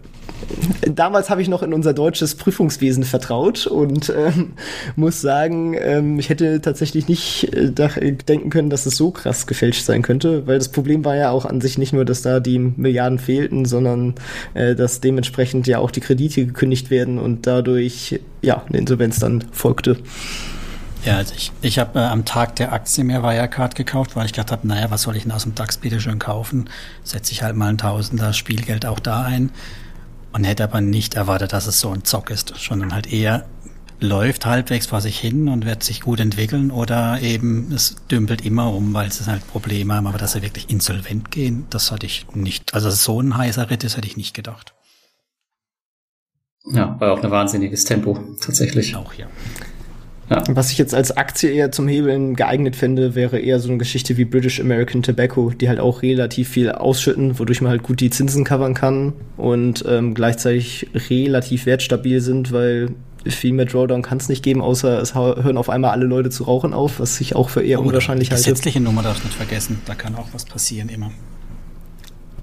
damals 0.87 1.29
habe 1.29 1.41
ich 1.41 1.47
noch 1.47 1.63
in 1.63 1.73
unser 1.73 1.93
deutsches 1.93 2.35
Prüfungswesen 2.35 3.03
vertraut 3.03 3.67
und 3.67 4.09
ähm, 4.15 4.53
muss 4.95 5.21
sagen, 5.21 5.75
ähm, 5.79 6.19
ich 6.19 6.29
hätte 6.29 6.61
tatsächlich 6.61 7.07
nicht 7.07 7.53
äh, 7.53 7.71
denken 7.71 8.49
können, 8.49 8.69
dass 8.69 8.85
es 8.85 8.95
so 8.95 9.11
krass 9.11 9.47
gefälscht 9.47 9.85
sein 9.85 10.01
könnte, 10.01 10.47
weil 10.47 10.57
das 10.57 10.69
Problem 10.69 11.05
war 11.05 11.15
ja 11.15 11.31
auch 11.31 11.45
an 11.45 11.61
sich 11.61 11.77
nicht 11.77 11.93
nur, 11.93 12.05
dass 12.05 12.21
da 12.21 12.39
die 12.39 12.59
Milliarden 12.59 13.19
fehlten, 13.19 13.65
sondern 13.65 14.15
äh, 14.53 14.75
dass 14.75 15.01
dementsprechend 15.01 15.67
ja 15.67 15.79
auch 15.79 15.91
die 15.91 16.01
Kredite 16.01 16.45
gekündigt 16.45 16.89
werden 16.89 17.19
und 17.19 17.47
dadurch 17.47 18.19
ja 18.41 18.63
eine 18.67 18.77
Insolvenz 18.77 19.19
dann 19.19 19.43
folgte. 19.51 19.97
Ja, 21.05 21.17
also 21.17 21.35
ich, 21.37 21.51
ich 21.61 21.77
habe 21.77 21.99
äh, 21.99 22.03
am 22.03 22.25
Tag 22.25 22.55
der 22.55 22.73
Aktie 22.73 23.03
mir 23.03 23.21
Wirecard 23.21 23.75
gekauft, 23.75 24.15
weil 24.15 24.25
ich 24.25 24.33
gedacht 24.33 24.51
habe, 24.51 24.67
naja, 24.67 24.89
was 24.89 25.03
soll 25.03 25.15
ich 25.15 25.23
denn 25.23 25.31
aus 25.31 25.43
dem 25.43 25.53
DAX 25.53 25.77
bitte 25.77 25.99
schön 25.99 26.17
kaufen? 26.17 26.67
Setze 27.03 27.31
ich 27.31 27.43
halt 27.43 27.55
mal 27.55 27.67
ein 27.67 27.77
Tausender 27.77 28.33
Spielgeld 28.33 28.87
auch 28.87 28.99
da 28.99 29.21
ein 29.21 29.51
und 30.35 30.43
hätte 30.43 30.65
aber 30.65 30.81
nicht 30.81 31.13
erwartet, 31.13 31.53
dass 31.53 31.65
es 31.65 31.79
so 31.79 31.89
ein 31.91 32.03
Zock 32.03 32.29
ist, 32.29 32.53
sondern 32.57 32.93
halt 32.93 33.11
eher 33.11 33.45
läuft 34.01 34.45
halbwegs 34.45 34.87
vor 34.87 34.99
sich 34.99 35.17
hin 35.17 35.47
und 35.47 35.65
wird 35.65 35.81
sich 35.81 36.01
gut 36.01 36.19
entwickeln 36.19 36.71
oder 36.71 37.21
eben 37.21 37.71
es 37.71 37.95
dümpelt 38.11 38.43
immer 38.45 38.73
um, 38.73 38.93
weil 38.93 39.09
sie 39.13 39.25
halt 39.27 39.47
Probleme 39.47 39.93
haben, 39.93 40.07
aber 40.07 40.17
dass 40.17 40.33
sie 40.33 40.41
wirklich 40.41 40.69
insolvent 40.69 41.31
gehen, 41.31 41.65
das 41.69 41.89
hatte 41.89 42.05
ich 42.05 42.27
nicht, 42.33 42.73
also 42.73 42.89
so 42.89 43.21
ein 43.21 43.37
heißer 43.37 43.69
Ritt, 43.69 43.85
das 43.85 43.95
hätte 43.95 44.07
ich 44.07 44.17
nicht 44.17 44.33
gedacht. 44.33 44.73
Ja, 46.65 46.99
war 46.99 47.13
auch 47.13 47.23
ein 47.23 47.31
wahnsinniges 47.31 47.85
Tempo, 47.85 48.19
tatsächlich. 48.41 48.93
Auch, 48.97 49.13
ja. 49.13 49.27
Ja. 50.29 50.43
Was 50.49 50.71
ich 50.71 50.77
jetzt 50.79 50.95
als 50.95 51.15
Aktie 51.15 51.51
eher 51.51 51.71
zum 51.71 51.87
Hebeln 51.87 52.35
geeignet 52.35 52.75
fände, 52.75 53.13
wäre 53.13 53.37
eher 53.37 53.59
so 53.59 53.69
eine 53.69 53.77
Geschichte 53.77 54.17
wie 54.17 54.25
British 54.25 54.59
American 54.59 55.03
Tobacco, 55.03 55.51
die 55.51 55.69
halt 55.69 55.79
auch 55.79 56.01
relativ 56.01 56.49
viel 56.49 56.71
ausschütten, 56.71 57.37
wodurch 57.37 57.61
man 57.61 57.69
halt 57.69 57.83
gut 57.83 57.99
die 57.99 58.09
Zinsen 58.09 58.43
covern 58.43 58.73
kann 58.73 59.13
und 59.37 59.85
ähm, 59.87 60.15
gleichzeitig 60.15 60.87
relativ 61.09 61.67
wertstabil 61.67 62.21
sind, 62.21 62.51
weil 62.51 62.89
viel 63.27 63.53
mehr 63.53 63.65
Drawdown 63.65 64.01
kann 64.01 64.17
es 64.17 64.29
nicht 64.29 64.43
geben, 64.43 64.61
außer 64.61 64.99
es 64.99 65.15
hören 65.15 65.57
auf 65.57 65.69
einmal 65.69 65.91
alle 65.91 66.05
Leute 66.05 66.29
zu 66.29 66.43
rauchen 66.43 66.73
auf, 66.73 66.99
was 66.99 67.19
ich 67.21 67.35
auch 67.35 67.49
für 67.49 67.61
eher 67.61 67.79
oh, 67.79 67.83
unwahrscheinlich 67.83 68.31
halte. 68.31 68.43
Die 68.43 68.49
gesetzliche 68.49 68.79
Nummer 68.79 69.03
darfst 69.03 69.23
du 69.23 69.27
nicht 69.27 69.37
vergessen, 69.37 69.81
da 69.85 69.95
kann 69.95 70.15
auch 70.15 70.27
was 70.31 70.45
passieren 70.45 70.89
immer. 70.89 71.11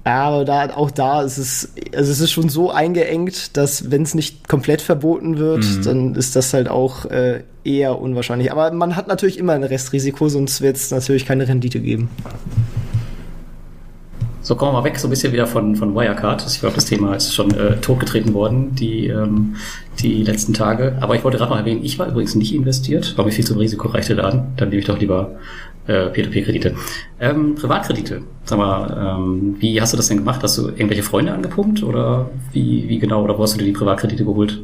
Ja, 0.05 0.23
aber 0.23 0.43
da, 0.43 0.69
auch 0.75 0.91
da 0.91 1.21
ist 1.21 1.37
es, 1.37 1.73
also 1.95 2.11
es 2.11 2.19
ist 2.19 2.31
schon 2.31 2.49
so 2.49 2.71
eingeengt, 2.71 3.55
dass 3.55 3.89
wenn 3.89 4.03
es 4.03 4.13
nicht 4.13 4.49
komplett 4.49 4.81
verboten 4.81 5.37
wird, 5.37 5.63
mhm. 5.63 5.81
dann 5.83 6.15
ist 6.15 6.35
das 6.35 6.53
halt 6.53 6.67
auch 6.67 7.05
äh, 7.05 7.43
eher 7.63 7.99
unwahrscheinlich. 7.99 8.51
Aber 8.51 8.71
man 8.71 8.95
hat 8.95 9.07
natürlich 9.07 9.37
immer 9.37 9.53
ein 9.53 9.63
Restrisiko, 9.63 10.29
sonst 10.29 10.61
wird 10.61 10.75
es 10.75 10.91
natürlich 10.91 11.25
keine 11.25 11.47
Rendite 11.47 11.79
geben. 11.79 12.09
So, 14.41 14.57
kommen 14.57 14.73
wir 14.73 14.79
mal 14.79 14.83
weg, 14.83 14.99
so 14.99 15.07
ein 15.07 15.09
bisschen 15.09 15.31
wieder 15.31 15.47
von, 15.47 15.77
von 15.77 15.95
Wirecard. 15.95 16.45
Ich 16.45 16.59
glaube, 16.59 16.75
das 16.75 16.83
Thema 16.83 17.15
ist 17.15 17.33
schon 17.33 17.57
äh, 17.57 17.77
totgetreten 17.77 18.33
worden, 18.33 18.75
die, 18.75 19.07
ähm, 19.07 19.55
die 19.99 20.21
letzten 20.21 20.53
Tage. 20.53 20.97
Aber 20.99 21.15
ich 21.15 21.23
wollte 21.23 21.37
gerade 21.37 21.51
noch 21.51 21.59
erwähnen, 21.59 21.79
ich 21.81 21.97
war 21.97 22.09
übrigens 22.09 22.35
nicht 22.35 22.53
investiert, 22.53 23.17
war 23.17 23.23
mir 23.23 23.31
viel 23.31 23.45
zu 23.45 23.57
risikoreiche 23.57 24.15
Laden. 24.15 24.47
Dann 24.57 24.67
nehme 24.67 24.81
ich 24.81 24.85
doch 24.85 24.99
lieber 24.99 25.31
äh, 25.87 26.07
P2P-Kredite. 26.07 26.75
Ähm, 27.21 27.55
Privatkredite, 27.55 28.23
sag 28.43 28.57
mal, 28.57 29.17
ähm, 29.17 29.55
wie 29.59 29.79
hast 29.79 29.93
du 29.93 29.97
das 29.97 30.09
denn 30.09 30.17
gemacht? 30.17 30.43
Hast 30.43 30.57
du 30.57 30.67
irgendwelche 30.67 31.03
Freunde 31.03 31.31
angepumpt 31.31 31.81
oder 31.81 32.29
wie, 32.51 32.89
wie 32.89 32.99
genau, 32.99 33.23
oder 33.23 33.37
wo 33.37 33.43
hast 33.43 33.53
du 33.53 33.59
dir 33.59 33.65
die 33.65 33.71
Privatkredite 33.71 34.25
geholt? 34.25 34.61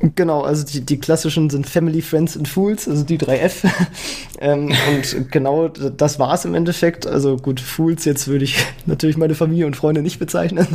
Genau, 0.00 0.42
also 0.42 0.64
die, 0.64 0.82
die 0.82 0.98
klassischen 0.98 1.48
sind 1.48 1.66
Family, 1.66 2.02
Friends 2.02 2.36
and 2.36 2.46
Fools, 2.46 2.86
also 2.86 3.02
die 3.02 3.16
drei 3.16 3.38
F. 3.38 3.64
ähm, 4.40 4.72
und 4.90 5.32
genau 5.32 5.68
das 5.68 6.18
war 6.18 6.34
es 6.34 6.44
im 6.44 6.54
Endeffekt. 6.54 7.06
Also 7.06 7.36
gut, 7.36 7.60
Fools, 7.60 8.04
jetzt 8.04 8.28
würde 8.28 8.44
ich 8.44 8.58
natürlich 8.86 9.16
meine 9.16 9.34
Familie 9.34 9.66
und 9.66 9.76
Freunde 9.76 10.02
nicht 10.02 10.18
bezeichnen. 10.18 10.66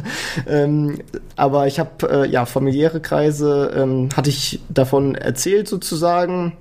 Ähm, 0.47 0.99
aber 1.35 1.67
ich 1.67 1.79
habe 1.79 2.09
äh, 2.09 2.29
ja 2.29 2.45
familiäre 2.45 2.99
Kreise, 2.99 3.71
ähm, 3.75 4.09
hatte 4.15 4.29
ich 4.29 4.59
davon 4.69 5.15
erzählt 5.15 5.67
sozusagen. 5.67 6.53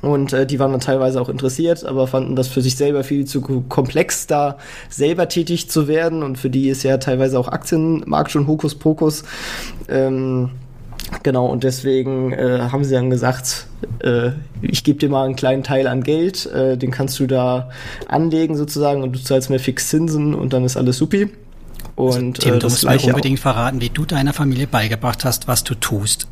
Und 0.00 0.32
äh, 0.32 0.46
die 0.46 0.58
waren 0.58 0.70
dann 0.70 0.80
teilweise 0.80 1.20
auch 1.20 1.28
interessiert, 1.28 1.84
aber 1.84 2.06
fanden 2.06 2.34
das 2.34 2.48
für 2.48 2.62
sich 2.62 2.76
selber 2.76 3.04
viel 3.04 3.26
zu 3.26 3.40
komplex, 3.40 4.26
da 4.26 4.56
selber 4.88 5.28
tätig 5.28 5.68
zu 5.68 5.86
werden. 5.86 6.22
Und 6.22 6.38
für 6.38 6.50
die 6.50 6.68
ist 6.68 6.82
ja 6.82 6.96
teilweise 6.98 7.38
auch 7.38 7.48
Aktienmarkt 7.48 8.30
schon 8.30 8.46
Hokuspokus. 8.46 9.24
Ähm, 9.88 10.50
genau, 11.22 11.46
und 11.46 11.64
deswegen 11.64 12.32
äh, 12.32 12.68
haben 12.70 12.84
sie 12.84 12.94
dann 12.94 13.10
gesagt, 13.10 13.66
äh, 14.00 14.30
ich 14.60 14.84
gebe 14.84 14.98
dir 14.98 15.08
mal 15.08 15.24
einen 15.24 15.36
kleinen 15.36 15.62
Teil 15.62 15.86
an 15.86 16.02
Geld, 16.02 16.46
äh, 16.46 16.76
den 16.76 16.90
kannst 16.90 17.18
du 17.20 17.26
da 17.26 17.70
anlegen 18.08 18.56
sozusagen 18.56 19.02
und 19.02 19.12
du 19.12 19.20
zahlst 19.20 19.50
mir 19.50 19.58
fix 19.58 19.88
Zinsen 19.88 20.34
und 20.34 20.52
dann 20.52 20.64
ist 20.64 20.76
alles 20.76 20.98
supi. 20.98 21.28
Und, 21.94 22.10
also, 22.10 22.32
Tim, 22.32 22.54
äh, 22.54 22.58
du 22.58 22.66
musst 22.66 22.84
mir 22.84 23.04
unbedingt 23.04 23.38
auch. 23.38 23.42
verraten, 23.42 23.80
wie 23.80 23.90
du 23.90 24.04
deiner 24.04 24.32
Familie 24.32 24.66
beigebracht 24.66 25.24
hast, 25.24 25.48
was 25.48 25.64
du 25.64 25.74
tust 25.74 26.26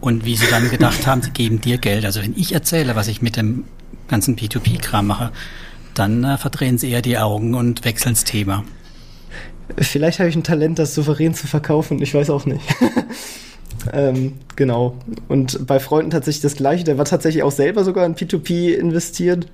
und 0.00 0.24
wie 0.24 0.36
sie 0.36 0.46
dann 0.50 0.70
gedacht 0.70 1.06
haben, 1.06 1.22
sie 1.22 1.30
geben 1.30 1.60
dir 1.60 1.78
Geld. 1.78 2.04
Also 2.04 2.22
wenn 2.22 2.36
ich 2.36 2.52
erzähle, 2.52 2.96
was 2.96 3.08
ich 3.08 3.22
mit 3.22 3.36
dem 3.36 3.64
ganzen 4.08 4.36
P2P-Kram 4.36 5.06
mache, 5.06 5.30
dann 5.94 6.24
äh, 6.24 6.38
verdrehen 6.38 6.78
sie 6.78 6.90
eher 6.90 7.02
die 7.02 7.18
Augen 7.18 7.54
und 7.54 7.84
wechseln 7.84 8.14
das 8.14 8.24
Thema. 8.24 8.64
Vielleicht 9.76 10.18
habe 10.18 10.28
ich 10.28 10.36
ein 10.36 10.44
Talent, 10.44 10.78
das 10.78 10.94
souverän 10.94 11.34
zu 11.34 11.46
verkaufen. 11.46 12.00
Ich 12.00 12.14
weiß 12.14 12.30
auch 12.30 12.46
nicht. 12.46 12.62
ähm, 13.92 14.34
genau. 14.56 14.96
Und 15.28 15.66
bei 15.66 15.80
Freunden 15.80 16.10
tatsächlich 16.10 16.42
das 16.42 16.56
Gleiche. 16.56 16.84
Der 16.84 16.98
war 16.98 17.04
tatsächlich 17.04 17.42
auch 17.42 17.52
selber 17.52 17.84
sogar 17.84 18.06
in 18.06 18.14
P2P 18.14 18.74
investiert 18.74 19.46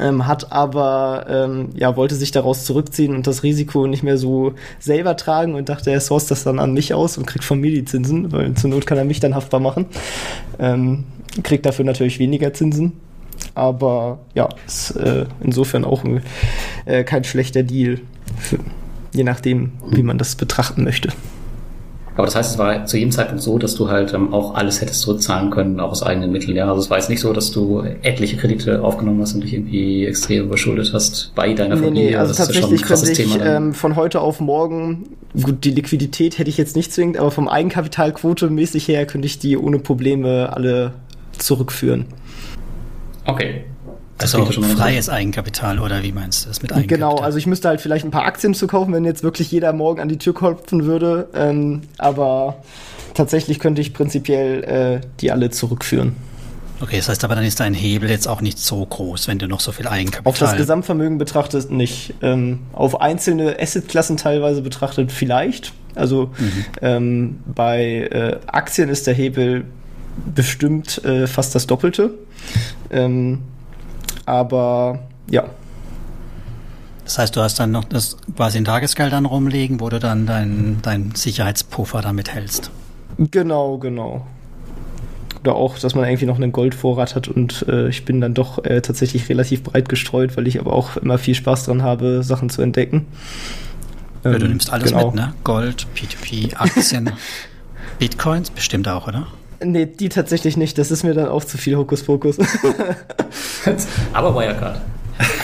ähm, 0.00 0.26
hat 0.26 0.52
aber 0.52 1.26
ähm, 1.28 1.70
ja 1.74 1.96
wollte 1.96 2.14
sich 2.14 2.30
daraus 2.30 2.64
zurückziehen 2.64 3.14
und 3.14 3.26
das 3.26 3.42
Risiko 3.42 3.86
nicht 3.86 4.02
mehr 4.02 4.18
so 4.18 4.54
selber 4.78 5.16
tragen 5.16 5.54
und 5.54 5.68
dachte, 5.68 5.90
er 5.90 6.00
source 6.00 6.26
das 6.26 6.44
dann 6.44 6.58
an 6.58 6.72
mich 6.72 6.94
aus 6.94 7.18
und 7.18 7.26
kriegt 7.26 7.44
von 7.44 7.60
mir 7.60 7.70
die 7.70 7.84
Zinsen, 7.84 8.32
weil 8.32 8.54
zur 8.54 8.70
Not 8.70 8.86
kann 8.86 8.98
er 8.98 9.04
mich 9.04 9.20
dann 9.20 9.34
haftbar 9.34 9.60
machen. 9.60 9.86
Ähm, 10.58 11.04
kriegt 11.42 11.66
dafür 11.66 11.84
natürlich 11.84 12.18
weniger 12.18 12.52
Zinsen. 12.52 12.92
Aber 13.54 14.20
ja, 14.34 14.48
ist 14.66 14.92
äh, 14.92 15.26
insofern 15.40 15.84
auch 15.84 16.04
äh, 16.84 17.04
kein 17.04 17.24
schlechter 17.24 17.62
Deal, 17.62 18.00
für, 18.38 18.58
je 19.12 19.24
nachdem, 19.24 19.72
wie 19.90 20.02
man 20.02 20.18
das 20.18 20.34
betrachten 20.36 20.84
möchte. 20.84 21.10
Aber 22.20 22.26
das 22.26 22.36
heißt, 22.36 22.50
es 22.50 22.58
war 22.58 22.84
zu 22.84 22.98
jedem 22.98 23.12
Zeitpunkt 23.12 23.42
so, 23.42 23.56
dass 23.56 23.76
du 23.76 23.88
halt 23.88 24.12
ähm, 24.12 24.34
auch 24.34 24.54
alles 24.54 24.82
hättest 24.82 25.00
zurückzahlen 25.00 25.48
können, 25.48 25.80
auch 25.80 25.90
aus 25.90 26.02
eigenen 26.02 26.30
Mitteln. 26.30 26.54
Ja, 26.54 26.68
also 26.68 26.78
es 26.78 26.90
war 26.90 26.98
jetzt 26.98 27.08
nicht 27.08 27.20
so, 27.20 27.32
dass 27.32 27.50
du 27.50 27.82
etliche 28.02 28.36
Kredite 28.36 28.82
aufgenommen 28.82 29.22
hast 29.22 29.32
und 29.32 29.40
dich 29.42 29.54
irgendwie 29.54 30.04
extrem 30.04 30.44
überschuldet 30.44 30.92
hast 30.92 31.32
bei 31.34 31.54
deiner 31.54 31.76
nee, 31.76 31.82
Familie. 31.82 32.10
Nee, 32.10 32.16
also 32.16 32.34
das 32.34 32.46
tatsächlich 32.46 32.82
könnte 32.82 33.10
ich 33.10 33.38
ähm, 33.42 33.72
von 33.72 33.96
heute 33.96 34.20
auf 34.20 34.38
morgen, 34.38 35.04
gut, 35.42 35.64
die 35.64 35.70
Liquidität 35.70 36.36
hätte 36.36 36.50
ich 36.50 36.58
jetzt 36.58 36.76
nicht 36.76 36.92
zwingend, 36.92 37.16
aber 37.16 37.30
vom 37.30 37.48
Eigenkapitalquote 37.48 38.50
mäßig 38.50 38.86
her 38.86 39.06
könnte 39.06 39.24
ich 39.24 39.38
die 39.38 39.56
ohne 39.56 39.78
Probleme 39.78 40.52
alle 40.52 40.92
zurückführen. 41.38 42.04
Okay. 43.24 43.64
Das 44.20 44.34
also 44.34 44.52
schon 44.52 44.64
freies 44.64 45.06
so. 45.06 45.12
Eigenkapital 45.12 45.78
oder 45.78 46.02
wie 46.02 46.12
meinst 46.12 46.44
du 46.44 46.48
das 46.48 46.62
mit 46.62 46.72
Eigenkapital? 46.72 47.10
Genau, 47.10 47.22
also 47.22 47.38
ich 47.38 47.46
müsste 47.46 47.68
halt 47.68 47.80
vielleicht 47.80 48.04
ein 48.04 48.10
paar 48.10 48.24
Aktien 48.24 48.54
zu 48.54 48.66
kaufen, 48.66 48.92
wenn 48.92 49.04
jetzt 49.04 49.22
wirklich 49.22 49.50
jeder 49.50 49.72
morgen 49.72 50.00
an 50.00 50.08
die 50.08 50.18
Tür 50.18 50.34
klopfen 50.34 50.84
würde. 50.84 51.28
Ähm, 51.34 51.82
aber 51.98 52.56
tatsächlich 53.14 53.58
könnte 53.58 53.80
ich 53.80 53.94
prinzipiell 53.94 54.64
äh, 54.64 55.06
die 55.20 55.32
alle 55.32 55.50
zurückführen. 55.50 56.16
Okay, 56.82 56.96
das 56.96 57.10
heißt 57.10 57.24
aber, 57.24 57.34
dann 57.34 57.44
ist 57.44 57.60
dein 57.60 57.74
Hebel 57.74 58.08
jetzt 58.08 58.26
auch 58.26 58.40
nicht 58.40 58.58
so 58.58 58.84
groß, 58.84 59.28
wenn 59.28 59.38
du 59.38 59.46
noch 59.46 59.60
so 59.60 59.70
viel 59.70 59.86
Eigenkapital... 59.86 60.30
Auf 60.30 60.38
das 60.38 60.56
Gesamtvermögen 60.56 61.18
betrachtet 61.18 61.70
nicht. 61.70 62.14
Ähm, 62.22 62.60
auf 62.72 63.00
einzelne 63.02 63.56
Assetklassen 63.60 64.16
teilweise 64.16 64.62
betrachtet 64.62 65.12
vielleicht. 65.12 65.74
Also 65.94 66.30
mhm. 66.38 66.64
ähm, 66.80 67.38
bei 67.46 68.08
äh, 68.10 68.36
Aktien 68.46 68.88
ist 68.88 69.06
der 69.06 69.14
Hebel 69.14 69.64
bestimmt 70.34 71.04
äh, 71.04 71.26
fast 71.26 71.54
das 71.54 71.66
Doppelte. 71.66 72.14
Ähm, 72.90 73.40
aber 74.30 75.00
ja. 75.28 75.44
Das 77.04 77.18
heißt, 77.18 77.34
du 77.34 77.40
hast 77.40 77.58
dann 77.58 77.72
noch 77.72 77.84
das 77.84 78.16
quasi 78.36 78.58
in 78.58 78.64
Tagesgeldern 78.64 79.26
rumliegen, 79.26 79.80
wo 79.80 79.88
du 79.88 79.98
dann 79.98 80.26
deinen 80.26 80.80
dein 80.82 81.12
Sicherheitspuffer 81.14 82.02
damit 82.02 82.32
hältst. 82.32 82.70
Genau, 83.18 83.78
genau. 83.78 84.26
Oder 85.40 85.56
auch, 85.56 85.78
dass 85.78 85.94
man 85.94 86.04
irgendwie 86.04 86.26
noch 86.26 86.36
einen 86.36 86.52
Goldvorrat 86.52 87.16
hat 87.16 87.26
und 87.26 87.66
äh, 87.68 87.88
ich 87.88 88.04
bin 88.04 88.20
dann 88.20 88.34
doch 88.34 88.64
äh, 88.64 88.80
tatsächlich 88.82 89.28
relativ 89.28 89.62
breit 89.62 89.88
gestreut, 89.88 90.36
weil 90.36 90.46
ich 90.46 90.60
aber 90.60 90.72
auch 90.72 90.96
immer 90.98 91.18
viel 91.18 91.34
Spaß 91.34 91.64
dran 91.64 91.82
habe, 91.82 92.22
Sachen 92.22 92.50
zu 92.50 92.62
entdecken. 92.62 93.06
Ähm, 94.24 94.32
ja, 94.32 94.38
du 94.38 94.44
ähm, 94.44 94.50
nimmst 94.50 94.70
alles 94.70 94.92
genau. 94.92 95.06
mit, 95.06 95.16
ne? 95.16 95.34
Gold, 95.42 95.86
P2P, 95.96 96.56
Aktien, 96.56 97.10
Bitcoins 97.98 98.50
bestimmt 98.50 98.86
auch, 98.86 99.08
oder? 99.08 99.26
Nee, 99.62 99.86
die 99.86 100.08
tatsächlich 100.08 100.56
nicht. 100.56 100.78
Das 100.78 100.90
ist 100.90 101.02
mir 101.02 101.14
dann 101.14 101.28
auch 101.28 101.44
zu 101.44 101.58
viel 101.58 101.76
Hokuspokus. 101.76 102.38
Aber 104.12 104.34
Wirecard. 104.34 104.80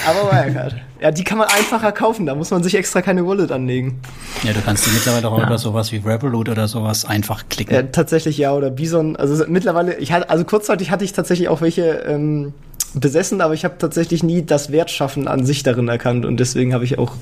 Aber 0.08 0.32
Wirecard. 0.32 0.76
Ja, 1.00 1.10
die 1.10 1.24
kann 1.24 1.36
man 1.36 1.48
einfacher 1.48 1.92
kaufen. 1.92 2.24
Da 2.24 2.34
muss 2.34 2.50
man 2.50 2.62
sich 2.62 2.74
extra 2.74 3.02
keine 3.02 3.26
Wallet 3.26 3.52
anlegen. 3.52 4.00
Ja, 4.42 4.54
du 4.54 4.60
kannst 4.62 4.86
die 4.86 4.90
mittlerweile 4.90 5.28
auch 5.28 5.38
ja. 5.38 5.46
über 5.46 5.58
sowas 5.58 5.92
wie 5.92 5.98
Revolut 5.98 6.48
oder 6.48 6.66
sowas 6.68 7.04
einfach 7.04 7.44
klicken. 7.50 7.74
Ja, 7.74 7.82
tatsächlich 7.82 8.38
ja. 8.38 8.54
Oder 8.54 8.70
Bison. 8.70 9.16
Also 9.16 9.44
mittlerweile, 9.48 9.96
ich 9.96 10.12
hatte, 10.12 10.30
also 10.30 10.44
kurzzeitig 10.44 10.90
hatte 10.90 11.04
ich 11.04 11.12
tatsächlich 11.12 11.48
auch 11.48 11.60
welche 11.60 11.82
ähm, 12.08 12.54
besessen, 12.94 13.42
aber 13.42 13.52
ich 13.52 13.66
habe 13.66 13.76
tatsächlich 13.78 14.22
nie 14.22 14.46
das 14.46 14.72
Wertschaffen 14.72 15.28
an 15.28 15.44
sich 15.44 15.62
darin 15.62 15.88
erkannt. 15.88 16.24
Und 16.24 16.40
deswegen 16.40 16.72
habe 16.72 16.84
ich 16.84 16.98
auch 16.98 17.12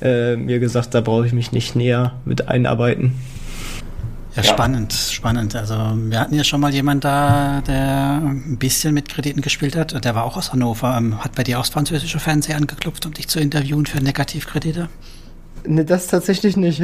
äh, 0.00 0.36
mir 0.36 0.60
gesagt, 0.60 0.94
da 0.94 1.00
brauche 1.00 1.26
ich 1.26 1.32
mich 1.32 1.50
nicht 1.50 1.74
näher 1.74 2.12
mit 2.24 2.48
einarbeiten. 2.48 3.14
Ja, 4.36 4.42
spannend, 4.42 4.92
spannend. 4.92 5.56
Also 5.56 5.74
wir 5.74 6.20
hatten 6.20 6.34
ja 6.34 6.44
schon 6.44 6.60
mal 6.60 6.72
jemand 6.72 7.04
da, 7.04 7.62
der 7.66 8.20
ein 8.22 8.58
bisschen 8.58 8.92
mit 8.92 9.08
Krediten 9.08 9.40
gespielt 9.40 9.74
hat. 9.74 10.04
Der 10.04 10.14
war 10.14 10.24
auch 10.24 10.36
aus 10.36 10.52
Hannover. 10.52 10.94
Ähm, 10.96 11.24
hat 11.24 11.34
bei 11.34 11.42
dir 11.42 11.58
auch 11.58 11.62
das 11.62 11.70
französische 11.70 12.18
Fernsehen 12.18 12.56
angeklopft, 12.56 13.06
um 13.06 13.14
dich 13.14 13.28
zu 13.28 13.40
interviewen 13.40 13.86
für 13.86 14.02
Negativkredite? 14.02 14.90
Ne, 15.66 15.86
das 15.86 16.08
tatsächlich 16.08 16.58
nicht. 16.58 16.82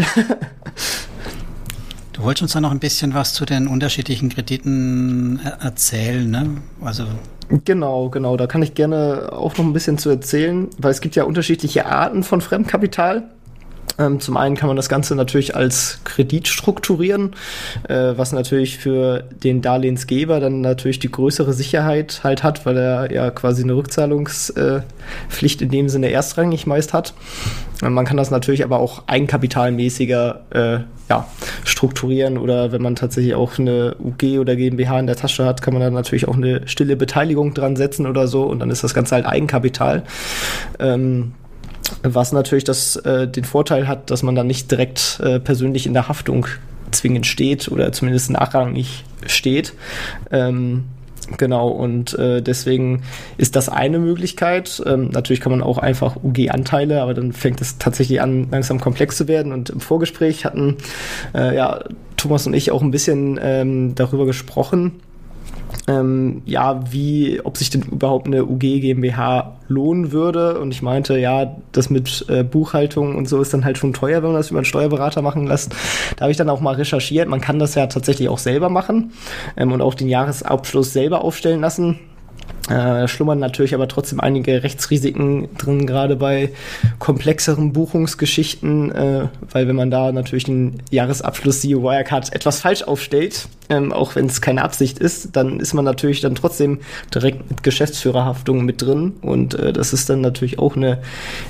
du 2.15 2.23
wolltest 2.23 2.43
uns 2.43 2.53
da 2.53 2.63
noch 2.63 2.71
ein 2.71 2.81
bisschen 2.81 3.13
was 3.13 3.35
zu 3.35 3.45
den 3.45 3.69
unterschiedlichen 3.69 4.31
Krediten 4.31 5.39
erzählen, 5.61 6.31
ne? 6.31 6.63
Also 6.81 7.05
Genau, 7.67 8.09
genau. 8.09 8.39
Da 8.39 8.47
kann 8.47 8.63
ich 8.63 8.73
gerne 8.73 9.29
auch 9.31 9.59
noch 9.59 9.65
ein 9.67 9.75
bisschen 9.75 9.99
zu 9.99 10.09
erzählen, 10.09 10.69
weil 10.79 10.91
es 10.91 11.03
gibt 11.03 11.17
ja 11.17 11.25
unterschiedliche 11.25 11.85
Arten 11.85 12.23
von 12.23 12.41
Fremdkapital. 12.41 13.25
Ähm, 13.99 14.21
zum 14.21 14.37
einen 14.37 14.57
kann 14.57 14.69
man 14.69 14.77
das 14.77 14.89
Ganze 14.89 15.15
natürlich 15.15 15.55
als 15.55 16.01
Kredit 16.05 16.49
strukturieren, 16.49 17.35
äh, 17.89 18.15
was 18.17 18.33
natürlich 18.33 18.79
für 18.79 19.25
den 19.45 19.61
Darlehensgeber 19.63 20.41
dann 20.41 20.61
natürlich 20.61 20.99
die 20.99 21.11
größere 21.11 21.53
Sicherheit 21.53 22.21
halt 22.25 22.43
hat, 22.43 22.65
weil 22.65 22.77
er 22.77 23.13
ja 23.13 23.31
quasi 23.31 23.63
eine 23.63 23.75
Rückzahlungspflicht 23.75 25.63
in 25.63 25.69
dem 25.71 25.89
Sinne 25.89 26.11
erstrangig 26.11 26.67
meist 26.67 26.95
hat. 26.95 27.15
Man 27.83 28.05
kann 28.05 28.17
das 28.17 28.31
natürlich 28.31 28.63
aber 28.65 28.79
auch 28.79 29.03
eigenkapitalmäßiger 29.09 30.41
äh, 30.51 30.79
ja, 31.09 31.27
strukturieren 31.65 32.39
oder 32.39 32.71
wenn 32.71 32.81
man 32.81 32.95
tatsächlich 32.95 33.35
auch 33.35 33.59
eine 33.59 33.97
UG 33.99 34.39
oder 34.39 34.55
GmbH 34.55 35.01
in 35.01 35.07
der 35.07 35.17
Tasche 35.17 35.45
hat, 35.45 35.63
kann 35.63 35.75
man 35.75 35.83
dann 35.83 35.93
natürlich 35.93 36.29
auch 36.29 36.37
eine 36.37 36.67
stille 36.69 36.97
Beteiligung 36.97 37.55
dran 37.55 37.75
setzen 37.75 38.07
oder 38.07 38.29
so 38.29 38.45
und 38.45 38.61
dann 38.61 38.71
ist 38.71 38.85
das 38.85 38.95
Ganze 38.95 39.17
halt 39.17 39.27
Eigenkapital. 39.27 40.05
Ähm, 40.79 41.33
was 42.03 42.33
natürlich 42.33 42.65
das, 42.65 42.97
äh, 42.97 43.29
den 43.29 43.45
Vorteil 43.45 43.89
hat, 43.89 44.11
dass 44.11 44.23
man 44.23 44.35
dann 44.35 44.47
nicht 44.47 44.71
direkt 44.71 45.21
äh, 45.23 45.41
persönlich 45.41 45.87
in 45.87 45.95
der 45.95 46.09
Haftung 46.09 46.47
zwingend 46.91 47.27
steht 47.27 47.71
oder 47.71 47.93
zumindest 47.93 48.31
nachrangig 48.31 49.05
steht. 49.27 49.75
Ähm, 50.31 50.85
Genau, 51.39 51.69
und 51.69 52.19
äh, 52.19 52.43
deswegen 52.43 53.03
ist 53.39 53.57
das 53.57 53.69
eine 53.69 53.99
Möglichkeit. 53.99 54.83
Ähm, 54.85 55.11
natürlich 55.11 55.41
kann 55.41 55.53
man 55.53 55.63
auch 55.63 55.79
einfach 55.79 56.17
UG-Anteile, 56.17 57.01
aber 57.01 57.15
dann 57.15 57.33
fängt 57.33 57.61
es 57.61 57.79
tatsächlich 57.79 58.21
an, 58.21 58.49
langsam 58.51 58.81
komplex 58.81 59.17
zu 59.17 59.29
werden. 59.29 59.53
Und 59.53 59.71
im 59.71 59.81
Vorgespräch 59.81 60.45
hatten 60.45 60.77
äh, 61.35 61.55
ja 61.57 61.85
Thomas 62.17 62.47
und 62.47 62.55
ich 62.55 62.71
auch 62.71 62.83
ein 62.83 62.91
bisschen 62.91 63.39
ähm, 63.43 63.95
darüber 63.95 64.27
gesprochen, 64.27 65.01
ähm, 65.89 66.43
ja, 66.47 66.81
wie, 66.93 67.41
ob 67.43 67.57
sich 67.57 67.71
denn 67.71 67.83
überhaupt 67.83 68.27
eine 68.27 68.45
UG 68.45 68.61
GmbH 68.61 69.57
lohnen 69.69 70.13
würde. 70.13 70.61
Und 70.61 70.73
ich 70.73 70.83
meinte, 70.83 71.19
ja, 71.19 71.57
das 71.73 71.91
mit 71.91 72.25
äh, 72.29 72.45
Buchhaltung 72.45 73.17
und 73.17 73.29
so 73.29 73.41
ist 73.41 73.53
dann 73.53 73.65
halt 73.65 73.79
schon 73.79 73.93
teuer, 73.93 74.23
wenn 74.23 74.31
man 74.31 74.41
das 74.41 74.51
über 74.51 74.59
einen 74.59 74.65
Steuerberater 74.65 75.23
machen 75.23 75.47
lässt. 75.47 75.75
Da 76.17 76.23
habe 76.23 76.31
ich 76.31 76.37
dann 76.37 76.51
auch 76.51 76.61
mal 76.61 76.75
recherchiert. 76.75 77.29
Man 77.29 77.41
kann 77.41 77.59
das 77.59 77.75
ja 77.75 77.87
tatsächlich 77.87 78.29
auch 78.29 78.39
selber 78.39 78.69
machen 78.69 79.13
ähm, 79.57 79.73
und 79.73 79.81
auch 79.81 79.95
den 79.95 80.09
Jahresabschluss 80.09 80.93
selber 80.93 81.25
aufstellen 81.25 81.61
lassen. 81.61 81.99
Äh, 82.69 83.09
schlummern 83.09 83.41
natürlich 83.41 83.75
aber 83.75 83.89
trotzdem 83.89 84.21
einige 84.21 84.63
Rechtsrisiken 84.63 85.49
drin, 85.59 85.85
gerade 85.85 86.15
bei 86.15 86.53
komplexeren 87.01 87.73
Buchungsgeschichten, 87.73 88.93
äh, 88.93 89.29
weil 89.51 89.67
wenn 89.67 89.75
man 89.75 89.91
da 89.91 90.13
natürlich 90.13 90.45
den 90.45 90.81
Jahresabschluss 90.91 91.61
CEO 91.61 91.83
Wirecard 91.83 92.33
etwas 92.33 92.61
falsch 92.61 92.85
aufstellt, 92.85 93.49
ähm, 93.69 93.93
auch 93.93 94.15
wenn 94.15 94.27
es 94.27 94.41
keine 94.41 94.63
Absicht 94.63 94.99
ist, 94.99 95.35
dann 95.35 95.59
ist 95.59 95.75
man 95.75 95.85
natürlich 95.85 96.21
dann 96.21 96.37
trotzdem 96.37 96.81
direkt 97.13 97.51
mit 97.51 97.65
Geschäftsführerhaftung 97.65 98.65
mit 98.65 98.83
drin 98.83 99.15
und 99.23 99.55
äh, 99.55 99.73
das 99.73 99.93
ist 99.93 100.09
dann 100.09 100.21
natürlich 100.21 100.61
auch 100.61 100.77
eine 100.77 101.03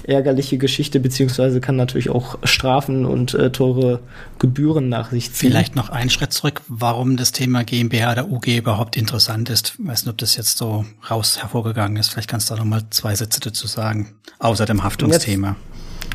ärgerliche 0.05 0.57
Geschichte, 0.57 0.98
beziehungsweise 0.98 1.61
kann 1.61 1.77
natürlich 1.77 2.09
auch 2.09 2.38
Strafen 2.44 3.05
und 3.05 3.35
äh, 3.35 3.51
teure 3.51 4.01
Gebühren 4.38 4.88
nach 4.88 5.11
sich 5.11 5.33
ziehen. 5.33 5.51
Vielleicht 5.51 5.77
noch 5.77 5.90
einen 5.90 6.11
Schritt 6.11 6.33
zurück, 6.33 6.62
warum 6.68 7.16
das 7.16 7.33
Thema 7.33 7.64
GmbH 7.64 8.12
oder 8.12 8.29
UG 8.31 8.57
überhaupt 8.57 8.96
interessant 8.96 9.51
ist. 9.51 9.75
Ich 9.79 9.87
weiß 9.87 10.05
nicht, 10.05 10.11
ob 10.11 10.18
das 10.18 10.37
jetzt 10.37 10.59
so 10.59 10.85
raus 11.11 11.38
hervorgegangen 11.41 11.97
ist. 11.97 12.11
Vielleicht 12.11 12.29
kannst 12.29 12.51
du 12.51 12.55
da 12.55 12.61
noch 12.61 12.69
mal 12.69 12.83
zwei 12.91 13.15
Sätze 13.15 13.41
dazu 13.41 13.67
sagen, 13.67 14.15
außer 14.38 14.67
dem 14.67 14.83
Haftungsthema. 14.83 15.57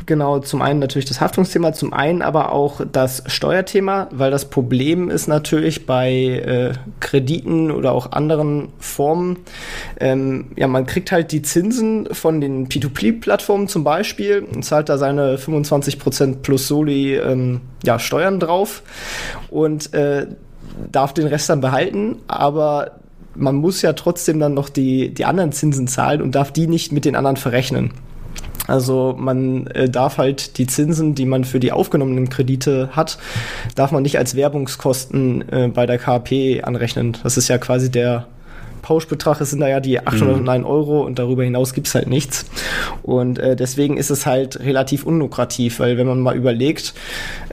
Genau, 0.08 0.38
zum 0.38 0.62
einen 0.62 0.78
natürlich 0.80 1.04
das 1.04 1.20
Haftungsthema, 1.20 1.74
zum 1.74 1.92
einen 1.92 2.22
aber 2.22 2.52
auch 2.52 2.80
das 2.90 3.22
Steuerthema, 3.26 4.08
weil 4.10 4.30
das 4.30 4.46
Problem 4.46 5.10
ist 5.10 5.26
natürlich 5.26 5.84
bei 5.84 6.10
äh, 6.10 6.72
Krediten 7.00 7.70
oder 7.70 7.92
auch 7.92 8.12
anderen 8.12 8.70
Formen, 8.78 9.40
ähm, 10.00 10.52
ja, 10.56 10.66
man 10.66 10.86
kriegt 10.86 11.12
halt 11.12 11.30
die 11.30 11.42
Zinsen 11.42 12.08
von 12.12 12.40
den 12.40 12.68
P2P-Plattformen 12.68 13.68
zum 13.68 13.84
Beispiel 13.84 14.46
und 14.50 14.64
zahlt 14.64 14.88
da 14.88 14.96
seine 14.96 15.36
25% 15.36 16.36
plus 16.36 16.68
Soli 16.68 17.16
ähm, 17.16 17.60
ja, 17.84 17.98
Steuern 17.98 18.40
drauf 18.40 18.82
und 19.50 19.92
äh, 19.92 20.26
darf 20.90 21.12
den 21.12 21.26
Rest 21.26 21.50
dann 21.50 21.60
behalten, 21.60 22.16
aber 22.28 22.97
man 23.38 23.56
muss 23.56 23.82
ja 23.82 23.92
trotzdem 23.92 24.38
dann 24.38 24.54
noch 24.54 24.68
die, 24.68 25.14
die 25.14 25.24
anderen 25.24 25.52
Zinsen 25.52 25.88
zahlen 25.88 26.20
und 26.20 26.34
darf 26.34 26.52
die 26.52 26.66
nicht 26.66 26.92
mit 26.92 27.04
den 27.04 27.16
anderen 27.16 27.36
verrechnen. 27.36 27.92
Also 28.66 29.14
man 29.18 29.66
äh, 29.68 29.88
darf 29.88 30.18
halt 30.18 30.58
die 30.58 30.66
Zinsen, 30.66 31.14
die 31.14 31.24
man 31.24 31.44
für 31.44 31.58
die 31.58 31.72
aufgenommenen 31.72 32.28
Kredite 32.28 32.90
hat, 32.92 33.18
darf 33.74 33.92
man 33.92 34.02
nicht 34.02 34.18
als 34.18 34.36
Werbungskosten 34.36 35.48
äh, 35.50 35.68
bei 35.68 35.86
der 35.86 35.98
KP 35.98 36.62
anrechnen. 36.62 37.16
Das 37.22 37.38
ist 37.38 37.48
ja 37.48 37.56
quasi 37.56 37.90
der 37.90 38.26
Pauschbetrag, 38.82 39.40
es 39.40 39.50
sind 39.50 39.60
da 39.60 39.68
ja 39.68 39.80
die 39.80 40.06
809 40.06 40.60
mhm. 40.60 40.66
Euro 40.66 41.00
und 41.00 41.18
darüber 41.18 41.44
hinaus 41.44 41.72
gibt's 41.72 41.94
halt 41.94 42.08
nichts. 42.08 42.44
Und 43.02 43.38
äh, 43.38 43.56
deswegen 43.56 43.96
ist 43.96 44.10
es 44.10 44.26
halt 44.26 44.60
relativ 44.60 45.04
unlukrativ, 45.04 45.80
weil 45.80 45.96
wenn 45.96 46.06
man 46.06 46.20
mal 46.20 46.36
überlegt, 46.36 46.94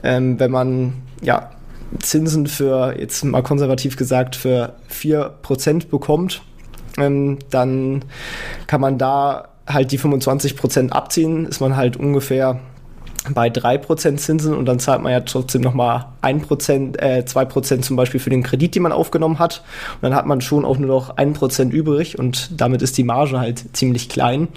ähm, 0.02 0.38
wenn 0.38 0.50
man 0.50 0.92
ja 1.22 1.50
Zinsen 2.00 2.46
für, 2.46 2.98
jetzt 2.98 3.24
mal 3.24 3.42
konservativ 3.42 3.96
gesagt, 3.96 4.36
für 4.36 4.74
4% 4.90 5.88
bekommt, 5.88 6.42
ähm, 6.98 7.38
dann 7.50 8.04
kann 8.66 8.80
man 8.80 8.98
da 8.98 9.48
halt 9.66 9.92
die 9.92 9.98
25 9.98 10.56
Prozent 10.56 10.92
abziehen, 10.92 11.46
ist 11.46 11.60
man 11.60 11.76
halt 11.76 11.96
ungefähr 11.96 12.60
bei 13.34 13.48
3% 13.48 14.16
Zinsen 14.16 14.54
und 14.54 14.66
dann 14.66 14.78
zahlt 14.78 15.02
man 15.02 15.12
ja 15.12 15.20
trotzdem 15.20 15.62
nochmal 15.62 16.06
ein 16.20 16.40
Prozent, 16.40 17.00
äh, 17.00 17.24
zwei 17.24 17.44
Prozent 17.44 17.84
zum 17.84 17.96
Beispiel 17.96 18.20
für 18.20 18.30
den 18.30 18.42
Kredit, 18.42 18.74
den 18.74 18.82
man 18.82 18.92
aufgenommen 18.92 19.38
hat. 19.38 19.62
Und 19.94 20.02
dann 20.02 20.14
hat 20.14 20.26
man 20.26 20.40
schon 20.40 20.64
auch 20.64 20.78
nur 20.78 20.88
noch 20.88 21.16
ein 21.16 21.32
Prozent 21.32 21.72
übrig 21.72 22.18
und 22.18 22.50
damit 22.60 22.82
ist 22.82 22.98
die 22.98 23.04
Marge 23.04 23.38
halt 23.38 23.64
ziemlich 23.76 24.08
klein. 24.08 24.48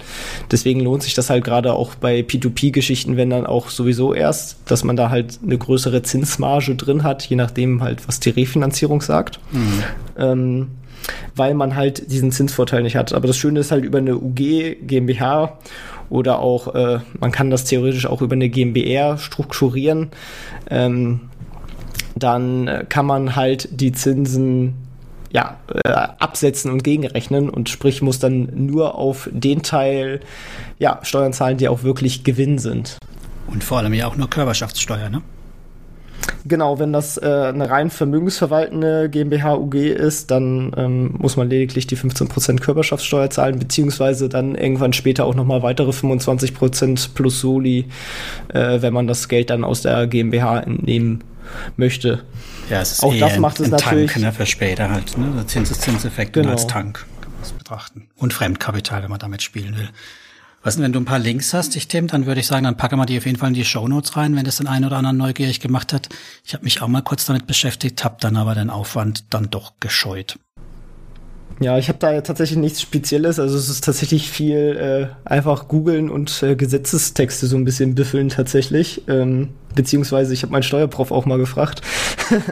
Deswegen 0.50 0.80
lohnt 0.80 1.02
sich 1.02 1.14
das 1.14 1.30
halt 1.30 1.44
gerade 1.44 1.72
auch 1.74 1.94
bei 1.94 2.20
P2P-Geschichten, 2.20 3.16
wenn 3.16 3.30
dann 3.30 3.46
auch 3.46 3.70
sowieso 3.70 4.14
erst, 4.14 4.58
dass 4.66 4.84
man 4.84 4.96
da 4.96 5.10
halt 5.10 5.38
eine 5.44 5.58
größere 5.58 6.02
Zinsmarge 6.02 6.74
drin 6.74 7.02
hat, 7.02 7.24
je 7.24 7.36
nachdem 7.36 7.82
halt, 7.82 8.06
was 8.08 8.20
die 8.20 8.30
Refinanzierung 8.30 9.00
sagt. 9.00 9.40
Mhm. 9.52 9.82
Ähm, 10.18 10.66
weil 11.34 11.54
man 11.54 11.76
halt 11.76 12.10
diesen 12.10 12.32
Zinsvorteil 12.32 12.82
nicht 12.82 12.96
hat. 12.96 13.12
Aber 13.12 13.26
das 13.26 13.36
Schöne 13.36 13.60
ist 13.60 13.70
halt 13.70 13.84
über 13.84 13.98
eine 13.98 14.16
UG, 14.16 14.76
GmbH 14.82 15.58
oder 16.08 16.40
auch, 16.40 16.74
äh, 16.74 17.00
man 17.18 17.32
kann 17.32 17.50
das 17.50 17.64
theoretisch 17.64 18.06
auch 18.06 18.22
über 18.22 18.34
eine 18.34 18.48
GmbR 18.48 19.18
strukturieren. 19.18 20.10
Ähm, 20.68 21.20
dann 22.16 22.84
kann 22.88 23.06
man 23.06 23.36
halt 23.36 23.68
die 23.70 23.92
Zinsen 23.92 24.74
ja, 25.32 25.56
äh, 25.84 25.90
absetzen 25.90 26.70
und 26.72 26.82
gegenrechnen 26.82 27.48
und 27.48 27.68
sprich 27.68 28.02
muss 28.02 28.18
dann 28.18 28.50
nur 28.54 28.96
auf 28.96 29.30
den 29.32 29.62
Teil 29.62 30.20
ja, 30.78 30.98
Steuern 31.02 31.32
zahlen, 31.32 31.56
die 31.56 31.68
auch 31.68 31.84
wirklich 31.84 32.24
Gewinn 32.24 32.58
sind. 32.58 32.98
Und 33.46 33.62
vor 33.62 33.78
allem 33.78 33.94
ja 33.94 34.06
auch 34.06 34.16
nur 34.16 34.28
Körperschaftssteuer, 34.28 35.08
ne? 35.08 35.22
Genau, 36.44 36.78
wenn 36.78 36.92
das 36.92 37.18
äh, 37.18 37.26
eine 37.26 37.68
rein 37.68 37.90
vermögensverwaltende 37.90 39.10
GmbH 39.10 39.56
UG 39.56 39.74
ist, 39.74 40.30
dann 40.30 40.72
ähm, 40.76 41.14
muss 41.18 41.36
man 41.36 41.50
lediglich 41.50 41.86
die 41.86 41.96
15% 41.96 42.60
Körperschaftssteuer 42.60 43.30
zahlen, 43.30 43.58
beziehungsweise 43.58 44.28
dann 44.28 44.54
irgendwann 44.54 44.92
später 44.92 45.26
auch 45.26 45.34
nochmal 45.34 45.62
weitere 45.62 45.90
25% 45.90 47.10
plus 47.14 47.40
Soli, 47.40 47.86
äh, 48.48 48.80
wenn 48.80 48.94
man 48.94 49.06
das 49.06 49.28
Geld 49.28 49.50
dann 49.50 49.64
aus 49.64 49.82
der 49.82 50.06
GmbH 50.06 50.60
entnehmen 50.60 51.24
möchte. 51.76 52.22
Ja, 52.70 52.80
es 52.80 52.92
ist 52.92 53.02
auch 53.02 53.14
das 53.14 53.38
macht 53.38 53.60
es 53.60 53.68
natürlich 53.68 54.12
Tank, 54.12 54.24
ne, 54.24 54.32
für 54.32 54.46
später 54.46 54.90
halt, 54.90 55.18
ne? 55.18 55.44
Zinseszinseffekt 55.46 56.32
genau. 56.32 56.50
als 56.50 56.66
Tank 56.66 57.06
kann 57.20 57.32
man 57.32 57.58
betrachten. 57.58 58.08
Und 58.16 58.32
Fremdkapital, 58.32 59.02
wenn 59.02 59.10
man 59.10 59.18
damit 59.18 59.42
spielen 59.42 59.76
will. 59.76 59.88
Was 60.62 60.74
denn, 60.74 60.84
wenn 60.84 60.92
du 60.92 61.00
ein 61.00 61.06
paar 61.06 61.18
Links 61.18 61.54
hast, 61.54 61.74
ich 61.74 61.88
Tim, 61.88 62.06
dann 62.06 62.26
würde 62.26 62.40
ich 62.40 62.46
sagen, 62.46 62.64
dann 62.64 62.76
packen 62.76 62.98
wir 62.98 63.06
die 63.06 63.16
auf 63.16 63.24
jeden 63.24 63.38
Fall 63.38 63.48
in 63.48 63.54
die 63.54 63.64
Show 63.64 63.88
Notes 63.88 64.16
rein, 64.16 64.36
wenn 64.36 64.44
das 64.44 64.58
den 64.58 64.66
einen 64.66 64.84
oder 64.84 64.98
anderen 64.98 65.16
neugierig 65.16 65.58
gemacht 65.60 65.94
hat. 65.94 66.10
Ich 66.44 66.52
habe 66.52 66.64
mich 66.64 66.82
auch 66.82 66.88
mal 66.88 67.00
kurz 67.00 67.24
damit 67.24 67.46
beschäftigt, 67.46 68.04
habe 68.04 68.18
dann 68.20 68.36
aber 68.36 68.54
den 68.54 68.68
Aufwand 68.68 69.32
dann 69.32 69.48
doch 69.48 69.72
gescheut. 69.80 70.38
Ja, 71.62 71.76
ich 71.76 71.88
habe 71.88 71.98
da 71.98 72.18
tatsächlich 72.22 72.58
nichts 72.58 72.80
Spezielles. 72.80 73.38
Also 73.38 73.58
es 73.58 73.68
ist 73.68 73.84
tatsächlich 73.84 74.30
viel 74.30 75.10
äh, 75.26 75.28
einfach 75.28 75.68
googeln 75.68 76.08
und 76.08 76.42
äh, 76.42 76.56
Gesetzestexte 76.56 77.46
so 77.46 77.56
ein 77.56 77.66
bisschen 77.66 77.94
büffeln 77.94 78.30
tatsächlich. 78.30 79.02
Ähm, 79.08 79.50
beziehungsweise 79.74 80.32
ich 80.32 80.42
habe 80.42 80.52
meinen 80.52 80.62
Steuerprof 80.62 81.12
auch 81.12 81.26
mal 81.26 81.38
gefragt. 81.38 81.82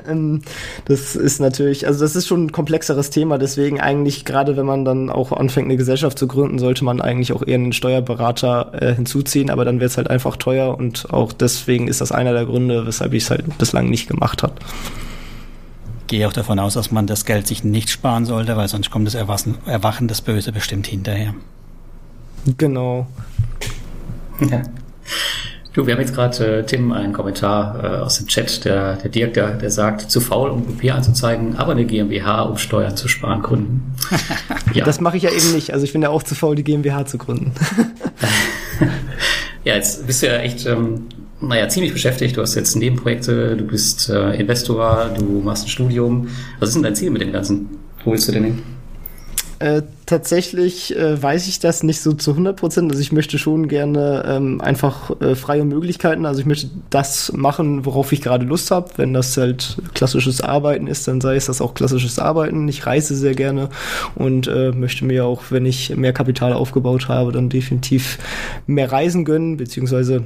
Ähm, 0.08 0.42
das 0.86 1.14
ist 1.14 1.40
natürlich, 1.40 1.86
also 1.86 2.00
das 2.00 2.16
ist 2.16 2.26
schon 2.26 2.46
ein 2.46 2.52
komplexeres 2.52 3.10
Thema. 3.10 3.38
Deswegen 3.38 3.80
eigentlich 3.80 4.24
gerade, 4.24 4.56
wenn 4.56 4.66
man 4.66 4.84
dann 4.84 5.08
auch 5.08 5.30
anfängt, 5.30 5.66
eine 5.66 5.76
Gesellschaft 5.76 6.18
zu 6.18 6.26
gründen, 6.26 6.58
sollte 6.58 6.84
man 6.84 7.00
eigentlich 7.00 7.32
auch 7.32 7.46
eher 7.46 7.54
einen 7.54 7.72
Steuerberater 7.72 8.72
äh, 8.74 8.94
hinzuziehen. 8.94 9.50
Aber 9.50 9.64
dann 9.64 9.78
wird 9.78 9.92
es 9.92 9.96
halt 9.96 10.10
einfach 10.10 10.36
teuer 10.36 10.76
und 10.76 11.12
auch 11.12 11.32
deswegen 11.32 11.86
ist 11.86 12.00
das 12.00 12.10
einer 12.10 12.32
der 12.32 12.44
Gründe, 12.44 12.86
weshalb 12.86 13.14
ich 13.14 13.22
es 13.22 13.30
halt 13.30 13.56
bislang 13.56 13.88
nicht 13.88 14.08
gemacht 14.08 14.42
habe 14.42 14.54
gehe 16.08 16.26
auch 16.26 16.32
davon 16.32 16.58
aus, 16.58 16.74
dass 16.74 16.90
man 16.90 17.06
das 17.06 17.24
Geld 17.24 17.46
sich 17.46 17.62
nicht 17.62 17.90
sparen 17.90 18.24
sollte, 18.24 18.56
weil 18.56 18.68
sonst 18.68 18.90
kommt 18.90 19.06
das 19.06 19.14
Erwachen, 19.14 19.56
Erwachen 19.66 20.08
das 20.08 20.20
Böse 20.20 20.50
bestimmt 20.50 20.86
hinterher. 20.86 21.34
Genau. 22.56 23.06
Ja. 24.40 24.62
Du, 25.72 25.86
wir 25.86 25.94
haben 25.94 26.00
jetzt 26.00 26.14
gerade, 26.14 26.58
äh, 26.58 26.66
Tim, 26.66 26.90
einen 26.92 27.12
Kommentar 27.12 27.84
äh, 27.84 27.86
aus 27.98 28.18
dem 28.18 28.26
Chat, 28.26 28.64
der, 28.64 28.96
der 28.96 29.10
Dirk, 29.10 29.34
der, 29.34 29.52
der 29.52 29.70
sagt, 29.70 30.10
zu 30.10 30.20
faul, 30.20 30.50
um 30.50 30.64
Papier 30.64 30.94
anzuzeigen, 30.94 31.56
aber 31.56 31.72
eine 31.72 31.84
GmbH, 31.84 32.42
um 32.42 32.56
Steuern 32.56 32.96
zu 32.96 33.06
sparen, 33.06 33.42
gründen. 33.42 33.94
ja. 34.74 34.84
Das 34.84 35.00
mache 35.00 35.18
ich 35.18 35.22
ja 35.22 35.30
eben 35.30 35.52
nicht. 35.52 35.72
Also 35.72 35.84
ich 35.84 35.92
bin 35.92 36.02
ja 36.02 36.08
auch 36.08 36.22
zu 36.22 36.34
faul, 36.34 36.56
die 36.56 36.64
GmbH 36.64 37.06
zu 37.06 37.18
gründen. 37.18 37.52
ja, 39.64 39.74
jetzt 39.74 40.06
bist 40.06 40.22
du 40.22 40.26
ja 40.26 40.38
echt 40.38 40.66
ähm, 40.66 41.06
naja, 41.40 41.68
ziemlich 41.68 41.92
beschäftigt. 41.92 42.36
Du 42.36 42.42
hast 42.42 42.54
jetzt 42.54 42.74
Nebenprojekte, 42.74 43.56
du 43.56 43.64
bist 43.64 44.08
äh, 44.08 44.34
Investor, 44.34 45.10
du 45.16 45.40
machst 45.40 45.66
ein 45.66 45.68
Studium. 45.68 46.28
Was 46.58 46.70
ist 46.70 46.74
denn 46.74 46.82
dein 46.82 46.96
Ziel 46.96 47.10
mit 47.10 47.22
dem 47.22 47.32
Ganzen? 47.32 47.68
Wo 48.04 48.12
willst 48.12 48.28
du 48.28 48.32
denn 48.32 48.44
hin? 48.44 48.62
Äh, 49.60 49.82
tatsächlich 50.06 50.96
äh, 50.96 51.20
weiß 51.20 51.48
ich 51.48 51.58
das 51.58 51.82
nicht 51.82 52.00
so 52.00 52.12
zu 52.12 52.30
100 52.30 52.56
Prozent. 52.56 52.92
Also 52.92 53.02
ich 53.02 53.10
möchte 53.10 53.38
schon 53.38 53.66
gerne 53.66 54.24
ähm, 54.24 54.60
einfach 54.60 55.20
äh, 55.20 55.34
freie 55.34 55.64
Möglichkeiten. 55.64 56.26
Also 56.26 56.40
ich 56.40 56.46
möchte 56.46 56.70
das 56.90 57.32
machen, 57.34 57.84
worauf 57.84 58.12
ich 58.12 58.20
gerade 58.20 58.44
Lust 58.44 58.70
habe. 58.70 58.90
Wenn 58.96 59.12
das 59.14 59.36
halt 59.36 59.78
klassisches 59.94 60.42
Arbeiten 60.42 60.86
ist, 60.86 61.08
dann 61.08 61.20
sei 61.20 61.34
es 61.34 61.46
das 61.46 61.60
auch 61.60 61.74
klassisches 61.74 62.20
Arbeiten. 62.20 62.68
Ich 62.68 62.86
reise 62.86 63.16
sehr 63.16 63.34
gerne 63.34 63.68
und 64.14 64.46
äh, 64.46 64.70
möchte 64.70 65.04
mir 65.04 65.24
auch, 65.24 65.42
wenn 65.50 65.66
ich 65.66 65.96
mehr 65.96 66.12
Kapital 66.12 66.52
aufgebaut 66.52 67.08
habe, 67.08 67.32
dann 67.32 67.48
definitiv 67.48 68.18
mehr 68.68 68.92
Reisen 68.92 69.24
gönnen, 69.24 69.56
beziehungsweise 69.56 70.24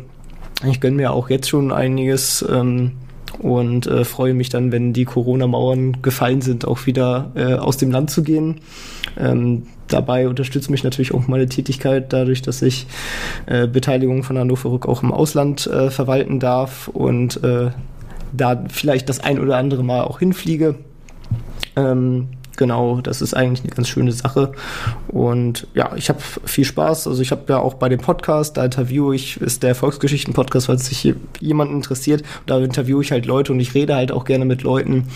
ich 0.69 0.81
gönne 0.81 0.97
mir 0.97 1.13
auch 1.13 1.31
jetzt 1.31 1.49
schon 1.49 1.73
einiges 1.73 2.45
ähm, 2.49 2.93
und 3.39 3.87
äh, 3.87 4.05
freue 4.05 4.35
mich 4.35 4.49
dann, 4.51 4.73
wenn 4.73 4.93
die 4.93 5.05
Corona-Mauern 5.05 6.03
gefallen 6.03 6.43
sind, 6.43 6.67
auch 6.67 6.87
wieder 6.87 7.33
äh, 7.35 7.55
aus 7.55 7.77
dem 7.77 7.91
Land 7.91 8.11
zu 8.11 8.23
gehen. 8.23 8.61
Ähm, 9.19 9.65
dabei 9.89 10.29
unterstützt 10.29 10.71
mich 10.71 10.85
natürlich 10.85 11.15
auch 11.15 11.27
meine 11.27 11.47
Tätigkeit 11.47 12.13
dadurch, 12.13 12.43
dass 12.43 12.63
ich 12.63 12.87
äh, 13.47 13.67
Beteiligung 13.67 14.23
von 14.23 14.39
Hannover 14.39 14.71
Rück 14.71 14.87
auch 14.87 15.03
im 15.03 15.13
Ausland 15.13 15.67
äh, 15.67 15.91
verwalten 15.91 16.41
darf 16.41 16.89
und 16.89 17.43
äh, 17.43 17.71
da 18.33 18.65
vielleicht 18.69 19.09
das 19.09 19.21
ein 19.21 19.39
oder 19.39 19.57
andere 19.57 19.83
Mal 19.83 20.03
auch 20.03 20.19
hinfliege. 20.19 20.77
Ähm, 21.77 22.29
genau, 22.57 23.01
das 23.01 23.23
ist 23.23 23.35
eigentlich 23.35 23.65
eine 23.65 23.75
ganz 23.75 23.89
schöne 23.89 24.13
Sache. 24.13 24.53
Und 25.09 25.67
ja, 25.75 25.93
ich 25.97 26.09
habe 26.09 26.21
viel 26.45 26.65
Spaß. 26.65 27.07
Also 27.07 27.23
ich 27.23 27.31
habe 27.31 27.43
ja 27.49 27.59
auch 27.59 27.75
bei 27.75 27.89
dem 27.89 28.01
Podcast, 28.01 28.57
da 28.57 28.65
interviewe 28.65 29.15
ich, 29.15 29.41
ist 29.41 29.63
der 29.63 29.71
Erfolgsgeschichten-Podcast, 29.71 30.67
falls 30.67 30.87
sich 30.87 31.15
jemand 31.41 31.71
interessiert. 31.71 32.23
Da 32.47 32.59
interviewe 32.59 33.03
ich 33.03 33.13
halt 33.13 33.27
Leute 33.27 33.53
und 33.53 33.61
ich 33.61 33.75
rede 33.75 33.95
halt 33.95 34.13
auch 34.13 34.25
gerne 34.25 34.45
mit 34.45 34.63
Leuten. 34.63 35.09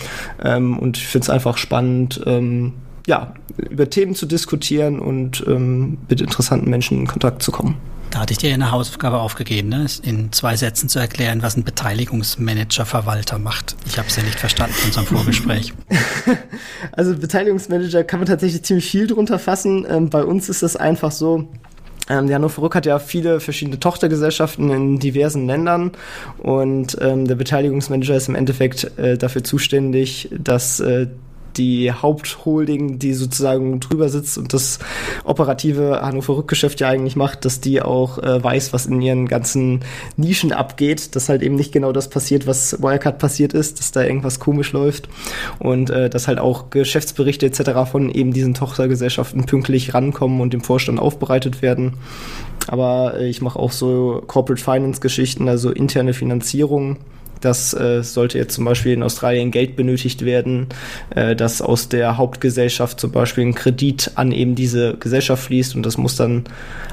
Ähm, 0.43 0.77
und 0.77 0.97
ich 0.97 1.07
finde 1.07 1.25
es 1.25 1.29
einfach 1.29 1.57
spannend, 1.57 2.21
ähm, 2.25 2.73
ja, 3.05 3.33
über 3.69 3.89
Themen 3.89 4.15
zu 4.15 4.25
diskutieren 4.25 4.99
und 4.99 5.43
ähm, 5.47 5.97
mit 6.09 6.21
interessanten 6.21 6.69
Menschen 6.69 6.99
in 6.99 7.07
Kontakt 7.07 7.41
zu 7.41 7.51
kommen. 7.51 7.77
Da 8.11 8.19
hatte 8.19 8.33
ich 8.33 8.39
dir 8.39 8.53
eine 8.53 8.71
Hausaufgabe 8.71 9.19
aufgegeben, 9.19 9.69
ne? 9.69 9.85
in 10.01 10.31
zwei 10.31 10.55
Sätzen 10.55 10.89
zu 10.89 10.99
erklären, 10.99 11.41
was 11.41 11.57
ein 11.57 11.63
Beteiligungsmanager-Verwalter 11.63 13.37
macht. 13.37 13.75
Ich 13.85 13.97
habe 13.97 14.07
es 14.07 14.15
ja 14.15 14.23
nicht 14.23 14.39
verstanden 14.39 14.75
in 14.81 14.87
unserem 14.87 15.05
Vorgespräch. 15.07 15.73
also 16.93 17.15
Beteiligungsmanager 17.15 18.03
kann 18.03 18.19
man 18.19 18.27
tatsächlich 18.27 18.63
ziemlich 18.63 18.89
viel 18.89 19.07
drunter 19.07 19.39
fassen. 19.39 19.85
Ähm, 19.89 20.09
bei 20.09 20.23
uns 20.23 20.49
ist 20.49 20.63
das 20.63 20.75
einfach 20.75 21.11
so, 21.11 21.49
ähm, 22.09 22.27
die 22.27 22.33
Hannover 22.33 22.61
Rück 22.61 22.75
hat 22.75 22.85
ja 22.85 22.99
viele 22.99 23.39
verschiedene 23.39 23.79
Tochtergesellschaften 23.79 24.69
in 24.69 24.99
diversen 24.99 25.45
Ländern 25.47 25.91
und 26.39 26.97
ähm, 27.01 27.27
der 27.27 27.35
Beteiligungsmanager 27.35 28.15
ist 28.15 28.29
im 28.29 28.35
Endeffekt 28.35 28.97
äh, 28.97 29.17
dafür 29.17 29.43
zuständig, 29.43 30.29
dass 30.31 30.79
äh, 30.79 31.07
die 31.57 31.91
Hauptholding, 31.91 32.99
die 32.99 33.13
sozusagen 33.13 33.79
drüber 33.79 34.09
sitzt 34.09 34.37
und 34.37 34.53
das 34.53 34.79
operative 35.23 36.01
Hannover 36.01 36.37
Rückgeschäft 36.37 36.79
ja 36.79 36.89
eigentlich 36.89 37.15
macht, 37.15 37.45
dass 37.45 37.59
die 37.59 37.81
auch 37.81 38.17
äh, 38.19 38.43
weiß, 38.43 38.73
was 38.73 38.85
in 38.85 39.01
ihren 39.01 39.27
ganzen 39.27 39.81
Nischen 40.15 40.51
abgeht, 40.51 41.15
dass 41.15 41.29
halt 41.29 41.41
eben 41.41 41.55
nicht 41.55 41.71
genau 41.71 41.91
das 41.91 42.09
passiert, 42.09 42.47
was 42.47 42.81
Wirecard 42.81 43.19
passiert 43.19 43.53
ist, 43.53 43.79
dass 43.79 43.91
da 43.91 44.03
irgendwas 44.03 44.39
komisch 44.39 44.71
läuft 44.71 45.09
und 45.59 45.89
äh, 45.89 46.09
dass 46.09 46.27
halt 46.27 46.39
auch 46.39 46.69
Geschäftsberichte 46.69 47.45
etc. 47.45 47.89
von 47.89 48.09
eben 48.09 48.33
diesen 48.33 48.53
Tochtergesellschaften 48.53 49.45
pünktlich 49.45 49.93
rankommen 49.93 50.41
und 50.41 50.53
dem 50.53 50.61
Vorstand 50.61 50.99
aufbereitet 50.99 51.61
werden. 51.61 51.93
Aber 52.67 53.19
äh, 53.19 53.27
ich 53.27 53.41
mache 53.41 53.59
auch 53.59 53.71
so 53.71 54.23
Corporate 54.27 54.63
Finance 54.63 55.01
Geschichten, 55.01 55.47
also 55.47 55.71
interne 55.71 56.13
Finanzierung 56.13 56.97
dass 57.41 57.73
äh, 57.73 58.03
sollte 58.03 58.37
jetzt 58.37 58.53
zum 58.55 58.65
Beispiel 58.65 58.93
in 58.93 59.03
Australien 59.03 59.51
Geld 59.51 59.75
benötigt 59.75 60.25
werden, 60.25 60.67
äh, 61.11 61.35
dass 61.35 61.61
aus 61.61 61.89
der 61.89 62.17
Hauptgesellschaft 62.17 62.99
zum 62.99 63.11
Beispiel 63.11 63.45
ein 63.45 63.55
Kredit 63.55 64.11
an 64.15 64.31
eben 64.31 64.55
diese 64.55 64.95
Gesellschaft 64.97 65.43
fließt 65.43 65.75
und 65.75 65.85
das 65.85 65.97
muss 65.97 66.15
dann 66.15 66.45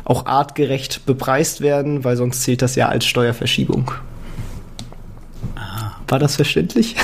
auch 0.05 0.27
artgerecht 0.27 1.07
bepreist 1.07 1.61
werden, 1.61 2.05
weil 2.05 2.17
sonst 2.17 2.43
zählt 2.43 2.63
das 2.63 2.77
ja 2.77 2.89
als 2.89 3.07
Steuerverschiebung. 3.07 3.91
Ah. 5.57 5.93
War 6.09 6.19
das 6.19 6.37
verständlich? 6.37 6.97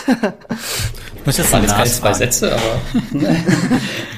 ich 1.17 1.27
muss 1.27 1.39
jetzt 1.39 1.53
waren 1.53 1.63
jetzt 1.63 1.75
keine 1.75 1.91
zwei 1.91 2.13
Sätze, 2.13 2.53
aber 2.53 3.21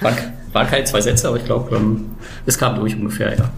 waren, 0.00 0.16
waren 0.52 0.66
keine 0.66 0.84
zwei 0.84 1.00
Sätze, 1.00 1.28
aber 1.28 1.36
ich 1.36 1.44
glaube, 1.44 1.76
ähm, 1.76 2.06
es 2.46 2.58
kam 2.58 2.76
durch 2.76 2.94
ungefähr, 2.94 3.36
ja. 3.36 3.50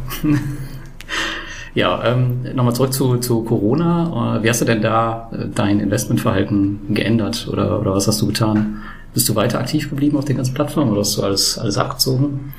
Ja, 1.74 2.04
ähm, 2.04 2.42
nochmal 2.54 2.74
zurück 2.74 2.92
zu, 2.92 3.16
zu 3.18 3.42
Corona. 3.42 4.38
Äh, 4.38 4.44
wie 4.44 4.48
hast 4.48 4.60
du 4.60 4.64
denn 4.64 4.80
da 4.80 5.30
äh, 5.32 5.46
dein 5.52 5.80
Investmentverhalten 5.80 6.94
geändert 6.94 7.48
oder, 7.50 7.80
oder 7.80 7.94
was 7.94 8.06
hast 8.06 8.22
du 8.22 8.28
getan? 8.28 8.82
Bist 9.12 9.28
du 9.28 9.34
weiter 9.34 9.58
aktiv 9.58 9.90
geblieben 9.90 10.16
auf 10.16 10.24
den 10.24 10.36
ganzen 10.36 10.54
Plattformen 10.54 10.92
oder 10.92 11.00
hast 11.00 11.16
du 11.16 11.22
alles, 11.22 11.58
alles 11.58 11.76
abgezogen? 11.76 12.52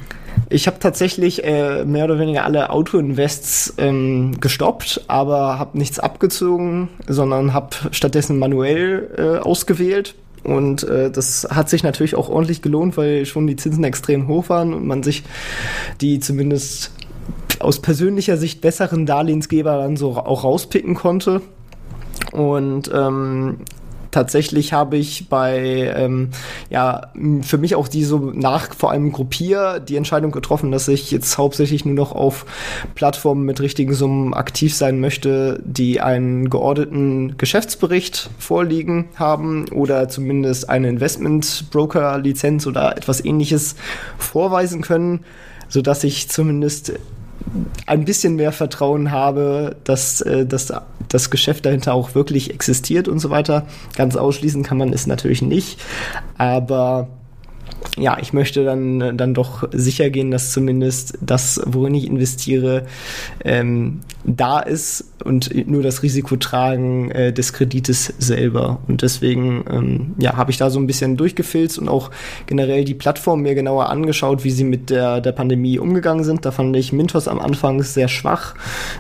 Ich 0.49 0.67
habe 0.67 0.79
tatsächlich 0.79 1.45
äh, 1.45 1.85
mehr 1.85 2.05
oder 2.05 2.19
weniger 2.19 2.43
alle 2.43 2.69
Auto-Invests 2.69 3.75
ähm, 3.77 4.39
gestoppt, 4.41 5.05
aber 5.07 5.59
habe 5.59 5.77
nichts 5.77 5.97
abgezogen, 5.99 6.89
sondern 7.07 7.53
habe 7.53 7.69
stattdessen 7.91 8.37
manuell 8.37 9.09
äh, 9.17 9.37
ausgewählt. 9.39 10.15
Und 10.43 10.83
äh, 10.83 11.09
das 11.09 11.47
hat 11.49 11.69
sich 11.69 11.83
natürlich 11.83 12.15
auch 12.15 12.29
ordentlich 12.29 12.61
gelohnt, 12.61 12.97
weil 12.97 13.25
schon 13.25 13.47
die 13.47 13.55
Zinsen 13.55 13.83
extrem 13.83 14.27
hoch 14.27 14.49
waren 14.49 14.73
und 14.73 14.85
man 14.85 15.03
sich 15.03 15.23
die 16.01 16.19
zumindest 16.19 16.91
aus 17.59 17.81
persönlicher 17.81 18.37
Sicht 18.37 18.61
besseren 18.61 19.05
Darlehensgeber 19.05 19.77
dann 19.77 19.97
so 19.97 20.17
auch 20.17 20.43
rauspicken 20.43 20.95
konnte. 20.95 21.41
Und 22.31 22.91
ähm, 22.93 23.57
tatsächlich 24.15 24.71
habe 24.71 24.95
ich 24.95 25.27
bei, 25.27 25.93
ähm, 25.95 26.29
ja, 26.69 27.11
für 27.41 27.57
mich 27.57 27.75
auch 27.75 27.89
die 27.89 28.05
so 28.05 28.31
nach 28.33 28.73
vor 28.73 28.91
allem 28.91 29.11
Gruppier 29.11 29.81
die 29.81 29.97
Entscheidung 29.97 30.31
getroffen, 30.31 30.71
dass 30.71 30.87
ich 30.87 31.11
jetzt 31.11 31.37
hauptsächlich 31.37 31.83
nur 31.83 31.95
noch 31.95 32.13
auf 32.13 32.45
Plattformen 32.95 33.43
mit 33.43 33.59
richtigen 33.59 33.93
Summen 33.93 34.33
aktiv 34.33 34.73
sein 34.73 35.01
möchte, 35.01 35.61
die 35.65 35.99
einen 35.99 36.49
geordneten 36.49 37.37
Geschäftsbericht 37.37 38.29
vorliegen 38.39 39.09
haben 39.15 39.67
oder 39.73 40.07
zumindest 40.07 40.69
eine 40.69 40.87
Investmentbroker-Lizenz 40.87 42.67
oder 42.67 42.95
etwas 42.95 43.23
ähnliches 43.23 43.75
vorweisen 44.17 44.81
können, 44.81 45.25
so 45.67 45.81
dass 45.81 46.05
ich 46.05 46.29
zumindest 46.29 46.93
ein 47.85 48.05
bisschen 48.05 48.35
mehr 48.35 48.51
Vertrauen 48.51 49.11
habe, 49.11 49.75
dass, 49.83 50.21
äh, 50.21 50.45
dass 50.45 50.73
das 51.09 51.29
Geschäft 51.29 51.65
dahinter 51.65 51.93
auch 51.93 52.15
wirklich 52.15 52.51
existiert 52.53 53.07
und 53.07 53.19
so 53.19 53.29
weiter. 53.29 53.65
Ganz 53.95 54.15
ausschließen 54.15 54.63
kann 54.63 54.77
man 54.77 54.93
es 54.93 55.07
natürlich 55.07 55.41
nicht, 55.41 55.79
aber 56.37 57.07
ja, 57.97 58.17
ich 58.19 58.33
möchte 58.33 58.65
dann, 58.65 59.17
dann 59.17 59.33
doch 59.33 59.67
sicher 59.71 60.09
gehen, 60.09 60.31
dass 60.31 60.51
zumindest 60.51 61.17
das, 61.21 61.61
worin 61.65 61.93
ich 61.93 62.05
investiere, 62.05 62.85
ähm, 63.43 64.01
da 64.25 64.59
ist 64.59 65.05
und 65.23 65.67
nur 65.67 65.83
das 65.83 66.03
Risiko 66.03 66.35
tragen 66.35 67.11
äh, 67.11 67.31
des 67.31 67.53
Kredites 67.53 68.13
selber. 68.17 68.79
Und 68.87 69.01
deswegen 69.01 69.63
ähm, 69.69 70.15
ja, 70.17 70.35
habe 70.35 70.51
ich 70.51 70.57
da 70.57 70.69
so 70.69 70.79
ein 70.79 70.87
bisschen 70.87 71.17
durchgefilzt 71.17 71.77
und 71.77 71.89
auch 71.89 72.11
generell 72.45 72.85
die 72.85 72.93
Plattform 72.93 73.41
mir 73.41 73.55
genauer 73.55 73.89
angeschaut, 73.89 74.43
wie 74.43 74.51
sie 74.51 74.63
mit 74.63 74.89
der, 74.89 75.21
der 75.21 75.31
Pandemie 75.31 75.79
umgegangen 75.79 76.23
sind. 76.23 76.45
Da 76.45 76.51
fand 76.51 76.75
ich 76.75 76.91
Mintos 76.91 77.27
am 77.27 77.39
Anfang 77.39 77.83
sehr 77.83 78.07
schwach, 78.07 78.55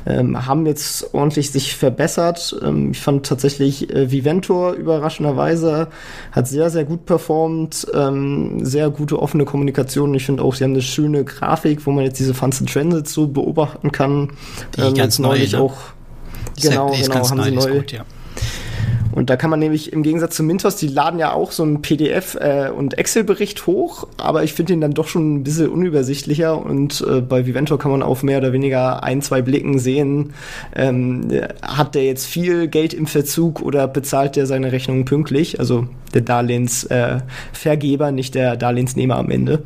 ähm, 0.05 0.45
haben 0.45 0.65
jetzt 0.65 1.13
ordentlich 1.13 1.51
sich 1.51 1.75
verbessert. 1.75 2.55
Ähm, 2.63 2.91
ich 2.91 2.99
fand 2.99 3.25
tatsächlich 3.25 3.93
äh, 3.93 4.11
Viventor 4.11 4.73
überraschenderweise 4.73 5.87
hat 6.31 6.47
sehr, 6.47 6.69
sehr 6.69 6.85
gut 6.85 7.05
performt, 7.05 7.87
ähm, 7.93 8.63
sehr 8.63 8.89
gute 8.89 9.21
offene 9.21 9.45
Kommunikation. 9.45 10.13
Ich 10.13 10.25
finde 10.25 10.43
auch, 10.43 10.55
sie 10.55 10.63
haben 10.63 10.71
eine 10.71 10.81
schöne 10.81 11.23
Grafik, 11.23 11.85
wo 11.85 11.91
man 11.91 12.03
jetzt 12.03 12.19
diese 12.19 12.33
Funds 12.33 12.61
in 12.61 12.67
Transit 12.67 13.07
so 13.07 13.27
beobachten 13.27 13.91
kann. 13.91 14.29
Die 14.77 14.81
ähm, 14.81 14.93
ganz 15.17 15.27
neulich 15.27 15.53
ne? 15.53 15.61
auch. 15.61 15.75
Genau, 16.61 16.91
genau, 16.91 17.29
haben 17.29 17.43
sie 17.43 17.51
neu. 17.51 17.79
Gut, 17.79 17.91
ja. 17.91 18.05
Und 19.15 19.29
da 19.29 19.37
kann 19.37 19.49
man 19.49 19.59
nämlich 19.59 19.93
im 19.93 20.03
Gegensatz 20.03 20.35
zu 20.35 20.43
Mintos, 20.43 20.75
die 20.75 20.87
laden 20.87 21.19
ja 21.19 21.31
auch 21.31 21.51
so 21.53 21.63
einen 21.63 21.81
PDF- 21.81 22.37
äh, 22.37 22.69
und 22.69 22.97
Excel-Bericht 22.97 23.65
hoch, 23.65 24.07
aber 24.17 24.43
ich 24.43 24.53
finde 24.53 24.73
ihn 24.73 24.81
dann 24.81 24.93
doch 24.93 25.07
schon 25.07 25.35
ein 25.35 25.43
bisschen 25.43 25.69
unübersichtlicher 25.69 26.61
und 26.61 26.99
äh, 27.07 27.21
bei 27.21 27.45
Viventor 27.45 27.79
kann 27.79 27.91
man 27.91 28.03
auf 28.03 28.23
mehr 28.23 28.39
oder 28.39 28.51
weniger 28.51 29.03
ein, 29.03 29.21
zwei 29.21 29.41
Blicken 29.41 29.79
sehen, 29.79 30.33
ähm, 30.75 31.29
hat 31.61 31.95
der 31.95 32.03
jetzt 32.03 32.25
viel 32.25 32.67
Geld 32.67 32.93
im 32.93 33.07
Verzug 33.07 33.61
oder 33.61 33.87
bezahlt 33.87 34.35
der 34.35 34.47
seine 34.47 34.73
Rechnungen 34.73 35.05
pünktlich? 35.05 35.61
Also 35.61 35.87
der 36.13 36.21
Darlehensvergeber, 36.21 38.09
äh, 38.09 38.11
nicht 38.11 38.35
der 38.35 38.57
Darlehensnehmer 38.57 39.15
am 39.15 39.31
Ende. 39.31 39.63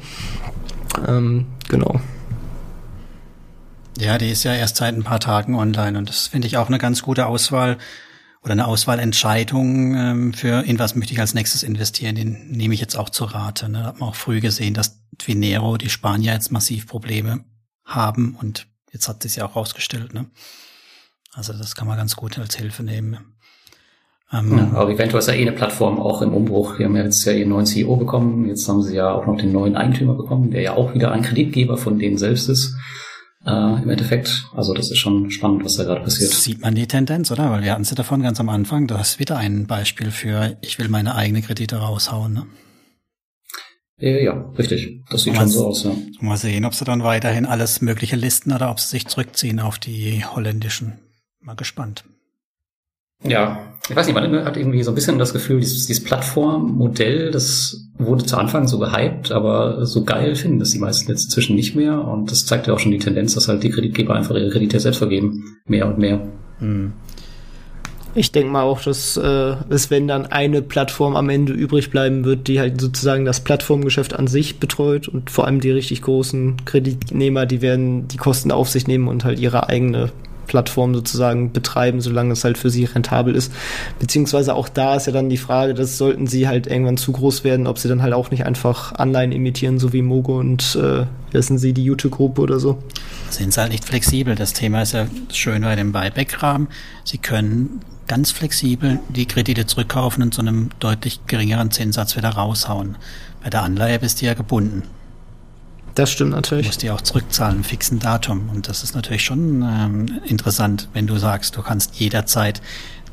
Ähm, 1.08 1.48
genau. 1.68 2.00
Ja, 4.00 4.18
die 4.18 4.30
ist 4.30 4.46
ja 4.46 4.54
erst 4.54 4.78
seit 4.78 4.96
ein 4.96 5.04
paar 5.04 5.20
Tagen 5.20 5.56
online 5.56 5.98
und 5.98 6.08
das 6.08 6.28
finde 6.28 6.48
ich 6.48 6.56
auch 6.56 6.68
eine 6.68 6.78
ganz 6.78 7.02
gute 7.02 7.26
Auswahl 7.26 7.78
oder 8.42 8.54
eine 8.54 8.66
Auswahlentscheidung 8.66 9.94
ähm, 9.96 10.34
für 10.34 10.64
in 10.64 10.80
was 10.80 10.96
möchte 10.96 11.14
ich 11.14 11.20
als 11.20 11.34
nächstes 11.34 11.64
investieren, 11.64 12.16
den 12.16 12.50
nehme 12.50 12.74
ich 12.74 12.80
jetzt 12.80 12.98
auch 12.98 13.10
zur 13.10 13.36
Rate. 13.36 13.68
Ne? 13.68 13.80
Da 13.80 13.86
hat 13.88 14.00
man 14.00 14.10
auch 14.10 14.16
früh 14.16 14.40
gesehen, 14.40 14.74
dass 14.74 15.02
Twinero, 15.18 15.76
die 15.76 15.90
Spanier 15.90 16.32
jetzt 16.32 16.50
massiv 16.50 16.88
Probleme 16.88 17.44
haben 17.84 18.38
und 18.40 18.68
jetzt 18.94 19.10
hat 19.10 19.26
es 19.26 19.36
ja 19.36 19.46
auch 19.46 19.58
rausgestellt. 19.58 20.14
Ne? 20.14 20.28
Also 21.34 21.52
das 21.52 21.76
kann 21.76 21.88
man 21.88 21.98
ganz 21.98 22.16
gut 22.16 22.40
als 22.40 22.56
Hilfe 22.56 22.84
nehmen. 22.84 23.36
Ähm, 24.32 24.58
ja, 24.58 24.80
aber 24.80 24.92
eventuell 24.92 25.20
ist 25.20 25.28
ja 25.28 25.34
eh 25.34 25.42
eine 25.42 25.52
Plattform 25.52 26.00
auch 26.00 26.22
im 26.22 26.34
Umbruch. 26.34 26.80
Wir 26.80 26.86
haben 26.86 26.96
jetzt 26.96 27.26
ja 27.26 27.34
ihren 27.34 27.50
neuen 27.50 27.66
CEO 27.66 27.98
bekommen. 27.98 28.48
Jetzt 28.48 28.66
haben 28.70 28.82
sie 28.82 28.96
ja 28.96 29.12
auch 29.12 29.26
noch 29.26 29.36
den 29.36 29.52
neuen 29.52 29.76
Eigentümer 29.76 30.14
bekommen, 30.14 30.52
der 30.52 30.62
ja 30.62 30.74
auch 30.76 30.94
wieder 30.94 31.12
ein 31.12 31.24
Kreditgeber 31.24 31.76
von 31.76 32.00
denen 32.00 32.18
selbst 32.18 32.48
ist 32.48 32.78
äh, 33.46 33.52
im 33.82 33.90
Endeffekt. 33.90 34.46
Also 34.54 34.74
das 34.74 34.92
ist 34.92 34.98
schon 34.98 35.32
spannend, 35.32 35.64
was 35.64 35.78
da 35.78 35.84
gerade 35.84 36.02
passiert. 36.02 36.32
Sieht 36.32 36.62
man 36.62 36.76
die 36.76 36.88
Tendenz, 36.88 37.32
oder? 37.32 37.52
Weil 37.52 37.64
wir 37.64 37.72
hatten 37.72 37.84
sie 37.84 37.96
davon 37.96 38.22
ganz 38.22 38.40
am 38.40 38.50
Anfang. 38.50 38.88
Das 38.88 39.12
ist 39.12 39.20
wieder 39.20 39.38
ein 39.38 39.68
Beispiel 39.68 40.12
für, 40.12 40.58
ich 40.62 40.80
will 40.80 40.90
meine 40.90 41.16
eigene 41.16 41.42
Kredite 41.42 41.78
raushauen. 41.78 42.34
Ne? 42.34 42.46
Ja, 44.02 44.34
richtig. 44.58 45.04
Das 45.10 45.24
sieht 45.24 45.34
mal, 45.34 45.42
schon 45.42 45.50
so 45.50 45.68
aus, 45.68 45.84
ja. 45.84 45.92
Mal 46.22 46.38
sehen, 46.38 46.64
ob 46.64 46.74
sie 46.74 46.86
dann 46.86 47.04
weiterhin 47.04 47.46
alles 47.46 47.82
Mögliche 47.82 48.16
listen 48.16 48.54
oder 48.54 48.72
ob 48.72 48.80
sie 48.80 48.88
sich 48.88 49.08
zurückziehen 49.08 49.60
auf 49.60 49.78
die 49.78 50.24
holländischen. 50.24 51.00
Mal 51.42 51.56
gespannt. 51.56 52.06
Ja, 53.24 53.60
ich 53.90 53.96
weiß 53.96 54.06
nicht, 54.06 54.16
man 54.16 54.46
hat 54.46 54.56
irgendwie 54.56 54.84
so 54.84 54.92
ein 54.92 54.96
bisschen 54.96 55.18
das 55.18 55.34
Gefühl, 55.34 55.60
dieses, 55.60 55.88
dieses 55.88 56.04
Plattformmodell, 56.04 57.32
das 57.32 57.88
wurde 57.98 58.26
zu 58.26 58.38
Anfang 58.38 58.68
so 58.68 58.78
gehypt, 58.78 59.32
aber 59.32 59.86
so 59.86 60.04
geil 60.04 60.36
finden 60.36 60.60
das 60.60 60.72
die 60.72 60.80
meisten 60.80 61.10
jetzt 61.10 61.26
inzwischen 61.26 61.56
nicht 61.56 61.76
mehr. 61.76 62.06
Und 62.08 62.32
das 62.32 62.46
zeigt 62.46 62.68
ja 62.68 62.74
auch 62.74 62.80
schon 62.80 62.92
die 62.92 63.00
Tendenz, 63.00 63.34
dass 63.34 63.48
halt 63.48 63.64
die 63.64 63.72
Kreditgeber 63.72 64.16
einfach 64.16 64.36
ihre 64.36 64.50
Kredite 64.50 64.80
selbst 64.80 65.00
vergeben. 65.00 65.58
Mehr 65.66 65.88
und 65.88 65.98
mehr. 65.98 66.22
Hm. 66.60 66.94
Ich 68.16 68.32
denke 68.32 68.52
mal 68.52 68.64
auch, 68.64 68.82
dass 68.82 69.18
äh, 69.18 69.56
es, 69.70 69.92
wenn 69.92 70.08
dann 70.08 70.26
eine 70.26 70.62
Plattform 70.62 71.16
am 71.16 71.30
Ende 71.30 71.54
übrig 71.54 71.92
bleiben 71.92 72.26
wird, 72.26 72.48
die 72.48 72.60
halt 72.60 72.82
sozusagen 72.82 73.26
das 73.26 73.42
Plattformgeschäft 73.42 74.14
an 74.14 74.28
sich 74.28 74.60
betreut 74.60 75.08
und 75.08 75.30
vor 75.30 75.46
allem 75.46 75.60
die 75.60 75.72
richtig 75.72 76.02
großen 76.02 76.66
Kreditnehmer, 76.66 77.46
die 77.46 77.62
werden 77.62 78.08
die 78.08 78.18
Kosten 78.18 78.52
auf 78.52 78.70
sich 78.70 78.88
nehmen 78.88 79.08
und 79.08 79.26
halt 79.26 79.40
ihre 79.40 79.70
eigene 79.70 80.12
Plattform 80.50 80.96
sozusagen 80.96 81.54
betreiben, 81.54 82.02
solange 82.02 82.34
es 82.34 82.44
halt 82.44 82.58
für 82.58 82.72
sie 82.72 82.86
rentabel 82.86 83.36
ist. 83.36 83.54
Beziehungsweise 84.00 84.56
auch 84.56 84.68
da 84.68 84.96
ist 84.96 85.06
ja 85.06 85.14
dann 85.14 85.30
die 85.30 85.38
Frage, 85.38 85.76
dass 85.76 85.98
sollten 85.98 86.26
sie 86.26 86.48
halt 86.48 86.66
irgendwann 86.66 86.98
zu 86.98 87.12
groß 87.12 87.44
werden, 87.44 87.68
ob 87.68 87.78
sie 87.78 87.88
dann 87.88 88.02
halt 88.02 88.14
auch 88.14 88.32
nicht 88.32 88.46
einfach 88.46 88.94
Anleihen 88.94 89.32
imitieren, 89.32 89.78
so 89.78 89.94
wie 89.94 90.02
Mogo 90.02 90.40
und 90.40 90.76
äh, 90.76 91.06
wissen 91.32 91.60
sie, 91.60 91.72
die 91.72 91.84
YouTube-Gruppe 91.84 92.42
oder 92.42 92.60
so. 92.60 92.80
Sind 93.30 93.54
sie 93.54 93.62
halt 93.62 93.72
nicht 93.72 93.86
flexibel. 93.86 94.34
Das 94.36 94.54
Thema 94.54 94.82
ist 94.82 94.94
ja 94.94 95.06
schön 95.32 95.62
bei 95.62 95.76
dem 95.76 95.92
Buyback-Rahmen. 95.92 96.68
Sie 97.04 97.20
können 97.20 97.82
ganz 98.08 98.32
flexibel 98.32 99.00
die 99.10 99.28
Kredite 99.28 99.68
zurückkaufen 99.68 100.24
und 100.24 100.34
zu 100.34 100.42
einem 100.42 100.70
deutlich 100.80 101.20
geringeren 101.28 101.70
Zinssatz 101.70 102.18
wieder 102.18 102.30
raushauen. 102.30 102.98
Bei 103.44 103.52
der 103.52 103.62
Anleihe 103.62 104.00
bist 104.00 104.22
du 104.22 104.26
ja 104.26 104.34
gebunden. 104.34 104.84
Das 106.00 106.14
stimmt 106.14 106.32
natürlich. 106.32 106.68
Du 106.68 106.70
musst 106.70 106.82
die 106.82 106.92
auch 106.92 107.02
zurückzahlen, 107.02 107.58
im 107.58 107.64
fixen 107.66 108.00
Datum. 108.00 108.48
Und 108.48 108.70
das 108.70 108.84
ist 108.84 108.96
natürlich 108.96 109.26
schon 109.26 109.62
ähm, 109.64 110.22
interessant, 110.24 110.88
wenn 110.94 111.08
du 111.08 111.18
sagst, 111.18 111.58
du 111.58 111.62
kannst 111.62 111.96
jederzeit 111.96 112.62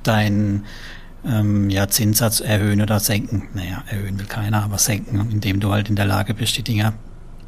deinen 0.05 0.67
ähm, 1.25 1.69
ja, 1.69 1.89
Zinssatz 1.89 2.39
erhöhen 2.39 2.81
oder 2.81 3.01
senken. 3.01 3.49
Naja, 3.55 3.83
erhöhen 3.89 4.21
will 4.21 4.27
keiner, 4.27 4.63
aber 4.63 4.79
senken, 4.79 5.19
indem 5.33 5.59
du 5.59 5.73
halt 5.73 5.89
in 5.89 5.97
der 5.97 6.05
Lage 6.05 6.33
bist, 6.33 6.59
die 6.59 6.63
Dinger 6.63 6.93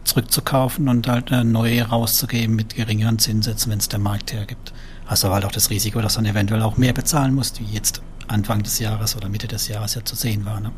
zurückzukaufen 0.02 0.88
und 0.88 1.06
halt 1.06 1.30
äh, 1.30 1.44
neue 1.44 1.84
rauszugeben 1.84 2.56
mit 2.56 2.74
geringeren 2.74 3.20
Zinssätzen, 3.20 3.70
wenn 3.70 3.78
es 3.78 3.88
der 3.88 4.00
Markt 4.00 4.32
hergibt. 4.32 4.72
Hast 5.06 5.22
du 5.22 5.28
halt 5.28 5.44
auch 5.44 5.52
das 5.52 5.70
Risiko, 5.70 6.00
dass 6.00 6.14
du 6.14 6.18
dann 6.18 6.32
eventuell 6.32 6.62
auch 6.62 6.78
mehr 6.78 6.94
bezahlen 6.94 7.32
musst, 7.32 7.60
wie 7.60 7.72
jetzt 7.72 8.02
Anfang 8.26 8.64
des 8.64 8.80
Jahres 8.80 9.14
oder 9.14 9.28
Mitte 9.28 9.46
des 9.46 9.68
Jahres 9.68 9.94
ja 9.94 10.04
zu 10.04 10.16
sehen 10.16 10.44
war. 10.44 10.58
Ne? 10.58 10.72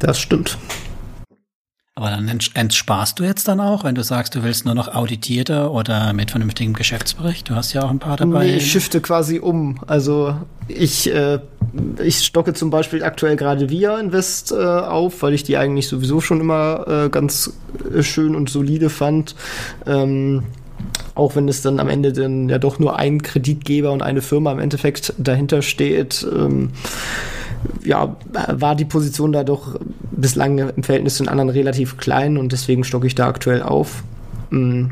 Das 0.00 0.18
stimmt. 0.18 0.58
Aber 1.94 2.08
dann 2.08 2.40
entsparst 2.54 3.18
du 3.18 3.24
jetzt 3.24 3.48
dann 3.48 3.60
auch, 3.60 3.84
wenn 3.84 3.94
du 3.94 4.02
sagst, 4.02 4.34
du 4.34 4.42
willst 4.42 4.64
nur 4.64 4.74
noch 4.74 4.94
auditierte 4.94 5.70
oder 5.70 6.14
mit 6.14 6.30
vernünftigem 6.30 6.72
Geschäftsbericht. 6.72 7.50
Du 7.50 7.54
hast 7.54 7.74
ja 7.74 7.82
auch 7.84 7.90
ein 7.90 7.98
paar 7.98 8.16
dabei. 8.16 8.46
Nee, 8.46 8.56
ich 8.56 8.72
shifte 8.72 9.02
quasi 9.02 9.38
um. 9.40 9.78
Also 9.86 10.34
ich, 10.68 11.12
äh, 11.12 11.40
ich 12.02 12.24
stocke 12.24 12.54
zum 12.54 12.70
Beispiel 12.70 13.04
aktuell 13.04 13.36
gerade 13.36 13.68
Via 13.68 13.98
Invest 13.98 14.52
äh, 14.52 14.54
auf, 14.54 15.20
weil 15.20 15.34
ich 15.34 15.42
die 15.42 15.58
eigentlich 15.58 15.86
sowieso 15.86 16.22
schon 16.22 16.40
immer 16.40 16.86
äh, 16.88 17.08
ganz 17.10 17.52
äh, 17.94 18.02
schön 18.02 18.34
und 18.36 18.48
solide 18.48 18.88
fand. 18.88 19.36
Ähm, 19.84 20.44
auch 21.14 21.36
wenn 21.36 21.46
es 21.46 21.60
dann 21.60 21.78
am 21.78 21.90
Ende 21.90 22.14
dann 22.14 22.48
ja 22.48 22.58
doch 22.58 22.78
nur 22.78 22.98
ein 22.98 23.20
Kreditgeber 23.20 23.92
und 23.92 24.02
eine 24.02 24.22
Firma 24.22 24.50
im 24.52 24.60
Endeffekt 24.60 25.12
dahinter 25.18 25.60
steht. 25.60 26.26
Ähm, 26.32 26.70
ja, 27.84 28.16
war 28.48 28.74
die 28.74 28.84
Position 28.84 29.32
da 29.32 29.44
doch 29.44 29.78
bislang 30.10 30.58
im 30.58 30.82
Verhältnis 30.82 31.16
zu 31.16 31.24
den 31.24 31.28
anderen 31.28 31.50
relativ 31.50 31.96
klein 31.96 32.36
und 32.36 32.52
deswegen 32.52 32.84
stocke 32.84 33.06
ich 33.06 33.14
da 33.14 33.26
aktuell 33.26 33.62
auf. 33.62 34.02
Mm, 34.50 34.86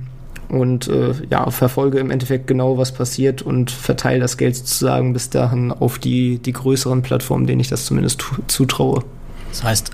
und 0.48 0.88
äh, 0.88 1.14
ja, 1.30 1.48
verfolge 1.50 1.98
im 1.98 2.10
Endeffekt 2.10 2.46
genau, 2.48 2.76
was 2.76 2.92
passiert 2.92 3.40
und 3.40 3.70
verteile 3.70 4.20
das 4.20 4.36
Geld 4.36 4.56
sozusagen 4.56 5.12
bis 5.12 5.30
dahin 5.30 5.70
auf 5.70 5.98
die, 5.98 6.38
die 6.38 6.52
größeren 6.52 7.02
Plattformen, 7.02 7.46
denen 7.46 7.60
ich 7.60 7.68
das 7.68 7.84
zumindest 7.84 8.24
zutraue. 8.48 9.04
Das 9.50 9.62
heißt, 9.62 9.92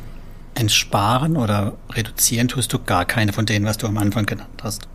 entsparen 0.55 1.37
oder 1.37 1.75
reduzieren 1.93 2.49
tust 2.49 2.73
du 2.73 2.79
gar 2.79 3.05
keine 3.05 3.33
von 3.33 3.45
denen, 3.45 3.67
was 3.67 3.77
du 3.77 3.87
am 3.87 3.99
Anfang 3.99 4.25
genannt 4.25 4.63
hast. 4.63 4.89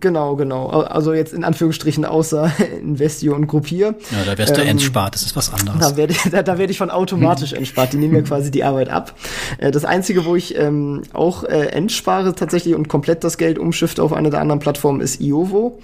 Genau, 0.00 0.36
genau. 0.36 0.68
Also 0.68 1.14
jetzt 1.14 1.32
in 1.32 1.44
Anführungsstrichen 1.44 2.04
außer 2.04 2.52
Investio 2.80 3.34
und 3.34 3.46
Gruppier. 3.46 3.94
Ja, 4.10 4.24
da 4.26 4.36
wirst 4.36 4.56
du 4.56 4.60
ähm, 4.60 4.68
entspart, 4.68 5.14
das 5.14 5.22
ist 5.22 5.34
was 5.34 5.52
anderes. 5.52 5.80
Da 5.80 5.96
werde 5.96 6.12
ich, 6.12 6.22
da, 6.30 6.42
da 6.42 6.58
werd 6.58 6.70
ich 6.70 6.78
von 6.78 6.90
automatisch 6.90 7.54
entspart. 7.54 7.94
Die 7.94 7.96
nehmen 7.96 8.12
mir 8.12 8.22
quasi 8.22 8.50
die 8.50 8.64
Arbeit 8.64 8.90
ab. 8.90 9.14
Äh, 9.56 9.70
das 9.70 9.84
Einzige, 9.84 10.26
wo 10.26 10.36
ich 10.36 10.56
ähm, 10.58 11.02
auch 11.14 11.44
äh, 11.44 11.68
entspare 11.68 12.34
tatsächlich 12.34 12.74
und 12.74 12.88
komplett 12.88 13.24
das 13.24 13.38
Geld 13.38 13.58
umschifte 13.58 14.02
auf 14.02 14.12
eine 14.12 14.30
der 14.30 14.40
anderen 14.40 14.60
Plattformen, 14.60 15.00
ist 15.00 15.20
Iovo. 15.20 15.78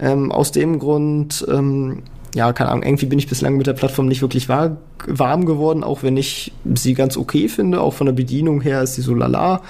Ähm, 0.00 0.30
aus 0.30 0.52
dem 0.52 0.78
Grund 0.78 1.44
ähm, 1.48 2.02
ja, 2.36 2.52
keine 2.52 2.70
Ahnung, 2.70 2.82
irgendwie 2.82 3.06
bin 3.06 3.18
ich 3.18 3.28
bislang 3.28 3.56
mit 3.56 3.66
der 3.66 3.72
Plattform 3.72 4.08
nicht 4.08 4.20
wirklich 4.20 4.50
war, 4.50 4.76
warm 5.06 5.46
geworden, 5.46 5.82
auch 5.82 6.02
wenn 6.02 6.18
ich 6.18 6.52
sie 6.74 6.92
ganz 6.92 7.16
okay 7.16 7.48
finde. 7.48 7.80
Auch 7.80 7.94
von 7.94 8.04
der 8.04 8.12
Bedienung 8.12 8.60
her 8.60 8.82
ist 8.82 8.96
sie 8.96 9.00
so 9.00 9.14
lala. 9.14 9.62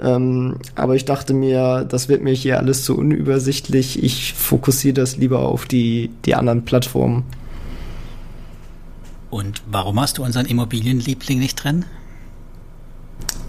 Ähm, 0.00 0.56
aber 0.74 0.94
ich 0.94 1.04
dachte 1.04 1.34
mir, 1.34 1.84
das 1.84 2.08
wird 2.08 2.22
mir 2.22 2.32
hier 2.32 2.58
alles 2.58 2.82
zu 2.82 2.96
unübersichtlich. 2.96 4.02
Ich 4.02 4.32
fokussiere 4.32 4.94
das 4.94 5.18
lieber 5.18 5.40
auf 5.40 5.66
die, 5.66 6.08
die 6.24 6.34
anderen 6.34 6.64
Plattformen. 6.64 7.24
Und 9.28 9.62
warum 9.70 10.00
hast 10.00 10.16
du 10.16 10.24
unseren 10.24 10.46
Immobilienliebling 10.46 11.38
nicht 11.38 11.62
drin? 11.62 11.84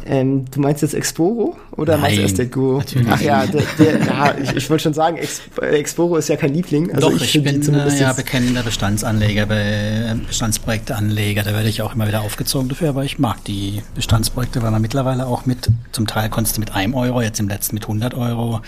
Ähm, 0.08 0.46
du 0.52 0.62
meinst 0.62 0.84
jetzt 0.84 0.94
Exporo 0.94 1.58
oder 1.72 1.94
Nein, 1.94 2.02
meinst 2.02 2.18
du 2.20 2.24
Estate 2.24 2.50
Guru? 2.50 2.82
Ach 3.10 3.22
ja, 3.22 3.46
der, 3.48 3.64
der, 3.80 4.06
ja 4.06 4.36
ich, 4.42 4.56
ich 4.56 4.70
wollte 4.70 4.84
schon 4.84 4.94
sagen, 4.94 5.18
Ex, 5.18 5.42
Exporo 5.60 6.18
ist 6.18 6.30
ja 6.30 6.36
kein 6.36 6.54
Liebling. 6.54 6.94
Also 6.94 7.10
Doch, 7.10 7.22
ich, 7.22 7.36
ich 7.36 7.44
bin 7.44 7.62
äh, 7.74 8.00
ja 8.00 8.14
bekennender 8.14 8.62
Bestandsanleger, 8.62 9.48
Bestandsprojekteanleger. 10.28 11.42
Da 11.42 11.54
werde 11.54 11.70
ich 11.70 11.82
auch 11.82 11.96
immer 11.96 12.08
wieder 12.08 12.22
aufgezogen 12.22 12.70
dafür, 12.70 12.90
aber 12.90 13.04
ich 13.04 13.18
mag 13.18 13.44
die 13.46 13.82
Bestandsprojekte, 13.96 14.62
weil 14.62 14.72
man 14.72 14.82
mittlerweile 14.82 15.26
auch 15.26 15.48
mit, 15.48 15.70
zum 15.92 16.06
Teil 16.06 16.30
konntest 16.30 16.58
du 16.58 16.60
mit 16.60 16.76
einem 16.76 16.94
Euro, 16.94 17.22
jetzt 17.22 17.40
im 17.40 17.48
letzten 17.48 17.76
mit 17.76 17.84
100 17.84 18.14
Euro 18.14 18.62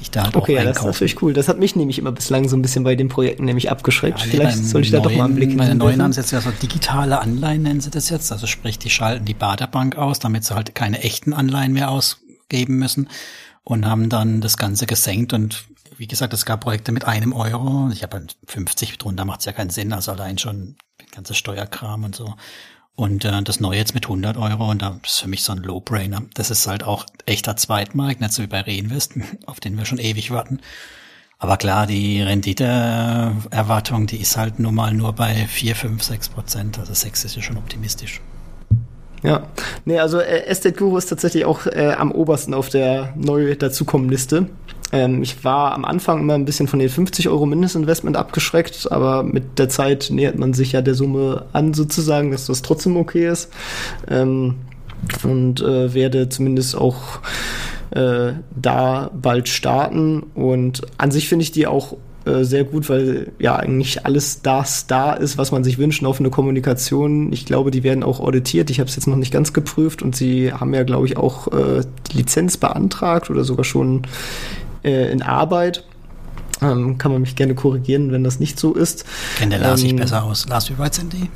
dich 0.00 0.10
da 0.10 0.24
halt 0.24 0.36
okay, 0.36 0.54
auch 0.54 0.62
ja, 0.62 0.64
das 0.64 0.78
ist 0.78 0.84
natürlich 0.84 1.22
cool. 1.22 1.32
Das 1.32 1.48
hat 1.48 1.58
mich 1.58 1.76
nämlich 1.76 1.98
immer 1.98 2.12
bislang 2.12 2.48
so 2.48 2.56
ein 2.56 2.62
bisschen 2.62 2.84
bei 2.84 2.94
den 2.94 3.08
Projekten 3.08 3.44
nämlich 3.44 3.70
abgeschreckt. 3.70 4.20
Ja, 4.20 4.26
Vielleicht 4.26 4.64
soll 4.64 4.82
ich 4.82 4.90
da 4.90 4.98
neuen, 4.98 5.08
doch 5.08 5.16
mal 5.16 5.24
einen 5.24 5.34
Blick 5.34 5.56
Meine 5.56 5.74
neuen 5.74 6.02
haben 6.02 6.12
sie 6.12 6.20
jetzt 6.20 6.30
ja 6.30 6.40
so 6.40 6.50
digitale 6.50 7.20
Anleihen, 7.20 7.62
nennen 7.62 7.80
sie 7.80 7.90
das 7.90 8.10
jetzt. 8.10 8.30
Also 8.32 8.46
sprich, 8.46 8.78
die 8.78 8.90
schalten 8.90 9.24
die 9.24 9.34
Baderbank 9.34 9.96
aus, 9.96 10.18
damit 10.18 10.44
sie 10.44 10.54
halt 10.54 10.74
keine 10.74 11.02
echten 11.02 11.32
Anleihen 11.32 11.72
mehr 11.72 11.90
ausgeben 11.90 12.76
müssen 12.76 13.08
und 13.62 13.86
haben 13.86 14.08
dann 14.08 14.40
das 14.40 14.56
Ganze 14.56 14.86
gesenkt 14.86 15.32
und 15.32 15.64
wie 15.96 16.06
gesagt, 16.06 16.32
es 16.34 16.44
gab 16.44 16.62
Projekte 16.62 16.92
mit 16.92 17.04
einem 17.04 17.32
Euro. 17.32 17.88
Ich 17.92 18.02
habe 18.02 18.26
50 18.46 18.98
drunter, 18.98 19.24
macht 19.24 19.40
es 19.40 19.46
ja 19.46 19.52
keinen 19.52 19.70
Sinn. 19.70 19.92
Also 19.92 20.10
allein 20.10 20.38
schon 20.38 20.76
ganze 21.14 21.34
Steuerkram 21.34 22.04
und 22.04 22.16
so. 22.16 22.34
Und 22.96 23.24
äh, 23.24 23.42
das 23.42 23.60
neue 23.60 23.78
jetzt 23.78 23.94
mit 23.94 24.04
100 24.04 24.36
Euro 24.36 24.70
und 24.70 24.82
das 24.82 24.92
ist 25.04 25.20
für 25.20 25.28
mich 25.28 25.42
so 25.42 25.52
ein 25.52 25.58
Low-Brainer. 25.58 26.22
Das 26.34 26.50
ist 26.50 26.66
halt 26.66 26.84
auch 26.84 27.06
echter 27.26 27.56
Zweitmarkt, 27.56 28.20
nicht 28.20 28.32
so 28.32 28.42
wie 28.42 28.46
bei 28.46 28.60
Reinvest, 28.60 29.14
auf 29.46 29.60
den 29.60 29.76
wir 29.76 29.84
schon 29.84 29.98
ewig 29.98 30.30
warten. 30.30 30.60
Aber 31.38 31.56
klar, 31.56 31.86
die 31.86 32.22
Renditeerwartung, 32.22 34.06
die 34.06 34.18
ist 34.18 34.36
halt 34.36 34.60
nun 34.60 34.76
mal 34.76 34.94
nur 34.94 35.12
bei 35.12 35.46
4, 35.46 35.74
5, 35.76 36.02
6 36.02 36.28
Prozent. 36.28 36.78
Also 36.78 36.94
6 36.94 37.24
ist 37.24 37.36
ja 37.36 37.42
schon 37.42 37.56
optimistisch. 37.56 38.20
Ja, 39.24 39.44
nee, 39.86 39.98
also 39.98 40.20
äh, 40.20 40.44
Estate 40.44 40.76
Guru 40.76 40.98
ist 40.98 41.06
tatsächlich 41.06 41.46
auch 41.46 41.66
äh, 41.66 41.94
am 41.96 42.12
obersten 42.12 42.52
auf 42.52 42.68
der 42.68 43.14
neu 43.16 43.54
dazukommenden 43.56 44.12
Liste. 44.12 44.46
Ähm, 44.92 45.22
ich 45.22 45.42
war 45.44 45.72
am 45.72 45.86
Anfang 45.86 46.20
immer 46.20 46.34
ein 46.34 46.44
bisschen 46.44 46.68
von 46.68 46.78
den 46.78 46.90
50 46.90 47.30
Euro 47.30 47.46
Mindestinvestment 47.46 48.18
abgeschreckt, 48.18 48.92
aber 48.92 49.22
mit 49.22 49.58
der 49.58 49.70
Zeit 49.70 50.08
nähert 50.10 50.38
man 50.38 50.52
sich 50.52 50.72
ja 50.72 50.82
der 50.82 50.94
Summe 50.94 51.46
an, 51.54 51.72
sozusagen, 51.72 52.32
dass 52.32 52.46
das 52.46 52.60
trotzdem 52.60 52.98
okay 52.98 53.26
ist. 53.26 53.50
Ähm, 54.08 54.56
und 55.22 55.62
äh, 55.62 55.94
werde 55.94 56.28
zumindest 56.28 56.76
auch 56.76 57.20
äh, 57.92 58.34
da 58.54 59.10
bald 59.14 59.48
starten. 59.48 60.22
Und 60.34 60.82
an 60.98 61.10
sich 61.10 61.30
finde 61.30 61.44
ich 61.44 61.52
die 61.52 61.66
auch 61.66 61.96
äh, 62.24 62.44
sehr 62.44 62.64
gut, 62.64 62.88
weil 62.88 63.32
ja 63.38 63.56
eigentlich 63.56 64.06
alles 64.06 64.40
das 64.40 64.86
da 64.86 65.12
ist, 65.12 65.36
was 65.36 65.52
man 65.52 65.62
sich 65.62 65.78
wünscht 65.78 66.02
auf 66.04 66.20
eine 66.20 66.30
Kommunikation. 66.30 67.32
Ich 67.32 67.44
glaube, 67.44 67.70
die 67.70 67.82
werden 67.82 68.02
auch 68.02 68.20
auditiert. 68.20 68.70
Ich 68.70 68.80
habe 68.80 68.88
es 68.88 68.96
jetzt 68.96 69.06
noch 69.06 69.16
nicht 69.16 69.32
ganz 69.32 69.52
geprüft 69.52 70.02
und 70.02 70.16
sie 70.16 70.52
haben 70.52 70.72
ja, 70.72 70.84
glaube 70.84 71.06
ich, 71.06 71.16
auch 71.16 71.48
äh, 71.48 71.82
die 72.10 72.18
Lizenz 72.18 72.56
beantragt 72.56 73.30
oder 73.30 73.44
sogar 73.44 73.64
schon 73.64 74.02
äh, 74.82 75.12
in 75.12 75.22
Arbeit. 75.22 75.84
Ähm, 76.62 76.96
kann 76.96 77.12
man 77.12 77.20
mich 77.20 77.36
gerne 77.36 77.54
korrigieren, 77.54 78.10
wenn 78.12 78.24
das 78.24 78.40
nicht 78.40 78.58
so 78.58 78.72
ist. 78.72 79.04
Kennt 79.36 79.52
der 79.52 79.60
Lars 79.60 79.82
ähm, 79.82 79.88
sich 79.88 79.96
besser 79.96 80.24
aus? 80.24 80.48
Lars, 80.48 80.70
wie 80.70 80.78
weit 80.78 80.94
sind 80.94 81.12
die? 81.12 81.28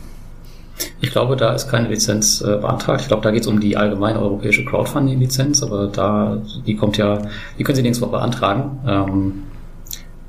Ich 1.00 1.10
glaube, 1.10 1.36
da 1.36 1.52
ist 1.52 1.68
keine 1.68 1.88
Lizenz 1.88 2.40
äh, 2.40 2.56
beantragt. 2.56 3.02
Ich 3.02 3.08
glaube, 3.08 3.22
da 3.22 3.30
geht 3.30 3.42
es 3.42 3.46
um 3.46 3.60
die 3.60 3.76
allgemeine 3.76 4.20
europäische 4.20 4.64
Crowdfunding-Lizenz, 4.64 5.62
aber 5.62 5.88
da, 5.88 6.40
die 6.66 6.76
kommt 6.76 6.96
ja, 6.96 7.20
die 7.58 7.64
können 7.64 7.76
Sie 7.76 7.82
nirgendwo 7.82 8.06
beantragen. 8.06 8.78
Ähm, 8.86 9.42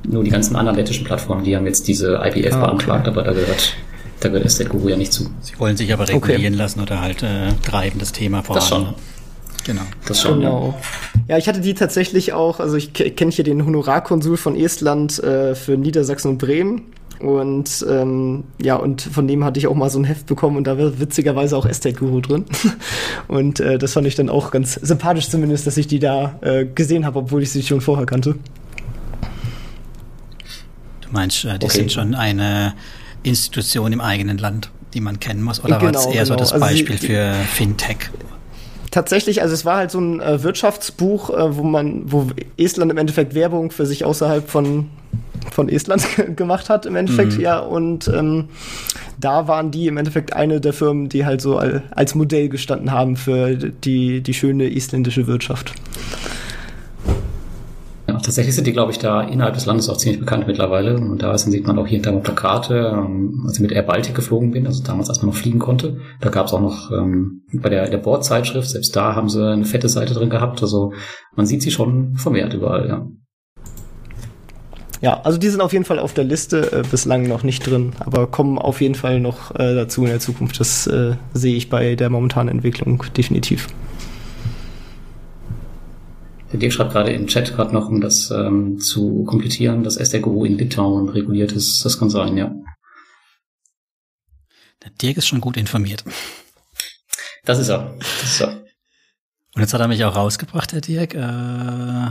nur 0.03 0.23
die 0.23 0.29
ganzen 0.29 0.55
anderen 0.55 0.77
lettischen 0.77 1.05
Plattformen, 1.05 1.43
die 1.43 1.55
haben 1.55 1.65
jetzt 1.65 1.87
diese 1.87 2.21
IPF 2.23 2.53
ah, 2.53 2.67
beantragt, 2.67 3.07
okay. 3.07 3.19
aber 3.19 3.23
da 3.23 3.33
gehört, 3.33 3.73
da 4.19 4.29
gehört 4.29 4.45
Estate 4.45 4.69
Guru 4.69 4.89
ja 4.89 4.97
nicht 4.97 5.13
zu. 5.13 5.29
Sie 5.41 5.59
wollen 5.59 5.77
sich 5.77 5.91
aber 5.93 6.07
regulieren 6.07 6.53
okay. 6.53 6.63
lassen 6.63 6.79
oder 6.81 7.01
halt 7.01 7.23
äh, 7.23 7.53
treiben 7.63 7.99
das 7.99 8.11
Thema 8.11 8.41
voran. 8.43 8.59
Das 8.59 8.69
schon. 8.69 8.93
Genau. 9.65 9.81
Das 10.07 10.21
schon. 10.21 10.39
Genau. 10.39 10.79
Ja, 11.27 11.37
ich 11.37 11.47
hatte 11.47 11.61
die 11.61 11.73
tatsächlich 11.73 12.33
auch, 12.33 12.59
also 12.59 12.75
ich 12.75 12.93
kenne 12.93 13.31
hier 13.31 13.43
den 13.43 13.65
Honorarkonsul 13.65 14.37
von 14.37 14.55
Estland 14.55 15.21
äh, 15.21 15.53
für 15.53 15.77
Niedersachsen 15.77 16.31
und 16.31 16.37
Bremen. 16.37 16.83
Und 17.19 17.85
ähm, 17.89 18.45
ja, 18.61 18.77
und 18.77 19.01
von 19.01 19.27
dem 19.27 19.43
hatte 19.43 19.59
ich 19.59 19.67
auch 19.67 19.75
mal 19.75 19.89
so 19.89 19.99
ein 19.99 20.05
Heft 20.05 20.25
bekommen 20.25 20.55
und 20.55 20.67
da 20.67 20.77
war 20.77 20.99
witzigerweise 20.99 21.57
auch 21.57 21.65
Estate 21.65 21.95
Guru 21.95 22.21
drin. 22.21 22.45
und 23.27 23.59
äh, 23.59 23.77
das 23.77 23.93
fand 23.93 24.07
ich 24.07 24.15
dann 24.15 24.29
auch 24.29 24.51
ganz 24.51 24.75
sympathisch 24.75 25.29
zumindest, 25.29 25.67
dass 25.67 25.75
ich 25.75 25.87
die 25.87 25.99
da 25.99 26.39
äh, 26.41 26.65
gesehen 26.65 27.05
habe, 27.05 27.19
obwohl 27.19 27.43
ich 27.43 27.51
sie 27.51 27.61
schon 27.61 27.81
vorher 27.81 28.05
kannte. 28.05 28.35
Du 31.09 31.13
meinst, 31.13 31.45
äh, 31.45 31.59
die 31.59 31.65
okay. 31.65 31.77
sind 31.77 31.91
schon 31.91 32.15
eine 32.15 32.73
Institution 33.23 33.91
im 33.91 34.01
eigenen 34.01 34.37
Land, 34.37 34.69
die 34.93 35.01
man 35.01 35.19
kennen 35.19 35.41
muss? 35.41 35.63
Oder 35.63 35.79
genau, 35.79 35.93
war 35.93 35.99
es 35.99 36.05
eher 36.05 36.23
genau. 36.23 36.25
so 36.25 36.35
das 36.35 36.53
also 36.53 36.65
Beispiel 36.65 36.95
also 36.95 37.07
für 37.07 37.33
Fintech? 37.53 38.09
tatsächlich, 38.91 39.41
also 39.41 39.53
es 39.53 39.65
war 39.65 39.77
halt 39.77 39.91
so 39.91 39.99
ein 39.99 40.19
äh, 40.19 40.41
Wirtschaftsbuch, 40.43 41.29
äh, 41.29 41.57
wo 41.57 41.63
man, 41.63 42.11
wo 42.11 42.27
Estland 42.57 42.91
im 42.91 42.97
Endeffekt 42.97 43.35
Werbung 43.35 43.71
für 43.71 43.85
sich 43.85 44.05
außerhalb 44.05 44.49
von 44.49 44.89
von 45.51 45.69
Estland 45.69 46.03
gemacht 46.35 46.69
hat 46.69 46.85
im 46.85 46.95
Endeffekt, 46.95 47.37
mhm. 47.37 47.41
ja. 47.41 47.59
Und 47.59 48.07
ähm, 48.09 48.49
da 49.19 49.47
waren 49.47 49.71
die 49.71 49.87
im 49.87 49.97
Endeffekt 49.97 50.33
eine 50.33 50.59
der 50.59 50.73
Firmen, 50.73 51.09
die 51.09 51.25
halt 51.25 51.41
so 51.41 51.57
als 51.57 52.13
Modell 52.13 52.49
gestanden 52.49 52.91
haben 52.91 53.15
für 53.15 53.55
die, 53.55 54.21
die 54.21 54.33
schöne 54.33 54.69
isländische 54.69 55.27
Wirtschaft. 55.27 55.73
Tatsächlich 58.21 58.55
sind 58.55 58.67
die, 58.67 58.73
glaube 58.73 58.91
ich, 58.91 58.99
da 58.99 59.21
innerhalb 59.21 59.53
des 59.53 59.65
Landes 59.65 59.89
auch 59.89 59.97
ziemlich 59.97 60.19
bekannt 60.19 60.47
mittlerweile. 60.47 60.97
Und 60.97 61.21
da 61.21 61.37
sieht 61.37 61.65
man 61.65 61.77
auch 61.79 61.87
hier 61.87 61.99
und 61.99 62.05
da 62.05 62.11
mal 62.11 62.21
Plakate. 62.21 62.93
Ähm, 62.95 63.43
als 63.45 63.55
ich 63.55 63.61
mit 63.61 63.71
Air 63.71 63.83
Baltic 63.83 64.15
geflogen 64.15 64.51
bin, 64.51 64.67
also 64.67 64.83
damals, 64.83 65.09
als 65.09 65.21
man 65.21 65.31
noch 65.31 65.35
fliegen 65.35 65.59
konnte, 65.59 65.97
da 66.21 66.29
gab 66.29 66.47
es 66.47 66.53
auch 66.53 66.61
noch 66.61 66.91
ähm, 66.91 67.43
bei 67.53 67.69
der, 67.69 67.89
der 67.89 67.97
Bordzeitschrift, 67.97 68.69
selbst 68.69 68.95
da 68.95 69.15
haben 69.15 69.29
sie 69.29 69.45
eine 69.45 69.65
fette 69.65 69.89
Seite 69.89 70.13
drin 70.13 70.29
gehabt. 70.29 70.61
Also 70.61 70.93
man 71.35 71.45
sieht 71.45 71.61
sie 71.61 71.71
schon 71.71 72.15
vermehrt 72.15 72.53
überall, 72.53 72.87
ja. 72.87 73.07
Ja, 75.01 75.21
also 75.21 75.37
die 75.37 75.47
sind 75.47 75.61
auf 75.61 75.71
jeden 75.71 75.85
Fall 75.85 75.97
auf 75.97 76.13
der 76.13 76.25
Liste, 76.25 76.71
äh, 76.73 76.83
bislang 76.89 77.27
noch 77.27 77.43
nicht 77.43 77.65
drin, 77.65 77.93
aber 77.99 78.27
kommen 78.27 78.57
auf 78.57 78.81
jeden 78.81 78.95
Fall 78.95 79.21
noch 79.21 79.55
äh, 79.55 79.73
dazu 79.73 80.03
in 80.03 80.09
der 80.09 80.19
Zukunft. 80.19 80.59
Das 80.59 80.87
äh, 80.87 81.13
sehe 81.33 81.55
ich 81.55 81.69
bei 81.69 81.95
der 81.95 82.09
momentanen 82.09 82.49
Entwicklung 82.49 83.03
definitiv. 83.15 83.67
Der 86.51 86.59
Dirk 86.59 86.73
schreibt 86.73 86.93
gerade 86.93 87.11
im 87.11 87.27
Chat 87.27 87.55
gerade 87.55 87.73
noch, 87.73 87.89
um 87.89 88.01
das 88.01 88.31
ähm, 88.31 88.79
zu 88.79 89.23
komplettieren, 89.25 89.83
dass 89.83 89.97
SDGO 89.97 90.45
in 90.45 90.57
Litauen 90.57 91.09
reguliert 91.09 91.51
ist. 91.51 91.85
Das 91.85 91.99
kann 91.99 92.09
sein, 92.09 92.37
ja. 92.37 92.51
Der 94.83 94.91
Dirk 94.91 95.17
ist 95.17 95.27
schon 95.27 95.41
gut 95.41 95.57
informiert. 95.57 96.03
Das 97.45 97.59
ist 97.59 97.69
er. 97.69 97.95
Das 97.99 98.23
ist 98.23 98.41
er. 98.41 98.63
Und 99.55 99.61
jetzt 99.61 99.73
hat 99.73 99.81
er 99.81 99.87
mich 99.87 100.03
auch 100.03 100.15
rausgebracht, 100.15 100.71
der 100.71 100.81
Dirk. 100.81 101.13
Äh, 101.13 102.07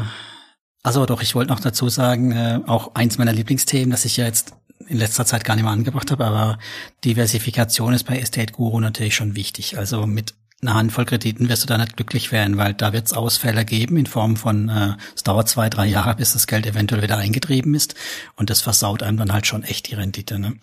also 0.83 1.07
doch, 1.07 1.23
ich 1.23 1.35
wollte 1.35 1.53
noch 1.53 1.61
dazu 1.61 1.89
sagen, 1.89 2.33
äh, 2.33 2.61
auch 2.67 2.95
eins 2.95 3.19
meiner 3.19 3.33
Lieblingsthemen, 3.33 3.91
das 3.91 4.05
ich 4.05 4.17
ja 4.17 4.27
jetzt 4.27 4.55
in 4.87 4.99
letzter 4.99 5.27
Zeit 5.27 5.45
gar 5.45 5.55
nicht 5.55 5.65
mehr 5.65 5.73
angebracht 5.73 6.11
habe, 6.11 6.25
aber 6.25 6.59
Diversifikation 7.05 7.93
ist 7.93 8.05
bei 8.05 8.19
Estate 8.19 8.53
Guru 8.53 8.81
natürlich 8.81 9.15
schon 9.15 9.35
wichtig. 9.35 9.77
Also 9.77 10.07
mit 10.07 10.35
einer 10.61 10.75
Handvoll 10.75 11.05
Krediten 11.05 11.49
wirst 11.49 11.63
du 11.63 11.67
da 11.67 11.79
nicht 11.79 11.97
glücklich 11.97 12.33
werden, 12.33 12.57
weil 12.57 12.75
da 12.75 12.93
wird 12.93 13.07
es 13.07 13.13
Ausfälle 13.13 13.65
geben 13.65 13.97
in 13.97 14.07
Form 14.07 14.37
von, 14.37 14.69
äh, 14.69 14.95
es 15.15 15.23
dauert 15.23 15.49
zwei, 15.49 15.69
drei 15.71 15.87
Jahre, 15.87 16.17
bis 16.17 16.33
das 16.33 16.47
Geld 16.47 16.67
eventuell 16.67 17.03
wieder 17.03 17.17
eingetrieben 17.17 17.75
ist 17.75 17.95
und 18.37 18.51
das 18.51 18.61
versaut 18.61 19.03
einem 19.03 19.19
dann 19.19 19.33
halt 19.33 19.47
schon 19.47 19.63
echt 19.63 19.89
die 19.89 19.95
Rendite. 19.95 20.39
Ne? 20.39 20.57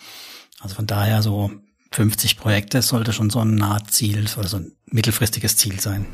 Also 0.60 0.76
von 0.76 0.88
daher 0.88 1.22
so 1.22 1.52
50 1.92 2.38
Projekte 2.38 2.82
sollte 2.82 3.14
schon 3.14 3.30
so 3.30 3.40
ein 3.40 3.56
Nahziel 3.56 4.26
oder 4.38 4.50
so 4.50 4.58
ein 4.58 4.74
mittelfristiges 4.92 5.56
Ziel 5.56 5.80
sein. 5.80 6.06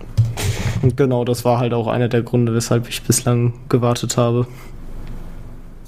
Und 0.84 0.96
genau, 0.96 1.26
das 1.26 1.44
war 1.44 1.58
halt 1.58 1.74
auch 1.74 1.88
einer 1.88 2.08
der 2.08 2.22
Gründe, 2.22 2.54
weshalb 2.54 2.88
ich 2.88 3.02
bislang 3.02 3.68
gewartet 3.68 4.16
habe. 4.16 4.48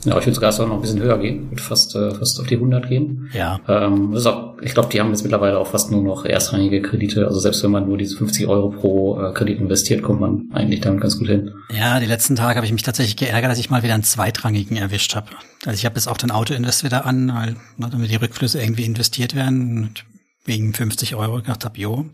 Ja, 0.05 0.17
ich 0.17 0.25
würde 0.25 0.35
sogar 0.35 0.67
noch 0.67 0.75
ein 0.75 0.81
bisschen 0.81 1.01
höher 1.01 1.17
gehen, 1.17 1.49
würde 1.49 1.61
fast, 1.61 1.95
äh, 1.95 2.13
fast 2.13 2.39
auf 2.39 2.47
die 2.47 2.55
100 2.55 2.87
gehen. 2.87 3.29
Ja. 3.33 3.59
Ähm, 3.67 4.11
das 4.11 4.21
ist 4.21 4.27
auch, 4.27 4.57
ich 4.61 4.73
glaube, 4.73 4.89
die 4.89 4.99
haben 4.99 5.09
jetzt 5.09 5.23
mittlerweile 5.23 5.57
auch 5.57 5.67
fast 5.67 5.91
nur 5.91 6.03
noch 6.03 6.25
erstrangige 6.25 6.81
Kredite. 6.81 7.27
Also 7.27 7.39
selbst 7.39 7.63
wenn 7.63 7.71
man 7.71 7.87
nur 7.87 7.97
diese 7.97 8.17
50 8.17 8.47
Euro 8.47 8.69
pro 8.69 9.21
äh, 9.21 9.33
Kredit 9.33 9.59
investiert, 9.59 10.03
kommt 10.03 10.19
man 10.19 10.49
eigentlich 10.53 10.81
damit 10.81 11.01
ganz 11.01 11.17
gut 11.17 11.27
hin. 11.27 11.51
Ja, 11.71 11.99
die 11.99 12.05
letzten 12.05 12.35
Tage 12.35 12.57
habe 12.57 12.65
ich 12.65 12.73
mich 12.73 12.83
tatsächlich 12.83 13.15
geärgert, 13.15 13.51
dass 13.51 13.59
ich 13.59 13.69
mal 13.69 13.83
wieder 13.83 13.93
einen 13.93 14.03
zweitrangigen 14.03 14.77
erwischt 14.77 15.15
habe. 15.15 15.27
Also 15.65 15.77
ich 15.77 15.85
habe 15.85 15.95
jetzt 15.95 16.07
auch 16.07 16.17
den 16.17 16.31
Autoinvest 16.31 16.83
wieder 16.83 17.05
an, 17.05 17.33
weil 17.33 17.55
damit 17.77 18.11
die 18.11 18.15
Rückflüsse 18.15 18.61
irgendwie 18.61 18.85
investiert 18.85 19.35
werden 19.35 19.83
und 19.83 20.05
wegen 20.45 20.73
50 20.73 21.15
Euro 21.15 21.37
gedacht 21.37 21.65
habe, 21.65 21.79
jo. 21.79 22.05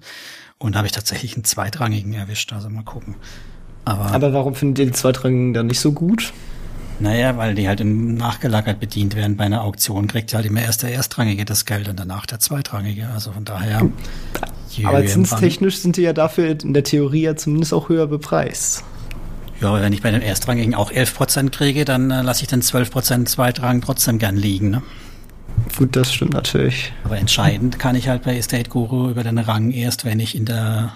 Und 0.57 0.75
habe 0.75 0.87
ich 0.87 0.91
tatsächlich 0.91 1.35
einen 1.35 1.45
zweitrangigen 1.45 2.13
erwischt. 2.13 2.51
Also 2.53 2.69
mal 2.69 2.83
gucken. 2.83 3.15
Aber, 3.85 4.11
Aber 4.11 4.33
warum 4.33 4.55
findet 4.55 4.79
ihr 4.79 4.85
die 4.87 4.91
zweitrangigen 4.91 5.53
dann 5.53 5.67
nicht 5.67 5.79
so 5.79 5.93
gut? 5.93 6.33
Naja, 6.99 7.37
weil 7.37 7.55
die 7.55 7.67
halt 7.67 7.79
im 7.79 8.15
nachgelagert 8.15 8.79
bedient 8.79 9.15
werden. 9.15 9.37
Bei 9.37 9.45
einer 9.45 9.63
Auktion 9.63 10.07
kriegt 10.07 10.33
halt 10.33 10.45
immer 10.45 10.61
erst 10.61 10.83
der 10.83 10.91
Erstrangige 10.91 11.45
das 11.45 11.65
Geld 11.65 11.87
und 11.87 11.97
danach 11.97 12.25
der 12.25 12.39
Zweitrangige. 12.39 13.07
Also 13.13 13.31
von 13.31 13.45
daher. 13.45 13.89
Aber 14.83 15.05
zinstechnisch 15.05 15.77
sind 15.77 15.97
die 15.97 16.01
ja 16.01 16.13
dafür 16.13 16.49
in 16.61 16.73
der 16.73 16.83
Theorie 16.83 17.21
ja 17.21 17.35
zumindest 17.35 17.73
auch 17.73 17.89
höher 17.89 18.07
bepreist. 18.07 18.83
Ja, 19.61 19.81
wenn 19.81 19.91
ich 19.91 20.01
bei 20.01 20.11
dem 20.11 20.21
Erstrangigen 20.21 20.73
auch 20.73 20.91
11% 20.91 21.49
kriege, 21.49 21.83
dann 21.83 22.11
äh, 22.11 22.21
lasse 22.21 22.43
ich 22.43 22.47
den 22.47 22.61
12% 22.61 23.25
Zweitrang 23.25 23.81
trotzdem 23.81 24.17
gern 24.17 24.37
liegen. 24.37 24.69
Ne? 24.69 24.81
Gut, 25.77 25.95
das 25.95 26.13
stimmt 26.13 26.33
natürlich. 26.33 26.93
Aber 27.03 27.17
entscheidend 27.17 27.77
kann 27.77 27.95
ich 27.95 28.07
halt 28.07 28.23
bei 28.23 28.37
Estate 28.37 28.69
Guru 28.69 29.09
über 29.09 29.23
den 29.23 29.37
Rang 29.37 29.71
erst, 29.71 30.05
wenn 30.05 30.19
ich 30.19 30.35
in 30.35 30.45
der, 30.45 30.93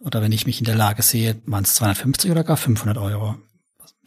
oder 0.00 0.22
wenn 0.22 0.32
ich 0.32 0.46
mich 0.46 0.58
in 0.58 0.64
der 0.64 0.76
Lage 0.76 1.02
sehe, 1.02 1.36
waren 1.44 1.64
es 1.64 1.74
250 1.74 2.30
oder 2.30 2.44
gar 2.44 2.56
500 2.56 2.96
Euro. 2.96 3.36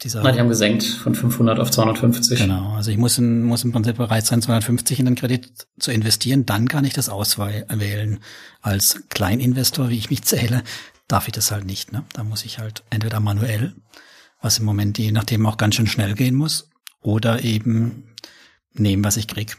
Dieser, 0.02 0.22
Nein, 0.22 0.34
die 0.34 0.40
haben 0.40 0.48
gesenkt 0.48 0.82
von 0.82 1.14
500 1.14 1.60
auf 1.60 1.70
250. 1.70 2.40
Genau, 2.40 2.72
also 2.74 2.90
ich 2.90 2.98
muss, 2.98 3.18
muss 3.18 3.62
im 3.62 3.70
Prinzip 3.70 3.96
bereit 3.96 4.26
sein, 4.26 4.42
250 4.42 4.98
in 4.98 5.06
den 5.06 5.14
Kredit 5.14 5.66
zu 5.78 5.92
investieren, 5.92 6.44
dann 6.44 6.66
kann 6.66 6.84
ich 6.84 6.92
das 6.92 7.08
auswählen. 7.08 8.18
Als 8.60 9.04
Kleininvestor, 9.10 9.90
wie 9.90 9.98
ich 9.98 10.10
mich 10.10 10.22
zähle, 10.22 10.64
darf 11.06 11.28
ich 11.28 11.32
das 11.32 11.52
halt 11.52 11.66
nicht. 11.66 11.92
Ne? 11.92 12.04
Da 12.14 12.24
muss 12.24 12.44
ich 12.44 12.58
halt 12.58 12.82
entweder 12.90 13.20
manuell, 13.20 13.74
was 14.40 14.58
im 14.58 14.64
Moment 14.64 14.98
je 14.98 15.12
nachdem 15.12 15.46
auch 15.46 15.56
ganz 15.56 15.76
schön 15.76 15.86
schnell 15.86 16.14
gehen 16.14 16.34
muss, 16.34 16.68
oder 17.00 17.44
eben 17.44 18.04
nehmen, 18.72 19.04
was 19.04 19.16
ich 19.16 19.28
krieg. 19.28 19.56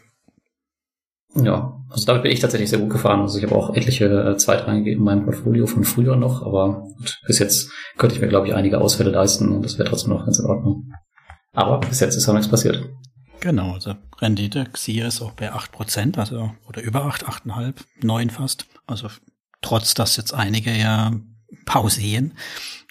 Ja, 1.36 1.84
also 1.89 2.05
damit 2.05 2.23
bin 2.23 2.31
ich 2.31 2.39
tatsächlich 2.39 2.69
sehr 2.69 2.79
gut 2.79 2.91
gefahren. 2.91 3.21
Also 3.21 3.38
ich 3.38 3.43
habe 3.43 3.55
auch 3.55 3.75
etliche 3.75 4.05
äh, 4.05 4.38
Zweitrangige 4.38 4.91
in 4.91 5.03
meinem 5.03 5.25
Portfolio 5.25 5.65
von 5.65 5.84
früher 5.84 6.15
noch, 6.15 6.45
aber 6.45 6.88
gut, 6.97 7.19
bis 7.25 7.39
jetzt 7.39 7.71
könnte 7.97 8.15
ich 8.15 8.21
mir, 8.21 8.27
glaube 8.27 8.47
ich, 8.47 8.53
einige 8.53 8.79
Ausfälle 8.79 9.09
leisten 9.11 9.49
und 9.49 9.63
das 9.63 9.77
wäre 9.77 9.89
trotzdem 9.89 10.11
noch 10.11 10.25
ganz 10.25 10.39
in 10.39 10.45
Ordnung. 10.45 10.93
Aber 11.53 11.79
bis 11.79 11.99
jetzt 11.99 12.15
ist 12.15 12.27
auch 12.29 12.34
nichts 12.34 12.49
passiert. 12.49 12.84
Genau, 13.39 13.73
also 13.73 13.95
Rendite 14.19 14.65
XIA 14.71 15.07
ist 15.07 15.21
auch 15.21 15.31
bei 15.31 15.51
8%, 15.51 16.17
also 16.17 16.51
oder 16.67 16.81
über 16.81 17.05
8, 17.05 17.25
8,5, 17.25 17.75
9 18.01 18.29
fast. 18.29 18.65
Also 18.88 19.07
trotz 19.61 19.93
dass 19.93 20.17
jetzt 20.17 20.34
einige 20.34 20.71
ja 20.71 21.11
pausieren. 21.65 22.34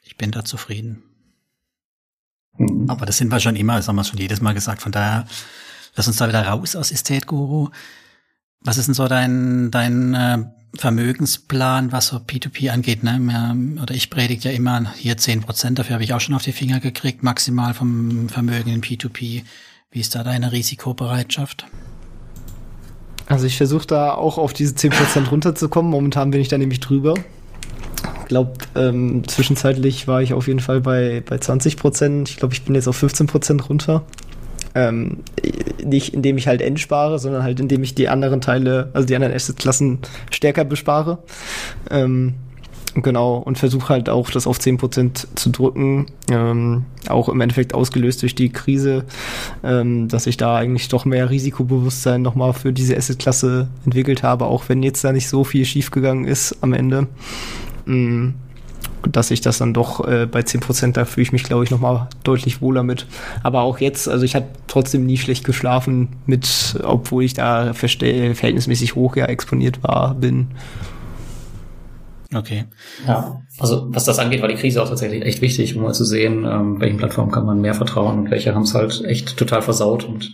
Ich 0.04 0.16
bin 0.16 0.30
da 0.30 0.44
zufrieden. 0.44 1.02
Mhm. 2.58 2.90
Aber 2.90 3.06
das 3.06 3.18
sind 3.18 3.30
wir 3.30 3.40
schon 3.40 3.56
immer, 3.56 3.76
das 3.76 3.88
haben 3.88 3.96
wir 3.96 4.04
schon 4.04 4.18
jedes 4.18 4.40
Mal 4.40 4.54
gesagt. 4.54 4.82
Von 4.82 4.92
daher, 4.92 5.26
lass 5.94 6.06
uns 6.06 6.16
da 6.16 6.28
wieder 6.28 6.46
raus 6.46 6.76
aus 6.76 6.90
Estate 6.90 7.26
Guru. 7.26 7.70
Was 8.64 8.78
ist 8.78 8.86
denn 8.86 8.94
so 8.94 9.08
dein, 9.08 9.70
dein 9.70 10.14
äh, 10.14 10.38
Vermögensplan, 10.76 11.92
was 11.92 12.08
so 12.08 12.16
P2P 12.16 12.70
angeht? 12.70 13.02
Ne? 13.02 13.76
Oder 13.82 13.94
ich 13.94 14.08
predige 14.08 14.48
ja 14.48 14.54
immer 14.54 14.92
hier 14.94 15.16
zehn 15.16 15.40
Prozent, 15.40 15.78
dafür 15.78 15.94
habe 15.94 16.04
ich 16.04 16.14
auch 16.14 16.20
schon 16.20 16.34
auf 16.34 16.42
die 16.42 16.52
Finger 16.52 16.80
gekriegt, 16.80 17.22
maximal 17.22 17.74
vom 17.74 18.28
Vermögen 18.28 18.70
in 18.70 18.82
P2P. 18.82 19.42
Wie 19.90 20.00
ist 20.00 20.14
da 20.14 20.24
deine 20.24 20.52
Risikobereitschaft? 20.52 21.66
Also 23.26 23.46
ich 23.46 23.56
versuche 23.56 23.86
da 23.86 24.14
auch 24.14 24.38
auf 24.38 24.52
diese 24.52 24.74
zehn 24.74 24.90
Prozent 24.90 25.30
runterzukommen. 25.30 25.90
Momentan 25.90 26.30
bin 26.30 26.40
ich 26.40 26.48
da 26.48 26.58
nämlich 26.58 26.80
drüber. 26.80 27.14
Ich 28.20 28.28
glaube, 28.28 28.52
ähm, 28.74 29.26
zwischenzeitlich 29.28 30.08
war 30.08 30.22
ich 30.22 30.32
auf 30.32 30.48
jeden 30.48 30.60
Fall 30.60 30.80
bei, 30.80 31.22
bei 31.26 31.38
20 31.38 31.76
Prozent. 31.76 32.30
Ich 32.30 32.36
glaube, 32.36 32.54
ich 32.54 32.62
bin 32.62 32.74
jetzt 32.74 32.88
auf 32.88 32.96
15 32.96 33.26
Prozent 33.26 33.68
runter. 33.68 34.04
Ähm, 34.74 35.18
nicht 35.84 36.14
indem 36.14 36.38
ich 36.38 36.46
halt 36.46 36.62
entspare, 36.62 37.18
sondern 37.18 37.42
halt 37.42 37.60
indem 37.60 37.82
ich 37.82 37.94
die 37.94 38.08
anderen 38.08 38.40
Teile, 38.40 38.90
also 38.94 39.06
die 39.06 39.14
anderen 39.14 39.34
Assetklassen 39.34 39.98
stärker 40.30 40.64
bespare. 40.64 41.18
Ähm, 41.90 42.34
genau, 42.94 43.36
und 43.36 43.58
versuche 43.58 43.88
halt 43.90 44.08
auch 44.08 44.30
das 44.30 44.46
auf 44.46 44.58
10% 44.58 45.26
zu 45.34 45.50
drücken. 45.50 46.06
Ähm, 46.30 46.84
auch 47.08 47.28
im 47.28 47.40
Endeffekt 47.40 47.74
ausgelöst 47.74 48.22
durch 48.22 48.34
die 48.34 48.50
Krise, 48.50 49.04
ähm, 49.62 50.08
dass 50.08 50.26
ich 50.26 50.36
da 50.36 50.56
eigentlich 50.56 50.88
doch 50.88 51.04
mehr 51.04 51.30
Risikobewusstsein 51.30 52.22
nochmal 52.22 52.52
für 52.52 52.72
diese 52.72 52.96
Assetklasse 52.96 53.68
entwickelt 53.84 54.22
habe, 54.22 54.46
auch 54.46 54.68
wenn 54.68 54.82
jetzt 54.82 55.04
da 55.04 55.12
nicht 55.12 55.28
so 55.28 55.44
viel 55.44 55.64
schiefgegangen 55.64 56.24
ist 56.24 56.56
am 56.62 56.72
Ende. 56.72 57.08
Mhm 57.84 58.34
dass 59.10 59.30
ich 59.30 59.40
das 59.40 59.58
dann 59.58 59.74
doch 59.74 60.06
äh, 60.06 60.26
bei 60.26 60.40
10%, 60.40 60.92
da 60.92 61.04
fühle 61.04 61.22
ich 61.22 61.32
mich, 61.32 61.44
glaube 61.44 61.64
ich, 61.64 61.70
nochmal 61.70 62.08
deutlich 62.24 62.60
wohler 62.60 62.82
mit. 62.82 63.06
Aber 63.42 63.62
auch 63.62 63.78
jetzt, 63.78 64.08
also 64.08 64.24
ich 64.24 64.34
habe 64.34 64.46
trotzdem 64.66 65.06
nie 65.06 65.18
schlecht 65.18 65.44
geschlafen 65.44 66.08
mit, 66.26 66.76
obwohl 66.82 67.24
ich 67.24 67.34
da 67.34 67.74
verhältnismäßig 67.74 68.94
hoch 68.94 69.16
ja 69.16 69.26
exponiert 69.26 69.82
war, 69.82 70.14
bin. 70.14 70.48
Okay. 72.34 72.64
Ja, 73.06 73.42
also 73.58 73.86
was 73.90 74.04
das 74.04 74.18
angeht, 74.18 74.40
war 74.40 74.48
die 74.48 74.54
Krise 74.54 74.82
auch 74.82 74.88
tatsächlich 74.88 75.22
echt 75.22 75.42
wichtig, 75.42 75.76
um 75.76 75.82
mal 75.82 75.92
zu 75.92 76.04
sehen, 76.04 76.44
ähm, 76.44 76.80
welchen 76.80 76.96
Plattformen 76.96 77.30
kann 77.30 77.44
man 77.44 77.60
mehr 77.60 77.74
vertrauen 77.74 78.18
und 78.18 78.30
welche 78.30 78.54
haben 78.54 78.62
es 78.62 78.74
halt 78.74 79.04
echt 79.04 79.36
total 79.36 79.62
versaut 79.62 80.04
und 80.04 80.32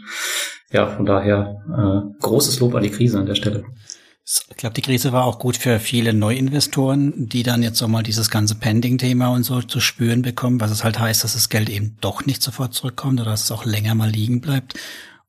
ja, 0.71 0.87
von 0.87 1.07
daher 1.07 1.57
äh, 1.69 2.21
großes 2.23 2.61
Lob 2.61 2.75
an 2.75 2.83
die 2.83 2.91
Krise 2.91 3.19
an 3.19 3.27
der 3.27 3.35
Stelle. 3.35 3.65
Ich 4.31 4.59
glaube, 4.59 4.75
die 4.75 4.83
Krise 4.83 5.13
war 5.13 5.25
auch 5.25 5.39
gut 5.39 5.57
für 5.57 5.81
viele 5.81 6.13
Neuinvestoren, 6.13 7.29
die 7.29 7.43
dann 7.43 7.63
jetzt 7.63 7.81
auch 7.81 7.89
mal 7.89 8.03
dieses 8.03 8.29
ganze 8.29 8.57
Pending-Thema 8.57 9.29
und 9.29 9.43
so 9.43 9.63
zu 9.63 9.81
spüren 9.81 10.21
bekommen, 10.21 10.61
was 10.61 10.71
es 10.71 10.85
halt 10.85 10.99
heißt, 10.99 11.25
dass 11.25 11.33
das 11.33 11.49
Geld 11.49 11.71
eben 11.71 11.97
doch 12.03 12.27
nicht 12.27 12.43
sofort 12.43 12.75
zurückkommt 12.75 13.21
oder 13.23 13.31
dass 13.31 13.45
es 13.45 13.53
auch 13.53 13.65
länger 13.65 13.95
mal 13.95 14.11
liegen 14.11 14.43
bleibt, 14.43 14.79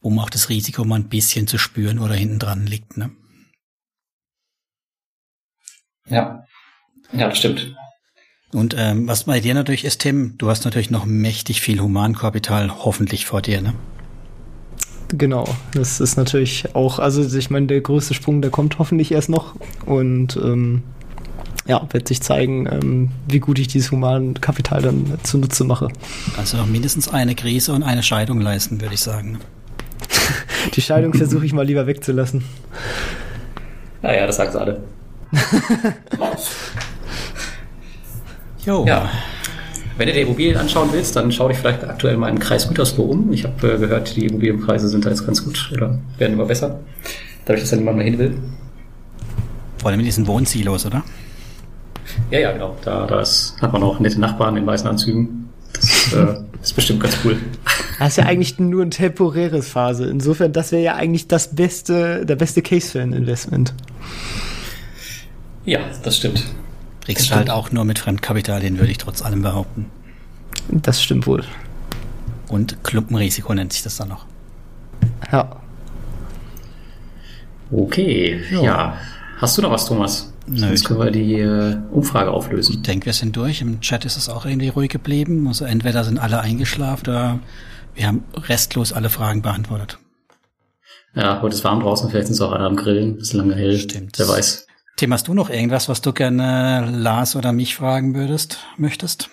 um 0.01 0.19
auch 0.19 0.29
das 0.29 0.49
Risiko 0.49 0.83
mal 0.83 0.97
ein 0.97 1.07
bisschen 1.07 1.47
zu 1.47 1.57
spüren, 1.57 2.01
wo 2.01 2.09
da 2.09 2.13
hinten 2.13 2.39
dran 2.39 2.65
liegt. 2.65 2.97
Ne? 2.97 3.11
Ja, 6.07 6.43
ja, 7.13 7.33
stimmt. 7.33 7.73
Und 8.51 8.75
ähm, 8.77 9.07
was 9.07 9.23
bei 9.25 9.39
dir 9.39 9.53
natürlich 9.53 9.85
ist, 9.85 10.01
Tim, 10.01 10.37
du 10.37 10.49
hast 10.49 10.65
natürlich 10.65 10.89
noch 10.89 11.05
mächtig 11.05 11.61
viel 11.61 11.79
Humankapital 11.79 12.83
hoffentlich 12.83 13.25
vor 13.25 13.41
dir, 13.41 13.61
ne? 13.61 13.75
Genau, 15.17 15.45
das 15.73 15.99
ist 15.99 16.17
natürlich 16.17 16.75
auch, 16.75 16.99
also 16.99 17.35
ich 17.35 17.49
meine, 17.49 17.65
der 17.65 17.81
größte 17.81 18.13
Sprung, 18.13 18.41
der 18.41 18.51
kommt 18.51 18.77
hoffentlich 18.77 19.11
erst 19.11 19.29
noch 19.29 19.55
und 19.85 20.37
ähm, 20.37 20.83
ja, 21.65 21.81
wird 21.91 22.07
sich 22.07 22.21
zeigen, 22.21 22.67
ähm, 22.67 23.11
wie 23.27 23.39
gut 23.39 23.57
ich 23.59 23.67
dieses 23.67 23.91
Humankapital 23.91 24.81
dann 24.81 25.19
zunutze 25.23 25.63
mache. 25.63 25.87
Also 26.37 26.57
noch 26.57 26.67
mindestens 26.67 27.07
eine 27.07 27.33
Krise 27.35 27.73
und 27.73 27.83
eine 27.83 28.03
Scheidung 28.03 28.39
leisten, 28.39 28.81
würde 28.81 28.93
ich 28.93 29.01
sagen. 29.01 29.39
Die 30.75 30.81
Scheidung 30.81 31.13
versuche 31.13 31.45
ich 31.45 31.53
mal 31.53 31.65
lieber 31.65 31.87
wegzulassen. 31.87 32.43
Naja, 34.01 34.27
das 34.27 34.37
sagen 34.37 34.51
sie 34.51 34.59
alle. 34.59 34.83
jo. 38.65 38.85
Ja. 38.85 39.09
Wenn 39.99 40.07
du 40.07 40.13
dir 40.13 40.21
Immobilien 40.21 40.55
anschauen 40.55 40.87
willst, 40.93 41.17
dann 41.17 41.29
schau 41.29 41.49
dich 41.49 41.57
vielleicht 41.57 41.83
aktuell 41.83 42.15
mal 42.15 42.29
im 42.29 42.39
Kreis 42.39 42.69
Gütersloh 42.69 43.03
um. 43.03 43.33
Ich 43.33 43.43
habe 43.43 43.73
äh, 43.73 43.77
gehört, 43.77 44.15
die 44.15 44.27
Immobilienpreise 44.27 44.87
sind 44.87 45.03
da 45.03 45.09
jetzt 45.09 45.25
ganz 45.25 45.43
gut 45.43 45.69
oder 45.73 45.99
werden 46.17 46.35
immer 46.35 46.45
besser. 46.45 46.79
Dadurch, 47.43 47.63
dass 47.63 47.71
da 47.71 47.75
niemand 47.75 47.97
mehr 47.97 48.05
hin 48.05 48.17
will. 48.17 48.37
Vor 49.77 49.89
allem 49.89 49.99
in 49.99 50.05
diesen 50.05 50.25
Wohnsilos, 50.25 50.85
oder? 50.85 51.03
Ja, 52.31 52.39
ja, 52.39 52.53
genau. 52.53 52.77
Da, 52.85 53.07
da 53.07 53.19
ist, 53.19 53.57
hat 53.61 53.73
man 53.73 53.83
auch 53.83 53.99
nette 53.99 54.21
Nachbarn 54.21 54.55
in 54.55 54.65
weißen 54.65 54.87
Anzügen. 54.87 55.49
Das 55.73 56.13
äh, 56.13 56.35
ist 56.61 56.77
bestimmt 56.77 57.03
ganz 57.03 57.17
cool. 57.25 57.35
Das 57.99 58.11
ist 58.11 58.15
ja 58.19 58.23
eigentlich 58.23 58.57
nur 58.57 58.83
eine 58.83 58.91
temporäre 58.91 59.61
Phase. 59.61 60.09
Insofern, 60.09 60.53
das 60.53 60.71
wäre 60.71 60.81
ja 60.81 60.95
eigentlich 60.95 61.27
das 61.27 61.53
beste, 61.53 62.25
der 62.25 62.37
beste 62.37 62.61
Case 62.61 62.89
für 62.89 63.01
ein 63.01 63.11
Investment. 63.11 63.73
Ja, 65.65 65.81
das 66.03 66.15
stimmt. 66.15 66.45
Kriegst 67.15 67.31
du 67.31 67.35
halt 67.35 67.49
auch 67.49 67.71
nur 67.71 67.85
mit 67.85 67.97
Fremdkapital, 67.97 68.61
den 68.61 68.77
würde 68.77 68.91
ich 68.91 68.99
trotz 68.99 69.23
allem 69.23 69.41
behaupten. 69.41 69.87
Das 70.69 71.01
stimmt 71.01 71.25
wohl. 71.25 71.43
Und 72.49 72.83
Klumpenrisiko 72.83 73.51
nennt 73.51 73.73
sich 73.73 73.81
das 73.81 73.97
dann 73.97 74.09
noch. 74.09 74.25
Ja. 75.31 75.59
Okay, 77.71 78.43
ja. 78.51 78.61
ja. 78.61 78.97
Hast 79.37 79.57
du 79.57 79.63
noch 79.63 79.71
was, 79.71 79.87
Thomas? 79.87 80.33
Nö, 80.45 80.59
Sonst 80.59 80.85
können 80.85 80.99
wir 80.99 81.09
die 81.09 81.39
äh, 81.39 81.77
Umfrage 81.91 82.29
auflösen. 82.29 82.75
Ich 82.75 82.81
denke, 82.83 83.07
wir 83.07 83.13
sind 83.13 83.35
durch. 83.35 83.61
Im 83.61 83.81
Chat 83.81 84.05
ist 84.05 84.15
es 84.15 84.29
auch 84.29 84.45
irgendwie 84.45 84.69
ruhig 84.69 84.89
geblieben. 84.89 85.47
Also 85.47 85.65
entweder 85.65 86.03
sind 86.03 86.19
alle 86.19 86.41
eingeschlafen 86.41 87.09
oder 87.09 87.39
wir 87.95 88.05
haben 88.05 88.23
restlos 88.35 88.93
alle 88.93 89.09
Fragen 89.09 89.41
beantwortet. 89.41 89.97
Ja, 91.15 91.41
heute 91.41 91.55
ist 91.55 91.63
warm 91.63 91.79
draußen, 91.79 92.07
vielleicht 92.11 92.27
sind 92.27 92.35
es 92.35 92.41
auch 92.41 92.51
alle 92.51 92.65
am 92.65 92.75
Grillen, 92.75 93.17
ist 93.17 93.33
lange 93.33 93.55
hell. 93.55 93.79
Stimmt. 93.79 94.19
Wer 94.19 94.27
weiß. 94.27 94.67
Tim, 94.99 95.13
hast 95.13 95.29
du 95.29 95.33
noch 95.33 95.49
irgendwas, 95.49 95.87
was 95.87 96.01
du 96.01 96.11
gerne 96.11 96.91
Lars 96.91 97.37
oder 97.37 97.53
mich 97.53 97.73
fragen 97.73 98.15
würdest, 98.15 98.59
möchtest? 98.75 99.29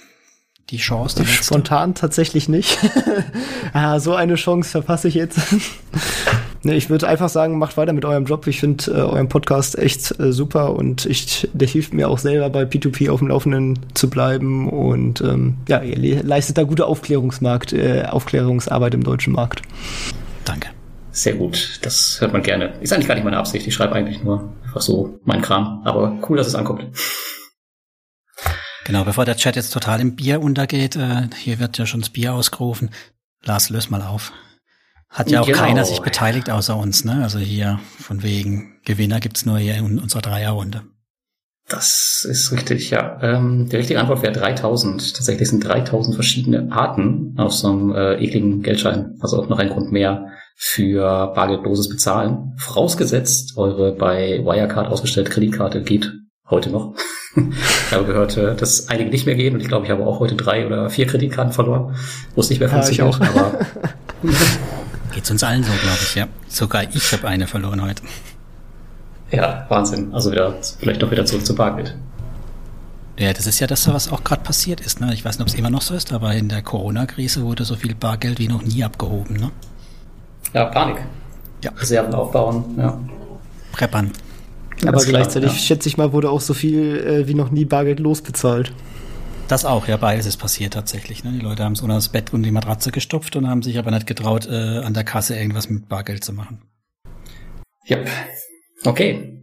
die 0.71 0.77
Chance? 0.77 1.25
Die 1.25 1.27
Spontan 1.27 1.97
tatsächlich 1.97 2.49
nicht. 2.49 2.79
ah, 3.73 3.99
so 3.99 4.15
eine 4.15 4.37
Chance 4.37 4.71
verpasse 4.71 5.09
ich 5.09 5.15
jetzt. 5.15 5.41
nee, 6.63 6.77
ich 6.77 6.89
würde 6.89 7.09
einfach 7.09 7.29
sagen, 7.29 7.59
macht 7.59 7.77
weiter 7.77 7.93
mit 7.93 8.05
eurem 8.05 8.27
Job. 8.27 8.47
Ich 8.47 8.61
finde 8.61 8.93
äh, 8.93 8.95
euren 8.95 9.29
Podcast 9.29 9.77
echt 9.77 10.21
äh, 10.21 10.33
super 10.33 10.75
und 10.75 11.05
ich, 11.05 11.49
der 11.53 11.67
hilft 11.67 11.93
mir 11.95 12.09
auch 12.11 12.19
selber 12.19 12.49
bei 12.49 12.63
P2P 12.63 13.11
auf 13.11 13.19
dem 13.19 13.29
Laufenden 13.29 13.77
zu 13.95 14.09
bleiben. 14.09 14.69
Und 14.69 15.21
ähm, 15.21 15.57
ja, 15.69 15.83
ihr 15.83 16.23
leistet 16.23 16.59
da 16.59 16.63
gute 16.63 16.87
Aufklärungsmarkt, 16.87 17.73
äh, 17.73 18.05
Aufklärungsarbeit 18.05 18.95
im 18.95 19.03
deutschen 19.03 19.33
Markt. 19.33 19.63
Danke. 20.45 20.76
Sehr 21.17 21.33
gut, 21.33 21.79
das 21.81 22.21
hört 22.21 22.35
man 22.35 22.43
gerne. 22.43 22.79
Ist 22.83 22.93
eigentlich 22.93 23.09
gar 23.09 23.15
nicht 23.15 23.25
meine 23.25 23.39
Absicht. 23.39 23.67
Ich 23.67 23.73
schreibe 23.73 23.95
eigentlich 23.95 24.23
nur 24.23 24.53
einfach 24.63 24.83
so 24.83 25.19
mein 25.25 25.41
Kram. 25.41 25.81
Aber 25.87 26.19
cool, 26.29 26.37
dass 26.37 26.47
es 26.47 26.55
ankommt. 26.55 26.85
Genau, 28.85 29.03
bevor 29.03 29.25
der 29.25 29.39
Chat 29.39 29.57
jetzt 29.57 29.73
total 29.73 30.03
im 30.03 30.15
Bier 30.15 30.43
untergeht, 30.43 30.95
äh, 30.95 31.23
hier 31.35 31.59
wird 31.59 31.79
ja 31.79 31.87
schon 31.87 32.01
das 32.01 32.11
Bier 32.11 32.35
ausgerufen. 32.35 32.91
Lars, 33.43 33.71
löse 33.71 33.91
mal 33.91 34.03
auf. 34.03 34.35
Hat 35.09 35.31
ja 35.31 35.41
auch 35.41 35.47
genau. 35.47 35.59
keiner 35.59 35.87
sich 35.87 36.01
beteiligt 36.01 36.51
außer 36.51 36.77
uns, 36.77 37.07
ne? 37.07 37.23
Also 37.23 37.39
hier 37.39 37.81
von 37.99 38.23
wegen 38.23 38.79
Gewinner 38.85 39.19
gibt's 39.19 39.47
nur 39.47 39.57
hier 39.57 39.75
in 39.77 39.99
unserer 39.99 40.21
Dreierrunde. 40.21 40.83
Das 41.67 42.27
ist 42.29 42.53
richtig, 42.53 42.91
ja. 42.91 43.19
Ähm, 43.23 43.71
die 43.71 43.77
richtige 43.77 44.01
Antwort 44.01 44.21
wäre 44.21 44.35
3000. 44.35 45.17
Tatsächlich 45.17 45.49
sind 45.49 45.65
3000 45.65 46.15
verschiedene 46.15 46.71
Arten 46.71 47.35
auf 47.39 47.55
so 47.55 47.69
einem 47.69 47.95
äh, 47.95 48.23
ekligen 48.23 48.63
Geldschein. 48.63 49.17
Also 49.21 49.41
auch 49.41 49.49
noch 49.49 49.59
ein 49.59 49.71
Grund 49.71 49.93
mehr 49.93 50.27
für 50.57 51.33
bargeldloses 51.35 51.89
Bezahlen. 51.89 52.55
Vorausgesetzt, 52.57 53.57
eure 53.57 53.93
bei 53.93 54.41
Wirecard 54.43 54.89
ausgestellte 54.89 55.31
Kreditkarte 55.31 55.83
geht 55.83 56.13
heute 56.49 56.71
noch. 56.71 56.95
ich 57.37 57.93
habe 57.93 58.07
gehört, 58.07 58.37
äh, 58.39 58.57
dass 58.57 58.89
einige 58.89 59.11
nicht 59.11 59.27
mehr 59.27 59.35
gehen 59.35 59.55
und 59.55 59.61
ich 59.61 59.69
glaube, 59.69 59.85
ich 59.85 59.91
habe 59.91 60.07
auch 60.07 60.19
heute 60.19 60.35
drei 60.35 60.67
oder 60.67 60.89
vier 60.89 61.07
Kreditkarten 61.07 61.53
verloren, 61.53 61.95
wo 62.35 62.41
es 62.41 62.49
nicht 62.49 62.59
mehr 62.61 62.71
funktioniert. 62.71 63.19
Ja, 63.21 63.29
aber 63.29 63.67
Geht's 65.13 65.31
uns 65.31 65.43
allen 65.43 65.63
so, 65.63 65.73
glaube 65.73 65.99
ich, 66.03 66.15
ja. 66.15 66.27
Sogar 66.49 66.85
ich 66.95 67.13
habe 67.13 67.29
eine 67.29 67.47
verloren 67.47 67.83
heute. 67.83 68.03
Ja, 69.31 69.67
Wahnsinn. 69.69 70.15
Also 70.15 70.31
wieder 70.31 70.55
vielleicht 70.79 71.03
doch 71.03 71.11
wieder 71.11 71.25
zurück 71.27 71.45
zu 71.45 71.55
Bargeld. 71.55 71.97
Ja, 73.19 73.33
das 73.33 73.47
ist 73.47 73.61
ja 73.61 73.67
das, 73.67 73.89
was 73.89 74.13
auch 74.13 74.25
gerade 74.25 74.43
passiert 74.43 74.81
ist. 74.81 75.01
Ne? 75.01 75.13
Ich 75.15 75.25
weiß 75.25 75.39
nicht, 75.39 75.43
ob 75.43 75.49
es 75.49 75.55
immer 75.55 75.71
noch 75.71 75.81
so 75.81 75.95
ist, 75.95 76.13
aber 76.13 76.35
in 76.35 76.49
der 76.49 76.63
Corona-Krise 76.63 77.43
wurde 77.43 77.65
so 77.65 77.77
viel 77.77 77.95
Bargeld 77.95 78.39
wie 78.39 78.49
noch 78.49 78.63
nie 78.63 78.85
abgehoben. 78.85 79.37
Ne? 79.37 79.51
Ja, 80.57 80.65
Panik. 80.65 81.05
Ja. 81.63 81.71
Reserven 81.73 82.15
aufbauen, 82.15 82.65
ja. 82.79 82.99
Preppern. 83.73 84.11
Aber 84.87 85.05
gleichzeitig, 85.05 85.53
ja. 85.53 85.59
schätze 85.59 85.87
ich 85.87 85.99
mal, 85.99 86.15
wurde 86.15 86.31
auch 86.31 86.41
so 86.41 86.55
viel 86.55 86.97
äh, 86.97 87.29
wie 87.29 87.35
noch 87.35 87.51
nie 87.51 87.67
Bargeld 87.67 88.01
losbezahlt. 88.01 88.73
Das 89.49 89.67
auch, 89.67 89.87
ja, 89.87 89.99
beides 89.99 90.25
ist 90.25 90.39
passiert 90.39 90.73
tatsächlich. 90.73 91.25
Ne? 91.25 91.33
Die 91.33 91.41
Leute 91.41 91.63
haben 91.63 91.75
es 91.75 91.83
unter 91.83 91.97
das 91.97 92.09
Bett 92.09 92.33
und 92.33 92.43
die 92.43 92.51
Matratze 92.51 92.91
gestopft 92.91 93.37
und 93.37 93.47
haben 93.47 93.63
sich 93.63 93.79
aber 93.79 93.91
nicht 93.91 94.07
getraut, 94.07 94.47
äh, 94.47 94.79
an 94.79 94.95
der 94.95 95.05
Kasse 95.05 95.37
irgendwas 95.37 95.69
mit 95.69 95.91
Bargeld 95.91 96.25
zu 96.25 96.33
machen. 96.33 96.63
Yep. 97.91 98.09
Okay. 98.87 99.43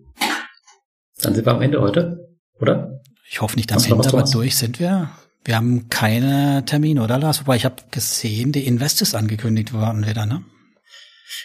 Dann 1.22 1.36
sind 1.36 1.45
wir 1.45 1.53
am 1.53 1.61
Ende 1.61 1.80
heute, 1.80 2.28
oder? 2.59 3.01
Ich 3.30 3.39
hoffe 3.39 3.55
nicht 3.55 3.72
am 3.72 3.76
Was 3.76 3.86
Ende, 3.86 4.07
aber 4.07 4.24
durch 4.24 4.57
sind 4.57 4.80
wir. 4.80 5.11
Wir 5.45 5.57
haben 5.57 5.89
keine 5.89 6.64
Termine, 6.66 7.03
oder 7.03 7.20
Lars? 7.20 7.41
Wobei 7.41 7.55
ich 7.55 7.66
habe 7.66 7.76
gesehen, 7.91 8.51
die 8.51 8.66
Investors 8.66 9.14
angekündigt 9.14 9.74
worden 9.74 10.07
wieder, 10.07 10.26
ne? 10.26 10.43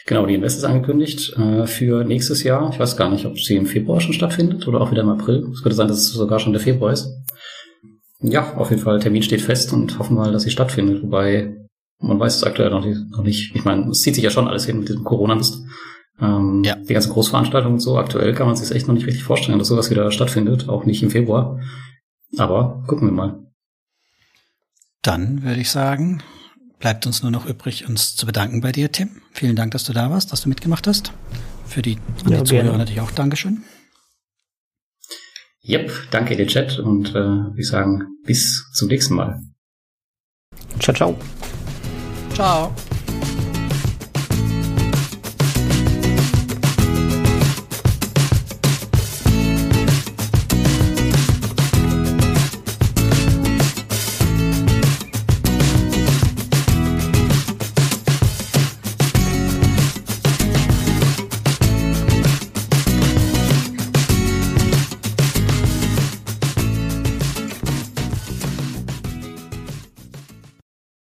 Genau, 0.07 0.27
die 0.27 0.35
Invest 0.35 0.59
ist 0.59 0.65
angekündigt 0.65 1.37
äh, 1.37 1.67
für 1.67 2.05
nächstes 2.05 2.43
Jahr. 2.43 2.71
Ich 2.73 2.79
weiß 2.79 2.97
gar 2.97 3.11
nicht, 3.11 3.27
ob 3.27 3.39
sie 3.39 3.57
im 3.57 3.67
Februar 3.67 4.01
schon 4.01 4.15
stattfindet 4.15 4.67
oder 4.67 4.81
auch 4.81 4.91
wieder 4.91 5.03
im 5.03 5.11
April. 5.11 5.47
Es 5.53 5.63
könnte 5.63 5.77
sein, 5.77 5.89
dass 5.89 5.99
es 5.99 6.13
sogar 6.13 6.41
schon 6.41 6.53
der 6.53 6.63
Februar 6.63 6.93
ist. 6.93 7.11
Ja, 8.21 8.55
auf 8.55 8.71
jeden 8.71 8.83
Fall, 8.83 8.99
Termin 8.99 9.23
steht 9.23 9.43
fest 9.43 9.73
und 9.73 9.99
hoffen 9.99 10.17
mal, 10.17 10.33
dass 10.33 10.43
sie 10.43 10.51
stattfindet. 10.51 11.03
Wobei, 11.03 11.55
man 12.01 12.19
weiß 12.19 12.37
es 12.37 12.45
aktuell 12.45 12.71
noch 12.71 12.85
nicht. 12.85 12.99
Noch 13.11 13.23
nicht. 13.23 13.55
Ich 13.55 13.65
meine, 13.65 13.91
es 13.91 14.01
zieht 14.01 14.15
sich 14.15 14.25
ja 14.25 14.31
schon 14.31 14.49
alles 14.49 14.67
hin 14.67 14.81
mit 14.81 14.89
diesem 14.89 15.05
Corona-Mist. 15.05 15.63
Ähm, 16.21 16.63
ja. 16.65 16.75
Die 16.75 16.95
ganze 16.95 17.11
Großveranstaltung 17.11 17.75
und 17.75 17.81
so. 17.81 17.97
Aktuell 17.97 18.35
kann 18.35 18.47
man 18.47 18.57
sich 18.57 18.75
echt 18.75 18.89
noch 18.89 18.95
nicht 18.95 19.07
richtig 19.07 19.23
vorstellen, 19.23 19.59
dass 19.59 19.69
sowas 19.69 19.91
wieder 19.91 20.11
stattfindet. 20.11 20.69
Auch 20.69 20.85
nicht 20.85 21.03
im 21.03 21.11
Februar. 21.11 21.61
Aber 22.37 22.83
gucken 22.87 23.09
wir 23.09 23.13
mal. 23.13 23.39
Dann 25.03 25.45
würde 25.45 25.61
ich 25.61 25.71
sagen, 25.71 26.23
bleibt 26.79 27.07
uns 27.07 27.23
nur 27.23 27.31
noch 27.31 27.47
übrig, 27.47 27.89
uns 27.89 28.17
zu 28.17 28.27
bedanken 28.27 28.61
bei 28.61 28.73
dir, 28.73 28.93
Tim. 28.93 29.23
Vielen 29.33 29.57
Dank, 29.57 29.73
dass 29.73 29.85
du 29.85 29.93
da 29.93 30.11
warst, 30.11 30.33
dass 30.33 30.43
du 30.43 30.49
mitgemacht 30.49 30.87
hast. 30.87 31.13
Für 31.67 31.83
die, 31.83 31.99
ja, 32.29 32.39
die 32.39 32.45
Zuhörer 32.45 32.79
natürlich 32.79 33.01
auch 33.01 33.11
Dankeschön. 33.11 33.65
Yep, 35.65 35.93
danke 36.11 36.33
in 36.33 36.39
den 36.39 36.49
Chat 36.49 36.79
und 36.79 37.15
äh, 37.15 37.59
ich 37.59 37.69
sagen 37.69 38.07
bis 38.25 38.71
zum 38.73 38.89
nächsten 38.89 39.15
Mal. 39.15 39.41
Ciao, 40.79 40.95
ciao. 40.95 41.19
Ciao. 42.33 42.75